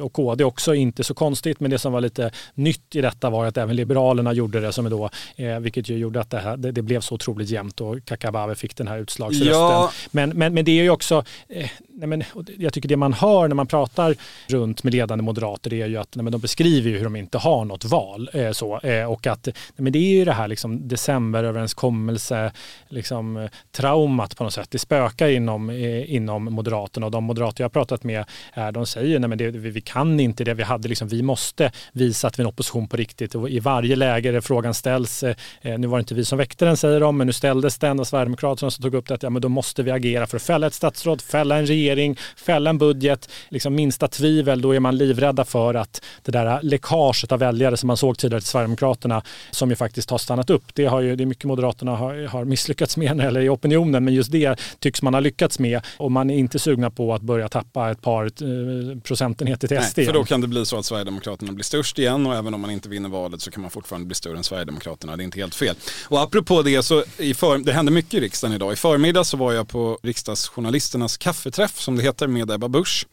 och 0.00 0.12
KD 0.12 0.44
också 0.44 0.74
inte 0.74 1.04
så 1.04 1.14
konstigt, 1.14 1.60
men 1.60 1.70
det 1.70 1.78
som 1.78 1.92
var 1.92 2.00
lite 2.00 2.30
nytt 2.54 2.94
i 2.94 3.00
detta 3.00 3.30
var 3.30 3.46
att 3.46 3.56
även 3.56 3.76
Liberalerna 3.76 4.32
gjorde 4.32 4.60
det, 4.60 4.72
som 4.72 4.90
då, 4.90 5.10
eh, 5.36 5.58
vilket 5.58 5.88
ju 5.88 5.96
gjorde 5.96 6.20
att 6.20 6.30
det, 6.30 6.38
här, 6.38 6.56
det, 6.56 6.82
blev 6.82 7.00
så 7.00 7.14
otroligt 7.14 7.50
jämnt 7.50 7.80
och 7.80 8.04
Kakabaveh 8.04 8.54
fick 8.54 8.76
den 8.76 8.88
här 8.88 8.98
utslagsrösten. 8.98 9.52
Ja. 9.52 9.92
Men, 10.10 10.30
men, 10.30 10.54
men 10.54 10.64
det 10.64 10.72
är 10.72 10.82
ju 10.82 10.90
också, 10.90 11.24
eh, 11.48 11.70
nej 12.00 12.08
men, 12.08 12.24
jag 12.58 12.72
tycker 12.72 12.88
det 12.88 12.96
man 12.96 13.12
hör 13.12 13.48
när 13.48 13.54
man 13.54 13.66
pratar 13.66 14.14
runt 14.48 14.82
med 14.82 14.92
ledande 14.92 15.24
moderater 15.24 15.70
det 15.70 15.82
är 15.82 15.86
ju 15.86 15.96
att 15.96 16.16
nej 16.16 16.22
men 16.24 16.32
de 16.32 16.40
beskriver 16.40 16.90
ju 16.90 16.96
hur 16.96 17.04
de 17.04 17.16
inte 17.16 17.38
har 17.38 17.64
något 17.64 17.84
val. 17.84 18.30
Eh, 18.32 18.50
så, 18.50 18.78
eh, 18.78 19.12
och 19.12 19.26
att 19.26 19.46
nej 19.46 19.54
men 19.76 19.92
det 19.92 19.98
är 19.98 20.14
ju 20.18 20.24
det 20.24 20.32
här 20.32 20.48
liksom 20.48 20.88
decemberöverenskommelse, 20.88 22.52
liksom, 22.88 23.48
traumat 23.72 24.36
på 24.36 24.44
något 24.44 24.52
sätt. 24.52 24.70
Det 24.70 24.78
spökar 24.78 25.28
inom, 25.28 25.70
eh, 25.70 26.14
inom 26.14 26.44
Moderaterna 26.44 27.06
och 27.06 27.12
de 27.12 27.24
moderater 27.24 27.62
jag 27.62 27.64
har 27.64 27.70
pratat 27.70 28.04
med 28.04 28.24
är, 28.52 28.72
de 28.72 28.86
säger 28.86 29.18
nej 29.18 29.28
men 29.28 29.38
det, 29.38 29.50
vi, 29.50 29.70
vi, 29.70 29.80
kan 29.80 30.20
inte 30.20 30.44
det. 30.44 30.54
Vi, 30.54 30.62
hade 30.62 30.88
liksom, 30.88 31.08
vi 31.08 31.22
måste 31.22 31.72
visa 31.92 32.28
att 32.28 32.38
vi 32.38 32.42
är 32.42 32.44
en 32.44 32.48
opposition 32.48 32.88
på 32.88 32.96
riktigt. 32.96 33.34
Och 33.34 33.50
I 33.50 33.60
varje 33.60 33.96
läge 33.96 34.32
där 34.32 34.40
frågan 34.40 34.74
ställs, 34.74 35.22
eh, 35.22 35.36
eh 35.62 35.78
nu 35.78 35.86
var 35.86 35.98
det 35.98 36.00
inte 36.00 36.14
vi 36.14 36.24
som 36.24 36.38
väckte 36.38 36.64
den 36.64 36.76
säger 36.76 37.00
de, 37.00 37.16
men 37.16 37.26
nu 37.26 37.32
ställdes 37.32 37.78
den 37.78 38.00
och 38.00 38.06
Sverigedemokraterna 38.06 38.70
som 38.70 38.82
tog 38.82 38.94
upp 38.94 39.08
det 39.08 39.14
att 39.14 39.22
ja, 39.22 39.30
men 39.30 39.42
då 39.42 39.48
måste 39.48 39.82
vi 39.82 39.90
agera 39.90 40.26
för 40.26 40.36
att 40.36 40.42
fälla 40.42 40.66
ett 40.66 40.74
statsråd, 40.74 41.22
fälla 41.22 41.58
en 41.58 41.66
regering 41.66 41.89
regering, 41.96 42.16
fälla 42.36 42.70
en 42.70 42.78
budget, 42.78 43.30
liksom 43.48 43.74
minsta 43.74 44.08
tvivel, 44.08 44.60
då 44.60 44.74
är 44.74 44.80
man 44.80 44.96
livrädda 44.96 45.44
för 45.44 45.74
att 45.74 46.02
det 46.22 46.32
där 46.32 46.62
läckaget 46.62 47.32
av 47.32 47.38
väljare 47.38 47.76
som 47.76 47.86
man 47.86 47.96
såg 47.96 48.18
tidigare 48.18 48.40
till 48.40 48.48
Sverigedemokraterna, 48.48 49.22
som 49.50 49.70
ju 49.70 49.76
faktiskt 49.76 50.10
har 50.10 50.18
stannat 50.18 50.50
upp, 50.50 50.74
det, 50.74 50.84
har 50.84 51.00
ju, 51.00 51.16
det 51.16 51.24
är 51.24 51.26
mycket 51.26 51.44
Moderaterna 51.44 51.96
har, 51.96 52.26
har 52.26 52.44
misslyckats 52.44 52.96
med 52.96 53.20
eller 53.20 53.40
i 53.40 53.48
opinionen, 53.48 54.04
men 54.04 54.14
just 54.14 54.32
det 54.32 54.60
tycks 54.78 55.02
man 55.02 55.14
ha 55.14 55.20
lyckats 55.20 55.58
med 55.58 55.80
och 55.96 56.12
man 56.12 56.30
är 56.30 56.38
inte 56.38 56.58
sugna 56.58 56.90
på 56.90 57.14
att 57.14 57.22
börja 57.22 57.48
tappa 57.48 57.90
ett 57.90 58.02
par 58.02 58.24
eh, 58.24 59.00
procentenheter 59.00 59.68
till 59.68 59.82
SD. 59.82 59.98
Nej, 59.98 60.06
för 60.06 60.12
då 60.12 60.24
kan 60.24 60.40
det 60.40 60.48
bli 60.48 60.66
så 60.66 60.78
att 60.78 60.84
Sverigedemokraterna 60.84 61.52
blir 61.52 61.64
störst 61.64 61.98
igen 61.98 62.26
och 62.26 62.34
även 62.34 62.54
om 62.54 62.60
man 62.60 62.70
inte 62.70 62.88
vinner 62.88 63.08
valet 63.08 63.40
så 63.40 63.50
kan 63.50 63.62
man 63.62 63.70
fortfarande 63.70 64.06
bli 64.06 64.14
större 64.14 64.36
än 64.36 64.44
Sverigedemokraterna. 64.44 65.16
Det 65.16 65.22
är 65.22 65.24
inte 65.24 65.38
helt 65.38 65.54
fel. 65.54 65.76
Och 66.08 66.22
apropå 66.22 66.62
det 66.62 66.82
så, 66.82 67.04
i 67.18 67.34
för, 67.34 67.58
det 67.58 67.72
hände 67.72 67.92
mycket 67.92 68.14
i 68.14 68.20
riksdagen 68.20 68.54
idag. 68.54 68.72
I 68.72 68.76
förmiddag 68.76 69.24
så 69.24 69.36
var 69.36 69.52
jag 69.52 69.68
på 69.68 69.98
riksdagsjournalisternas 70.02 71.16
kaffeträff 71.16 71.79
som 71.80 71.96
det 71.96 72.02
heter, 72.02 72.26
med 72.26 72.50
Ebba 72.50 72.68
Busch, 72.68 73.06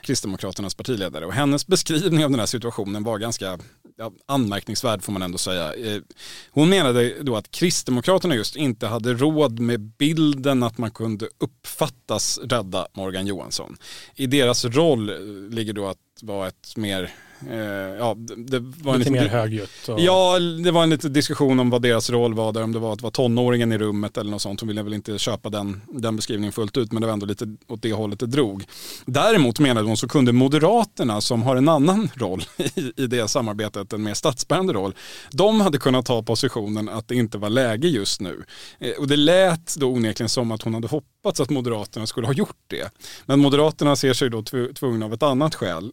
Kristdemokraternas 0.00 0.74
partiledare. 0.74 1.26
Och 1.26 1.32
hennes 1.32 1.66
beskrivning 1.66 2.24
av 2.24 2.30
den 2.30 2.40
här 2.40 2.46
situationen 2.46 3.04
var 3.04 3.18
ganska 3.18 3.58
ja, 3.96 4.12
anmärkningsvärd 4.26 5.02
får 5.02 5.12
man 5.12 5.22
ändå 5.22 5.38
säga. 5.38 5.74
Eh, 5.74 6.02
hon 6.50 6.68
menade 6.68 7.22
då 7.22 7.36
att 7.36 7.50
Kristdemokraterna 7.50 8.34
just 8.34 8.56
inte 8.56 8.86
hade 8.86 9.14
råd 9.14 9.58
med 9.58 9.80
bilden 9.80 10.62
att 10.62 10.78
man 10.78 10.90
kunde 10.90 11.28
uppfattas 11.38 12.38
rädda 12.42 12.86
Morgan 12.92 13.26
Johansson. 13.26 13.76
I 14.14 14.26
deras 14.26 14.64
roll 14.64 15.10
eh, 15.10 15.16
ligger 15.54 15.72
då 15.72 15.86
att 15.86 15.98
vara 16.22 16.48
ett 16.48 16.76
mer 16.76 17.12
ja, 17.98 18.14
det 18.36 18.58
var 18.58 18.98
Lite 18.98 19.08
en 19.08 19.12
mer 19.12 19.28
högljutt. 19.28 19.88
Och... 19.88 20.00
Ja, 20.00 20.38
det 20.38 20.70
var 20.70 20.82
en 20.82 20.90
liten 20.90 21.12
diskussion 21.12 21.60
om 21.60 21.70
vad 21.70 21.82
deras 21.82 22.10
roll 22.10 22.34
var 22.34 22.52
där, 22.52 22.62
om 22.62 22.72
det 22.72 22.78
var 22.78 22.92
att 22.92 23.02
vara 23.02 23.10
tonåringen 23.10 23.72
i 23.72 23.78
rummet 23.78 24.16
eller 24.16 24.30
något 24.30 24.42
sånt. 24.42 24.60
Hon 24.60 24.68
ville 24.68 24.82
väl 24.82 24.94
inte 24.94 25.18
köpa 25.18 25.50
den, 25.50 25.82
den 25.88 26.16
beskrivningen 26.16 26.52
fullt 26.52 26.76
ut, 26.76 26.92
men 26.92 27.00
det 27.00 27.06
var 27.06 27.12
ändå 27.12 27.26
lite 27.26 27.56
åt 27.68 27.82
det 27.82 27.92
hållet 27.92 28.20
det 28.20 28.26
drog. 28.26 28.64
Däremot 29.06 29.58
menade 29.58 29.86
hon 29.86 29.96
så 29.96 30.08
kunde 30.08 30.32
Moderaterna, 30.32 31.20
som 31.20 31.42
har 31.42 31.56
en 31.56 31.68
annan 31.68 32.08
roll 32.14 32.42
i, 32.56 32.92
i 32.96 33.06
det 33.06 33.28
samarbetet, 33.28 33.92
en 33.92 34.02
mer 34.02 34.14
statsbärande 34.14 34.72
roll, 34.72 34.94
de 35.30 35.60
hade 35.60 35.78
kunnat 35.78 36.06
ta 36.06 36.22
positionen 36.22 36.88
att 36.88 37.08
det 37.08 37.14
inte 37.14 37.38
var 37.38 37.50
läge 37.50 37.88
just 37.88 38.20
nu. 38.20 38.44
Eh, 38.78 38.92
och 38.98 39.08
det 39.08 39.16
lät 39.16 39.76
då 39.76 39.86
onekligen 39.86 40.28
som 40.28 40.52
att 40.52 40.62
hon 40.62 40.74
hade 40.74 40.88
hoppats 40.88 41.40
att 41.40 41.50
Moderaterna 41.50 42.06
skulle 42.06 42.26
ha 42.26 42.34
gjort 42.34 42.56
det. 42.66 42.90
Men 43.26 43.40
Moderaterna 43.40 43.96
ser 43.96 44.12
sig 44.12 44.30
då 44.30 44.42
tvungna 44.74 45.06
av 45.06 45.14
ett 45.14 45.22
annat 45.22 45.54
skäl. 45.54 45.92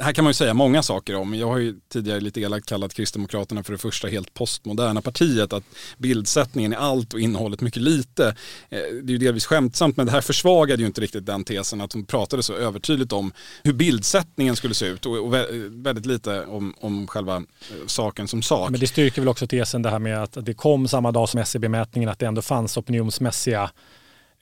Här 0.00 0.12
kan 0.12 0.24
man 0.24 0.30
ju 0.30 0.34
säga 0.34 0.54
många 0.54 0.82
saker 0.82 1.14
om. 1.14 1.34
Jag 1.34 1.46
har 1.46 1.58
ju 1.58 1.74
tidigare 1.88 2.20
lite 2.20 2.40
elakt 2.40 2.66
kallat 2.66 2.94
Kristdemokraterna 2.94 3.62
för 3.62 3.72
det 3.72 3.78
första 3.78 4.08
helt 4.08 4.34
postmoderna 4.34 5.00
partiet. 5.00 5.52
Att 5.52 5.64
bildsättningen 5.98 6.72
är 6.72 6.76
allt 6.76 7.14
och 7.14 7.20
innehållet 7.20 7.60
mycket 7.60 7.82
lite. 7.82 8.26
Eh, 8.68 8.78
det 8.78 9.10
är 9.10 9.12
ju 9.12 9.18
delvis 9.18 9.46
skämtsamt 9.46 9.96
men 9.96 10.06
det 10.06 10.12
här 10.12 10.20
försvagade 10.20 10.82
ju 10.82 10.86
inte 10.86 11.00
riktigt 11.00 11.26
den 11.26 11.44
tesen 11.44 11.80
att 11.80 11.92
hon 11.92 12.04
pratade 12.04 12.42
så 12.42 12.54
övertydligt 12.54 13.12
om 13.12 13.32
hur 13.62 13.72
bildsättningen 13.72 14.56
skulle 14.56 14.74
se 14.74 14.86
ut 14.86 15.06
och 15.06 15.34
väldigt 15.70 16.06
lite 16.06 16.44
om, 16.44 16.74
om 16.80 17.06
själva 17.06 17.36
eh, 17.36 17.42
saken 17.86 18.28
som 18.28 18.42
sak. 18.42 18.70
Men 18.70 18.80
det 18.80 18.86
styrker 18.86 19.20
väl 19.20 19.28
också 19.28 19.46
tesen 19.46 19.82
det 19.82 19.90
här 19.90 19.98
med 19.98 20.22
att 20.22 20.36
det 20.46 20.54
kom 20.54 20.88
samma 20.88 21.12
dag 21.12 21.28
som 21.28 21.40
SCB-mätningen 21.40 22.08
att 22.08 22.18
det 22.18 22.26
ändå 22.26 22.42
fanns 22.42 22.76
opinionsmässiga 22.76 23.70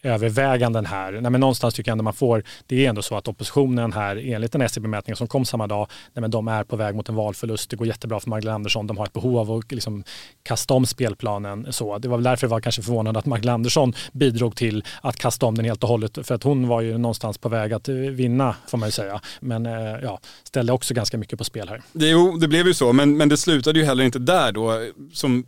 överväganden 0.03 0.87
här. 0.87 1.13
Nej, 1.13 1.31
men 1.31 1.41
någonstans 1.41 1.75
tycker 1.75 1.91
jag 1.91 1.93
ändå 1.93 2.05
man 2.05 2.13
får, 2.13 2.43
det 2.67 2.85
är 2.85 2.89
ändå 2.89 3.03
så 3.03 3.17
att 3.17 3.29
oppositionen 3.29 3.93
här 3.93 4.17
enligt 4.17 4.53
den 4.53 4.63
SCB-mätningen 4.63 5.17
som 5.17 5.29
kom 5.29 5.45
samma 5.45 5.67
dag, 5.67 5.87
nej, 6.15 6.21
men 6.21 6.31
de 6.31 6.49
är 6.49 6.65
på 6.65 6.77
väg 6.77 6.95
mot 6.95 7.09
en 7.09 7.15
valförlust. 7.15 7.71
Det 7.71 7.77
går 7.77 7.87
jättebra 7.87 8.21
för 8.21 8.31
Magdalena 8.31 8.55
Andersson. 8.55 8.87
De 8.87 8.99
har 8.99 9.07
ett 9.07 9.13
behov 9.13 9.39
av 9.39 9.53
att 9.53 9.73
liksom 9.73 10.05
kasta 10.43 10.75
om 10.75 10.87
spelplanen. 10.87 11.73
Så 11.73 11.99
det 11.99 12.09
var 12.09 12.17
väl 12.17 12.25
därför 12.25 12.47
det 12.47 12.51
var 12.51 12.61
kanske 12.61 12.83
förvånande 12.83 13.21
att 13.21 13.27
Magdalena 13.27 13.55
Andersson 13.55 13.93
bidrog 14.13 14.57
till 14.57 14.85
att 15.03 15.17
kasta 15.17 15.47
om 15.47 15.55
den 15.55 15.65
helt 15.65 15.83
och 15.83 15.89
hållet. 15.89 16.27
För 16.27 16.35
att 16.35 16.43
hon 16.43 16.69
var 16.69 16.81
ju 16.81 16.99
någonstans 16.99 17.39
på 17.39 17.49
väg 17.49 17.73
att 17.73 17.89
eh, 17.89 17.95
vinna 17.95 18.57
får 18.69 18.79
man 18.79 18.89
ju 18.89 18.93
säga. 18.93 19.21
Men 19.41 19.67
eh, 19.67 19.73
ja, 20.03 20.21
ställde 20.45 20.73
också 20.73 20.95
ganska 20.95 21.19
mycket 21.19 21.39
på 21.39 21.45
spel 21.45 21.69
här. 21.69 21.83
Jo, 21.93 22.37
det 22.37 22.49
blev 22.49 22.67
ju 22.67 22.75
så. 22.75 22.93
Men, 22.93 23.17
men 23.17 23.29
det 23.29 23.37
slutade 23.37 23.79
ju 23.79 23.85
heller 23.85 24.05
inte 24.05 24.19
där 24.19 24.53
då. 24.53 24.73
Som 25.13 25.45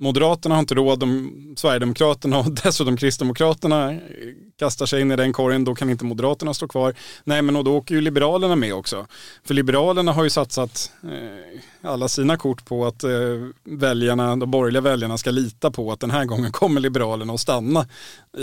Moderaterna 0.00 0.54
har 0.54 0.60
inte 0.60 0.74
råd, 0.74 0.98
de, 0.98 1.54
Sverigedemokraterna 1.56 2.38
och 2.38 2.50
dessutom 2.64 2.96
Kristdemokraterna 2.96 3.98
kastar 4.58 4.86
sig 4.86 5.00
in 5.00 5.10
i 5.10 5.16
den 5.16 5.32
korgen, 5.32 5.64
då 5.64 5.74
kan 5.74 5.90
inte 5.90 6.04
Moderaterna 6.04 6.54
stå 6.54 6.68
kvar. 6.68 6.94
Nej 7.24 7.42
men 7.42 7.56
och 7.56 7.64
då 7.64 7.76
åker 7.76 7.94
ju 7.94 8.00
Liberalerna 8.00 8.56
med 8.56 8.74
också. 8.74 9.06
För 9.44 9.54
Liberalerna 9.54 10.12
har 10.12 10.24
ju 10.24 10.30
satsat 10.30 10.92
eh, 11.02 11.60
alla 11.82 12.08
sina 12.08 12.36
kort 12.36 12.64
på 12.64 12.86
att 12.86 13.04
eh, 13.04 13.10
väljarna, 13.64 14.36
de 14.36 14.50
borgerliga 14.50 14.80
väljarna 14.80 15.18
ska 15.18 15.30
lita 15.30 15.70
på 15.70 15.92
att 15.92 16.00
den 16.00 16.10
här 16.10 16.24
gången 16.24 16.52
kommer 16.52 16.80
Liberalerna 16.80 17.32
att 17.32 17.40
stanna 17.40 17.86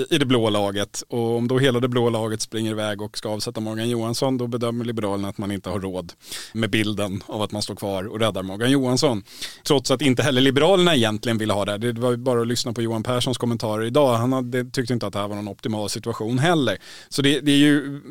i, 0.10 0.18
det 0.18 0.26
blå 0.26 0.50
laget. 0.50 1.04
Och 1.08 1.38
om 1.38 1.48
då 1.48 1.60
hela 1.60 1.80
det 1.80 1.88
blå 1.88 2.10
laget 2.10 2.42
springer 2.42 2.72
iväg 2.72 3.02
och 3.02 3.18
ska 3.18 3.30
avsätta 3.30 3.60
Morgan 3.60 3.90
Johansson 3.90 4.38
då 4.38 4.48
bedömer 4.48 4.86
Liberalerna 4.86 5.28
att 5.28 5.38
man 5.38 5.52
inte 5.52 5.70
har 5.70 5.80
råd 5.80 6.14
med 6.54 6.70
bilden 6.70 7.24
av 7.26 7.42
att 7.42 7.52
man 7.52 7.62
står 7.62 7.76
kvar 7.76 8.04
och 8.04 8.20
räddar 8.20 8.44
Morgan 8.44 8.72
Johansson. 8.72 9.24
Trots 9.68 9.92
att 9.92 10.02
inte 10.02 10.24
heller 10.24 10.42
Liberalerna 10.42 10.96
egentligen 10.96 11.38
vill 11.38 11.52
ha 11.52 11.66
det. 11.66 11.78
Det 11.78 12.02
var 12.02 12.16
bara 12.16 12.42
att 12.42 12.48
lyssna 12.48 12.74
på 12.74 12.82
Johan 12.82 13.04
Perssons 13.04 13.38
kommentarer 13.38 13.86
idag. 13.86 14.16
Han 14.16 14.34
hade, 14.34 14.66
tyckte 14.66 14.94
inte 14.94 15.08
att 15.08 15.14
det 15.14 15.20
här 15.20 15.28
var 15.28 15.36
någon 15.36 15.48
optimal 15.48 15.90
situation 15.90 16.40
heller. 16.40 16.78
Så 17.10 17.22
det, 17.22 17.40
det 17.40 17.52
är 17.52 17.58
ju 17.58 18.02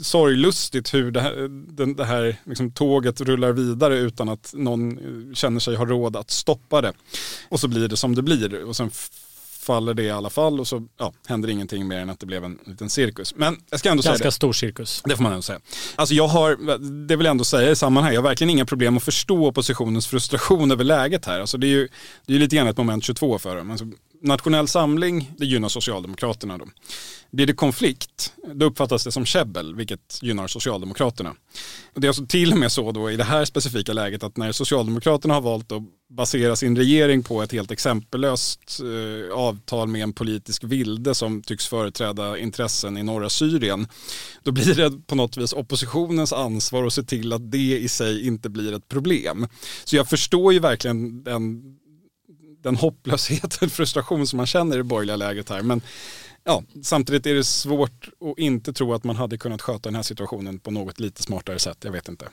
sorglustigt 0.00 0.94
hur 0.94 1.10
det 1.10 1.20
här, 1.20 1.94
det 1.96 2.04
här 2.04 2.36
liksom, 2.44 2.72
tåget 2.72 3.20
rullar 3.20 3.52
vidare 3.52 3.98
utan 3.98 4.28
att 4.28 4.50
någon 4.54 4.98
känner 5.34 5.60
sig 5.60 5.76
ha 5.76 5.84
råd 5.84 6.16
att 6.16 6.30
stoppa 6.30 6.80
det. 6.80 6.92
Och 7.48 7.60
så 7.60 7.68
blir 7.68 7.88
det 7.88 7.96
som 7.96 8.14
det 8.14 8.22
blir 8.22 8.64
och 8.64 8.76
sen 8.76 8.90
faller 9.62 9.94
det 9.94 10.02
i 10.02 10.10
alla 10.10 10.30
fall 10.30 10.60
och 10.60 10.68
så 10.68 10.88
ja, 10.98 11.12
händer 11.26 11.48
ingenting 11.48 11.88
mer 11.88 11.98
än 11.98 12.10
att 12.10 12.20
det 12.20 12.26
blev 12.26 12.44
en 12.44 12.58
liten 12.66 12.90
cirkus. 12.90 13.34
Men 13.36 13.56
jag 13.70 13.80
ska 13.80 13.90
ändå 13.90 14.02
Ganska 14.02 14.18
säga 14.18 14.28
det. 14.28 14.32
stor 14.32 14.52
cirkus. 14.52 15.02
Det 15.04 15.16
får 15.16 15.22
man 15.22 15.32
ändå 15.32 15.42
säga. 15.42 15.60
Alltså 15.96 16.14
jag 16.14 16.28
har, 16.28 16.78
det 17.06 17.16
vill 17.16 17.24
jag 17.24 17.30
ändå 17.30 17.44
säga 17.44 17.70
i 17.70 17.76
sammanhang, 17.76 18.12
jag 18.12 18.22
har 18.22 18.28
verkligen 18.28 18.50
inga 18.50 18.64
problem 18.64 18.96
att 18.96 19.02
förstå 19.02 19.46
oppositionens 19.46 20.06
frustration 20.06 20.70
över 20.70 20.84
läget 20.84 21.26
här. 21.26 21.40
Alltså 21.40 21.58
det 21.58 21.66
är 21.66 21.68
ju 21.68 21.88
det 22.26 22.34
är 22.34 22.38
lite 22.38 22.56
grann 22.56 22.66
ett 22.66 22.76
moment 22.76 23.04
22 23.04 23.38
för 23.38 23.56
dem. 23.56 23.70
Alltså, 23.70 23.86
nationell 24.22 24.68
samling, 24.68 25.32
det 25.38 25.46
gynnar 25.46 25.68
Socialdemokraterna 25.68 26.58
då. 26.58 26.66
Blir 27.30 27.46
det 27.46 27.52
konflikt, 27.52 28.32
då 28.54 28.66
uppfattas 28.66 29.04
det 29.04 29.12
som 29.12 29.24
käbbel, 29.24 29.74
vilket 29.74 30.18
gynnar 30.22 30.46
Socialdemokraterna. 30.46 31.34
Och 31.94 32.00
det 32.00 32.06
är 32.06 32.08
alltså 32.08 32.26
till 32.26 32.52
och 32.52 32.58
med 32.58 32.72
så 32.72 32.92
då 32.92 33.10
i 33.10 33.16
det 33.16 33.24
här 33.24 33.44
specifika 33.44 33.92
läget 33.92 34.22
att 34.22 34.36
när 34.36 34.52
Socialdemokraterna 34.52 35.34
har 35.34 35.40
valt 35.40 35.72
att 35.72 35.82
basera 36.10 36.56
sin 36.56 36.76
regering 36.76 37.22
på 37.22 37.42
ett 37.42 37.52
helt 37.52 37.70
exempellöst 37.70 38.80
eh, 38.80 39.34
avtal 39.34 39.88
med 39.88 40.02
en 40.02 40.12
politisk 40.12 40.64
vilde 40.64 41.14
som 41.14 41.42
tycks 41.42 41.66
företräda 41.66 42.38
intressen 42.38 42.98
i 42.98 43.02
norra 43.02 43.28
Syrien. 43.28 43.86
Då 44.42 44.52
blir 44.52 44.74
det 44.74 45.06
på 45.06 45.14
något 45.14 45.36
vis 45.36 45.52
oppositionens 45.52 46.32
ansvar 46.32 46.86
att 46.86 46.92
se 46.92 47.02
till 47.02 47.32
att 47.32 47.50
det 47.50 47.78
i 47.78 47.88
sig 47.88 48.26
inte 48.26 48.48
blir 48.48 48.72
ett 48.72 48.88
problem. 48.88 49.48
Så 49.84 49.96
jag 49.96 50.08
förstår 50.08 50.52
ju 50.52 50.58
verkligen 50.58 51.22
den, 51.22 51.62
den 52.62 52.76
hopplöshet 52.76 53.62
och 53.62 53.70
frustration 53.72 54.26
som 54.26 54.36
man 54.36 54.46
känner 54.46 54.74
i 54.74 54.78
det 54.78 54.84
borgerliga 54.84 55.16
läget 55.16 55.50
här. 55.50 55.62
Men 55.62 55.80
ja, 56.44 56.62
samtidigt 56.82 57.26
är 57.26 57.34
det 57.34 57.44
svårt 57.44 58.08
att 58.20 58.38
inte 58.38 58.72
tro 58.72 58.94
att 58.94 59.04
man 59.04 59.16
hade 59.16 59.38
kunnat 59.38 59.62
sköta 59.62 59.88
den 59.88 59.94
här 59.94 60.02
situationen 60.02 60.58
på 60.58 60.70
något 60.70 61.00
lite 61.00 61.22
smartare 61.22 61.58
sätt. 61.58 61.78
Jag 61.84 61.92
vet 61.92 62.08
inte. 62.08 62.24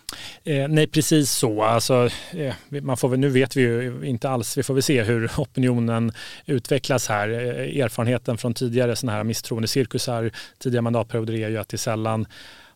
Eh, 0.43 0.67
nej, 0.67 0.87
precis 0.87 1.31
så. 1.31 1.63
Alltså, 1.63 2.09
eh, 2.31 2.53
man 2.81 2.97
får 2.97 3.09
väl, 3.09 3.19
nu 3.19 3.29
vet 3.29 3.55
vi 3.55 3.61
ju 3.61 4.01
inte 4.03 4.29
alls. 4.29 4.57
Vi 4.57 4.63
får 4.63 4.73
väl 4.73 4.83
se 4.83 5.03
hur 5.03 5.31
opinionen 5.37 6.11
utvecklas 6.45 7.07
här. 7.07 7.29
Eh, 7.29 7.83
erfarenheten 7.83 8.37
från 8.37 8.53
tidigare 8.53 8.95
sådana 8.95 9.17
här 9.17 9.23
misstroendecirkusar 9.23 10.31
tidigare 10.59 10.81
mandatperioder 10.81 11.33
är 11.33 11.49
ju 11.49 11.57
att 11.57 11.69
det 11.69 11.77
sällan 11.77 12.27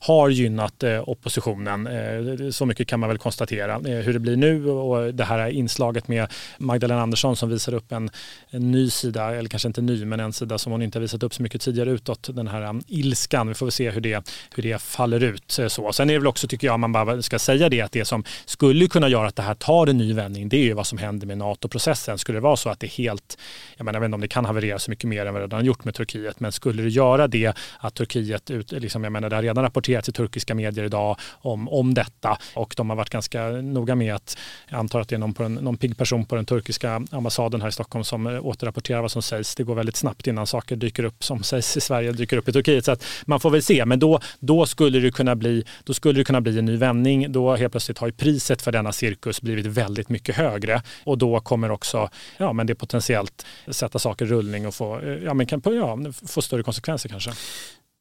har 0.04 0.30
gynnat 0.30 0.84
eh, 0.84 1.10
oppositionen. 1.10 1.88
Eh, 1.88 2.50
så 2.50 2.66
mycket 2.66 2.88
kan 2.88 3.00
man 3.00 3.10
väl 3.10 3.18
konstatera. 3.18 3.74
Eh, 3.74 3.82
hur 3.82 4.14
det 4.14 4.20
blir 4.20 4.36
nu 4.36 4.70
och 4.70 5.14
det 5.14 5.24
här 5.24 5.50
inslaget 5.50 6.08
med 6.08 6.28
Magdalena 6.58 7.02
Andersson 7.02 7.36
som 7.36 7.50
visar 7.50 7.74
upp 7.74 7.92
en, 7.92 8.10
en 8.50 8.72
ny 8.72 8.90
sida, 8.90 9.36
eller 9.36 9.50
kanske 9.50 9.68
inte 9.68 9.82
ny, 9.82 10.06
men 10.06 10.20
en 10.20 10.34
sida 10.34 10.58
som 10.58 10.72
hon 10.72 10.82
inte 10.82 10.98
har 10.98 11.02
visat 11.02 11.24
upp 11.24 11.34
så 11.34 11.44
mycket 11.44 11.62
tidigare 11.62 11.90
utåt. 11.90 12.30
Den 12.36 12.48
här 12.48 12.70
um, 12.70 12.82
ilskan. 12.88 13.48
Vi 13.48 13.54
får 13.54 13.66
väl 13.66 13.72
se 13.72 13.90
hur 13.90 14.02
det, 14.02 14.30
hur 14.56 14.64
det 14.64 14.82
faller 14.82 15.24
ut. 15.24 15.60
Så. 15.68 15.94
Sen 15.94 16.10
är 16.10 16.14
det 16.14 16.20
väl 16.20 16.28
också, 16.28 16.48
tycker 16.48 16.68
jag, 16.68 16.80
man 16.80 16.92
bara 16.92 17.22
ska 17.22 17.40
säga 17.40 17.70
det, 17.70 17.82
att 17.82 17.92
det 17.92 18.06
som 18.06 18.24
skulle 18.46 18.88
kunna 18.88 19.08
göra 19.08 19.28
att 19.28 19.36
det 19.36 19.42
här 19.42 19.56
tar 19.56 19.88
en 19.88 19.98
ny 19.98 20.14
vändning, 20.14 20.50
det 20.50 20.58
är 20.58 20.64
ju 20.64 20.74
vad 20.74 20.88
som 20.88 20.98
händer 20.98 21.28
med 21.28 21.38
NATO-processen. 21.38 22.18
Skulle 22.18 22.38
det 22.38 22.42
vara 22.42 22.56
så 22.56 22.70
att 22.70 22.80
det 22.80 22.88
helt, 22.88 23.38
jag, 23.78 23.86
menar, 23.86 23.96
jag 23.96 24.02
vet 24.02 24.08
inte 24.08 24.16
om 24.16 24.22
det 24.22 24.28
kan 24.28 24.46
haverera 24.46 24.80
så 24.80 24.92
mycket 24.92 25.10
mer 25.10 25.26
än 25.26 25.34
vad 25.34 25.42
det 25.42 25.46
redan 25.46 25.60
har 25.60 25.66
gjort 25.66 25.86
med 25.86 25.96
Turkiet, 25.96 26.40
men 26.40 26.52
skulle 26.52 26.84
det 26.84 26.90
göra 26.90 27.28
det 27.28 27.54
att 27.80 27.94
Turkiet, 27.94 28.52
ut, 28.52 28.72
liksom, 28.72 29.04
jag 29.04 29.14
menar, 29.14 29.30
det 29.30 29.36
har 29.36 29.44
redan 29.44 29.64
rapporterats 29.64 29.93
rapporterats 29.94 30.10
i 30.10 30.12
turkiska 30.12 30.56
medier 30.56 30.86
idag 30.86 31.18
om, 31.42 31.70
om 31.70 31.94
detta 31.94 32.38
och 32.56 32.74
de 32.78 32.90
har 32.90 32.98
varit 32.98 33.10
ganska 33.10 33.50
noga 33.50 33.96
med 33.96 34.16
att, 34.16 34.38
jag 34.70 34.80
antar 34.80 35.02
att 35.02 35.10
det 35.10 35.16
är 35.16 35.20
någon, 35.20 35.34
på 35.34 35.44
en, 35.44 35.54
någon 35.54 35.78
pigg 35.78 35.98
person 35.98 36.26
på 36.26 36.36
den 36.36 36.46
turkiska 36.46 37.02
ambassaden 37.12 37.62
här 37.62 37.70
i 37.70 37.72
Stockholm 37.72 38.04
som 38.04 38.28
eh, 38.28 38.46
återrapporterar 38.46 39.02
vad 39.02 39.12
som 39.12 39.22
sägs. 39.22 39.56
Det 39.56 39.64
går 39.64 39.76
väldigt 39.76 39.96
snabbt 39.96 40.28
innan 40.28 40.48
saker 40.48 40.76
dyker 40.76 41.06
upp 41.06 41.24
som 41.24 41.44
sägs 41.44 41.78
i 41.78 41.82
Sverige 41.82 42.12
dyker 42.12 42.38
upp 42.38 42.50
i 42.50 42.52
Turkiet. 42.52 42.86
Så 42.86 42.92
att 42.92 43.04
man 43.26 43.40
får 43.40 43.50
väl 43.50 43.62
se, 43.62 43.86
men 43.86 44.00
då, 44.00 44.20
då, 44.40 44.66
skulle 44.66 45.00
det 45.00 45.12
kunna 45.12 45.36
bli, 45.36 45.64
då 45.84 45.94
skulle 45.94 46.20
det 46.20 46.26
kunna 46.26 46.42
bli 46.42 46.60
en 46.60 46.66
ny 46.66 46.78
vändning. 46.78 47.32
Då 47.32 47.56
helt 47.56 47.72
plötsligt 47.72 47.98
har 47.98 48.08
ju 48.08 48.14
priset 48.14 48.62
för 48.62 48.72
denna 48.72 48.92
cirkus 48.92 49.42
blivit 49.42 49.66
väldigt 49.66 50.10
mycket 50.10 50.36
högre 50.36 50.82
och 51.04 51.18
då 51.18 51.40
kommer 51.40 51.72
också 51.72 52.10
ja, 52.38 52.54
men 52.54 52.68
det 52.68 52.76
potentiellt 52.76 53.46
sätta 53.68 54.00
saker 54.00 54.26
i 54.26 54.28
rullning 54.28 54.68
och 54.68 54.76
få, 54.76 55.00
eh, 55.00 55.24
ja, 55.24 55.34
men 55.34 55.48
kan, 55.48 55.62
ja, 55.66 55.98
få 56.28 56.42
större 56.42 56.64
konsekvenser 56.64 57.10
kanske. 57.10 57.32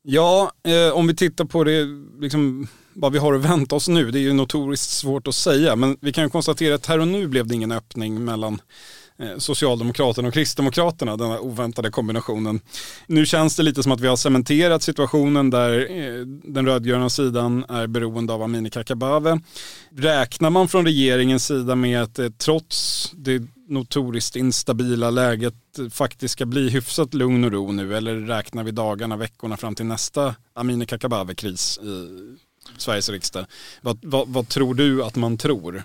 Ja, 0.04 0.52
eh, 0.64 0.96
om 0.96 1.06
vi 1.06 1.14
tittar 1.14 1.44
på 1.44 1.64
det, 1.64 1.86
liksom, 2.20 2.66
vad 2.94 3.12
vi 3.12 3.18
har 3.18 3.34
att 3.34 3.44
vänta 3.44 3.76
oss 3.76 3.88
nu, 3.88 4.10
det 4.10 4.18
är 4.18 4.20
ju 4.20 4.32
notoriskt 4.32 4.90
svårt 4.90 5.28
att 5.28 5.34
säga, 5.34 5.76
men 5.76 5.96
vi 6.00 6.12
kan 6.12 6.24
ju 6.24 6.30
konstatera 6.30 6.74
att 6.74 6.86
här 6.86 6.98
och 6.98 7.08
nu 7.08 7.26
blev 7.28 7.46
det 7.46 7.54
ingen 7.54 7.72
öppning 7.72 8.24
mellan 8.24 8.60
eh, 9.18 9.38
Socialdemokraterna 9.38 10.28
och 10.28 10.34
Kristdemokraterna, 10.34 11.16
den 11.16 11.30
här 11.30 11.38
oväntade 11.38 11.90
kombinationen. 11.90 12.60
Nu 13.06 13.26
känns 13.26 13.56
det 13.56 13.62
lite 13.62 13.82
som 13.82 13.92
att 13.92 14.00
vi 14.00 14.06
har 14.06 14.16
cementerat 14.16 14.82
situationen 14.82 15.50
där 15.50 15.90
eh, 15.90 16.26
den 16.26 16.66
rödgröna 16.66 17.10
sidan 17.10 17.64
är 17.68 17.86
beroende 17.86 18.32
av 18.32 18.42
Amineh 18.42 18.70
Kakabaveh. 18.70 19.36
Räknar 19.96 20.50
man 20.50 20.68
från 20.68 20.84
regeringens 20.84 21.46
sida 21.46 21.74
med 21.74 22.02
att 22.02 22.18
eh, 22.18 22.28
trots 22.28 23.10
det 23.16 23.42
notoriskt 23.68 24.36
instabila 24.36 25.10
läget 25.10 25.54
faktiskt 25.90 26.32
ska 26.32 26.46
bli 26.46 26.70
hyfsat 26.70 27.14
lugn 27.14 27.44
och 27.44 27.52
ro 27.52 27.72
nu 27.72 27.96
eller 27.96 28.14
räknar 28.16 28.64
vi 28.64 28.70
dagarna, 28.70 29.16
veckorna 29.16 29.56
fram 29.56 29.74
till 29.74 29.86
nästa 29.86 30.34
Amineh 30.54 30.86
Kakabaveh-kris 30.86 31.78
i 31.82 32.36
Sveriges 32.76 33.08
riksdag? 33.08 33.46
Vad, 33.80 33.98
vad, 34.02 34.28
vad 34.28 34.48
tror 34.48 34.74
du 34.74 35.04
att 35.04 35.16
man 35.16 35.38
tror? 35.38 35.84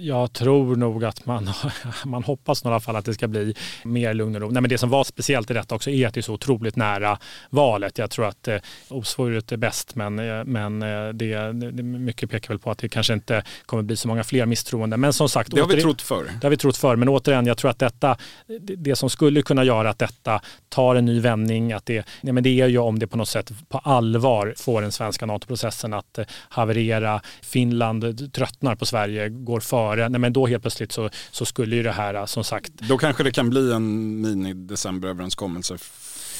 Jag 0.00 0.32
tror 0.32 0.76
nog 0.76 1.04
att 1.04 1.26
man, 1.26 1.50
man 2.04 2.24
hoppas 2.24 2.64
i 2.64 2.68
alla 2.68 2.80
fall 2.80 2.96
att 2.96 3.04
det 3.04 3.14
ska 3.14 3.28
bli 3.28 3.54
mer 3.84 4.14
lugn 4.14 4.34
och 4.34 4.40
ro. 4.40 4.50
Nej, 4.50 4.62
men 4.62 4.68
det 4.68 4.78
som 4.78 4.90
var 4.90 5.04
speciellt 5.04 5.50
i 5.50 5.54
detta 5.54 5.74
också 5.74 5.90
är 5.90 6.06
att 6.06 6.14
det 6.14 6.20
är 6.20 6.22
så 6.22 6.34
otroligt 6.34 6.76
nära 6.76 7.18
valet. 7.50 7.98
Jag 7.98 8.10
tror 8.10 8.26
att 8.26 8.48
eh, 8.48 8.56
osvuret 8.88 9.52
är 9.52 9.56
bäst 9.56 9.94
men, 9.94 10.18
eh, 10.18 10.44
men 10.44 10.82
eh, 10.82 11.08
det, 11.08 11.52
det, 11.52 11.82
mycket 11.82 12.30
pekar 12.30 12.48
väl 12.48 12.58
på 12.58 12.70
att 12.70 12.78
det 12.78 12.88
kanske 12.88 13.12
inte 13.12 13.44
kommer 13.66 13.82
bli 13.82 13.96
så 13.96 14.08
många 14.08 14.24
fler 14.24 14.46
misstroende. 14.46 14.96
Men 14.96 15.12
som 15.12 15.28
sagt, 15.28 15.50
det 15.50 15.60
har 15.60 15.66
åter, 15.66 15.76
vi 15.76 15.82
trott 15.82 16.02
förr. 16.02 16.30
Det 16.40 16.46
har 16.46 16.50
vi 16.50 16.56
trott 16.56 16.76
förr. 16.76 16.96
Men 16.96 17.08
återigen, 17.08 17.46
jag 17.46 17.56
tror 17.56 17.70
att 17.70 17.78
detta, 17.78 18.16
det, 18.60 18.76
det 18.76 18.96
som 18.96 19.10
skulle 19.10 19.42
kunna 19.42 19.64
göra 19.64 19.90
att 19.90 19.98
detta 19.98 20.40
tar 20.68 20.94
en 20.94 21.04
ny 21.04 21.20
vändning, 21.20 21.72
att 21.72 21.86
det, 21.86 22.06
nej, 22.20 22.32
men 22.32 22.42
det 22.42 22.60
är 22.60 22.66
ju 22.66 22.78
om 22.78 22.98
det 22.98 23.06
på 23.06 23.16
något 23.16 23.28
sätt 23.28 23.52
på 23.68 23.78
allvar 23.78 24.54
får 24.56 24.82
den 24.82 24.92
svenska 24.92 25.26
NATO-processen 25.26 25.94
att 25.94 26.18
eh, 26.18 26.24
haverera. 26.48 27.20
Finland 27.42 28.32
tröttnar 28.32 28.74
på 28.74 28.86
Sverige, 28.86 29.28
går 29.28 29.59
före, 29.60 30.08
nej 30.08 30.20
men 30.20 30.32
då 30.32 30.46
helt 30.46 30.62
plötsligt 30.62 30.92
så, 30.92 31.10
så 31.30 31.44
skulle 31.44 31.76
ju 31.76 31.82
det 31.82 31.92
här 31.92 32.26
som 32.26 32.44
sagt. 32.44 32.72
Då 32.74 32.98
kanske 32.98 33.22
det 33.22 33.32
kan 33.32 33.50
bli 33.50 33.72
en 33.72 34.20
mini-decemberöverenskommelse 34.20 35.78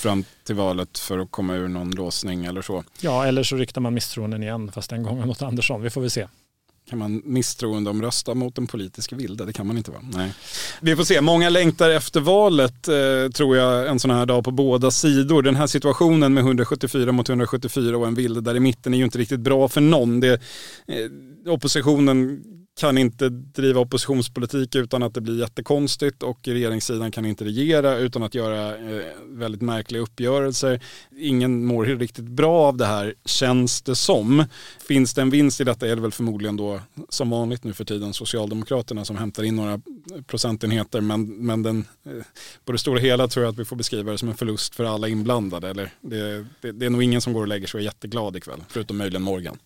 fram 0.00 0.24
till 0.44 0.54
valet 0.54 0.98
för 0.98 1.18
att 1.18 1.30
komma 1.30 1.54
ur 1.54 1.68
någon 1.68 1.90
låsning 1.90 2.44
eller 2.44 2.62
så. 2.62 2.84
Ja, 3.00 3.26
eller 3.26 3.42
så 3.42 3.56
riktar 3.56 3.80
man 3.80 3.94
misstroenden 3.94 4.42
igen, 4.42 4.72
fast 4.72 4.90
den 4.90 5.02
gången 5.02 5.26
mot 5.26 5.42
Andersson. 5.42 5.82
Vi 5.82 5.90
får 5.90 6.00
väl 6.00 6.10
se 6.10 6.26
kan 6.90 6.98
man 6.98 7.22
misstroendeomrösta 7.24 8.34
mot 8.34 8.54
den 8.54 8.66
politiska 8.66 9.16
vilde? 9.16 9.44
Det 9.44 9.52
kan 9.52 9.66
man 9.66 9.76
inte 9.76 9.90
vara. 9.90 10.02
Nej. 10.14 10.32
Vi 10.80 10.96
får 10.96 11.04
se, 11.04 11.20
många 11.20 11.48
längtar 11.48 11.90
efter 11.90 12.20
valet 12.20 12.88
eh, 12.88 13.30
tror 13.34 13.56
jag 13.56 13.88
en 13.88 13.98
sån 13.98 14.10
här 14.10 14.26
dag 14.26 14.44
på 14.44 14.50
båda 14.50 14.90
sidor. 14.90 15.42
Den 15.42 15.56
här 15.56 15.66
situationen 15.66 16.34
med 16.34 16.40
174 16.40 17.12
mot 17.12 17.28
174 17.28 17.96
och 17.96 18.06
en 18.06 18.14
vilde 18.14 18.40
där 18.40 18.56
i 18.56 18.60
mitten 18.60 18.94
är 18.94 18.98
ju 18.98 19.04
inte 19.04 19.18
riktigt 19.18 19.40
bra 19.40 19.68
för 19.68 19.80
någon. 19.80 20.20
Det, 20.20 20.32
eh, 20.86 21.52
oppositionen 21.52 22.42
kan 22.80 22.98
inte 22.98 23.28
driva 23.28 23.80
oppositionspolitik 23.80 24.74
utan 24.74 25.02
att 25.02 25.14
det 25.14 25.20
blir 25.20 25.40
jättekonstigt 25.40 26.22
och 26.22 26.48
regeringssidan 26.48 27.10
kan 27.10 27.24
inte 27.24 27.44
regera 27.44 27.96
utan 27.96 28.22
att 28.22 28.34
göra 28.34 28.76
eh, 28.76 29.02
väldigt 29.26 29.62
märkliga 29.62 30.02
uppgörelser. 30.02 30.80
Ingen 31.18 31.64
mår 31.64 31.84
riktigt 31.84 32.24
bra 32.24 32.60
av 32.60 32.76
det 32.76 32.86
här 32.86 33.14
känns 33.24 33.82
det 33.82 33.96
som. 33.96 34.44
Finns 34.88 35.14
det 35.14 35.22
en 35.22 35.30
vinst 35.30 35.60
i 35.60 35.64
detta 35.64 35.88
är 35.88 35.96
det 35.96 36.02
väl 36.02 36.12
förmodligen 36.12 36.56
då 36.56 36.80
som 37.08 37.30
vanligt 37.30 37.64
nu 37.64 37.72
för 37.72 37.84
tiden 37.84 38.12
Socialdemokraterna 38.12 39.04
som 39.04 39.16
hämtar 39.16 39.42
in 39.42 39.56
några 39.56 39.80
procentenheter 40.26 41.00
men, 41.00 41.46
men 41.46 41.62
den, 41.62 41.84
eh, 42.04 42.24
på 42.64 42.72
det 42.72 42.78
stora 42.78 42.98
hela 42.98 43.28
tror 43.28 43.44
jag 43.44 43.52
att 43.52 43.58
vi 43.58 43.64
får 43.64 43.76
beskriva 43.76 44.12
det 44.12 44.18
som 44.18 44.28
en 44.28 44.36
förlust 44.36 44.74
för 44.74 44.84
alla 44.84 45.08
inblandade. 45.08 45.70
Eller 45.70 45.92
det, 46.00 46.46
det, 46.60 46.72
det 46.72 46.86
är 46.86 46.90
nog 46.90 47.02
ingen 47.02 47.20
som 47.20 47.32
går 47.32 47.40
och 47.40 47.48
lägger 47.48 47.66
sig 47.66 47.78
och 47.78 47.82
är 47.82 47.84
jätteglad 47.84 48.36
ikväll 48.36 48.60
förutom 48.68 48.98
möjligen 48.98 49.22
Morgan. 49.22 49.58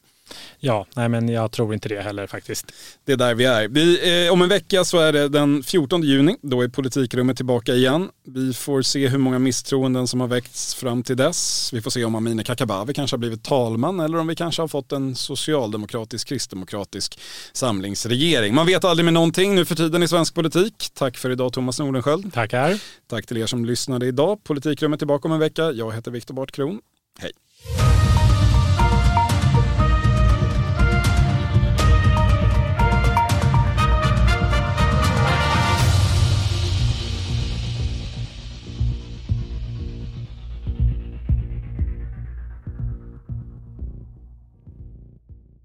Ja, 0.58 0.86
nej 0.96 1.08
men 1.08 1.28
jag 1.28 1.52
tror 1.52 1.74
inte 1.74 1.88
det 1.88 2.02
heller 2.02 2.26
faktiskt. 2.26 2.72
Det 3.04 3.12
är 3.12 3.16
där 3.16 3.34
vi 3.34 3.44
är. 3.44 3.68
Vi, 3.68 4.26
eh, 4.26 4.32
om 4.32 4.42
en 4.42 4.48
vecka 4.48 4.84
så 4.84 4.98
är 4.98 5.12
det 5.12 5.28
den 5.28 5.62
14 5.62 6.02
juni, 6.02 6.36
då 6.42 6.62
är 6.62 6.68
politikrummet 6.68 7.36
tillbaka 7.36 7.74
igen. 7.74 8.10
Vi 8.26 8.52
får 8.52 8.82
se 8.82 9.08
hur 9.08 9.18
många 9.18 9.38
misstroenden 9.38 10.08
som 10.08 10.20
har 10.20 10.28
väckts 10.28 10.74
fram 10.74 11.02
till 11.02 11.16
dess. 11.16 11.70
Vi 11.72 11.82
får 11.82 11.90
se 11.90 12.04
om 12.04 12.14
Amineh 12.14 12.44
Kakabaveh 12.44 12.92
kanske 12.92 13.14
har 13.14 13.18
blivit 13.18 13.42
talman 13.42 14.00
eller 14.00 14.18
om 14.18 14.26
vi 14.26 14.36
kanske 14.36 14.62
har 14.62 14.68
fått 14.68 14.92
en 14.92 15.14
socialdemokratisk 15.14 16.28
kristdemokratisk 16.28 17.18
samlingsregering. 17.52 18.54
Man 18.54 18.66
vet 18.66 18.84
aldrig 18.84 19.04
med 19.04 19.14
någonting 19.14 19.54
nu 19.54 19.64
för 19.64 19.74
tiden 19.74 20.02
i 20.02 20.08
svensk 20.08 20.34
politik. 20.34 20.88
Tack 20.94 21.16
för 21.16 21.30
idag 21.30 21.52
Thomas 21.52 21.78
Nordenskjöld. 21.78 22.32
Tackar. 22.32 22.80
Tack 23.06 23.26
till 23.26 23.36
er 23.36 23.46
som 23.46 23.64
lyssnade 23.64 24.06
idag. 24.06 24.44
Politikrummet 24.44 25.00
tillbaka 25.00 25.28
om 25.28 25.32
en 25.32 25.40
vecka. 25.40 25.72
Jag 25.72 25.92
heter 25.92 26.10
Viktor 26.10 26.34
Bartkron. 26.34 26.80
Hej. 27.18 27.32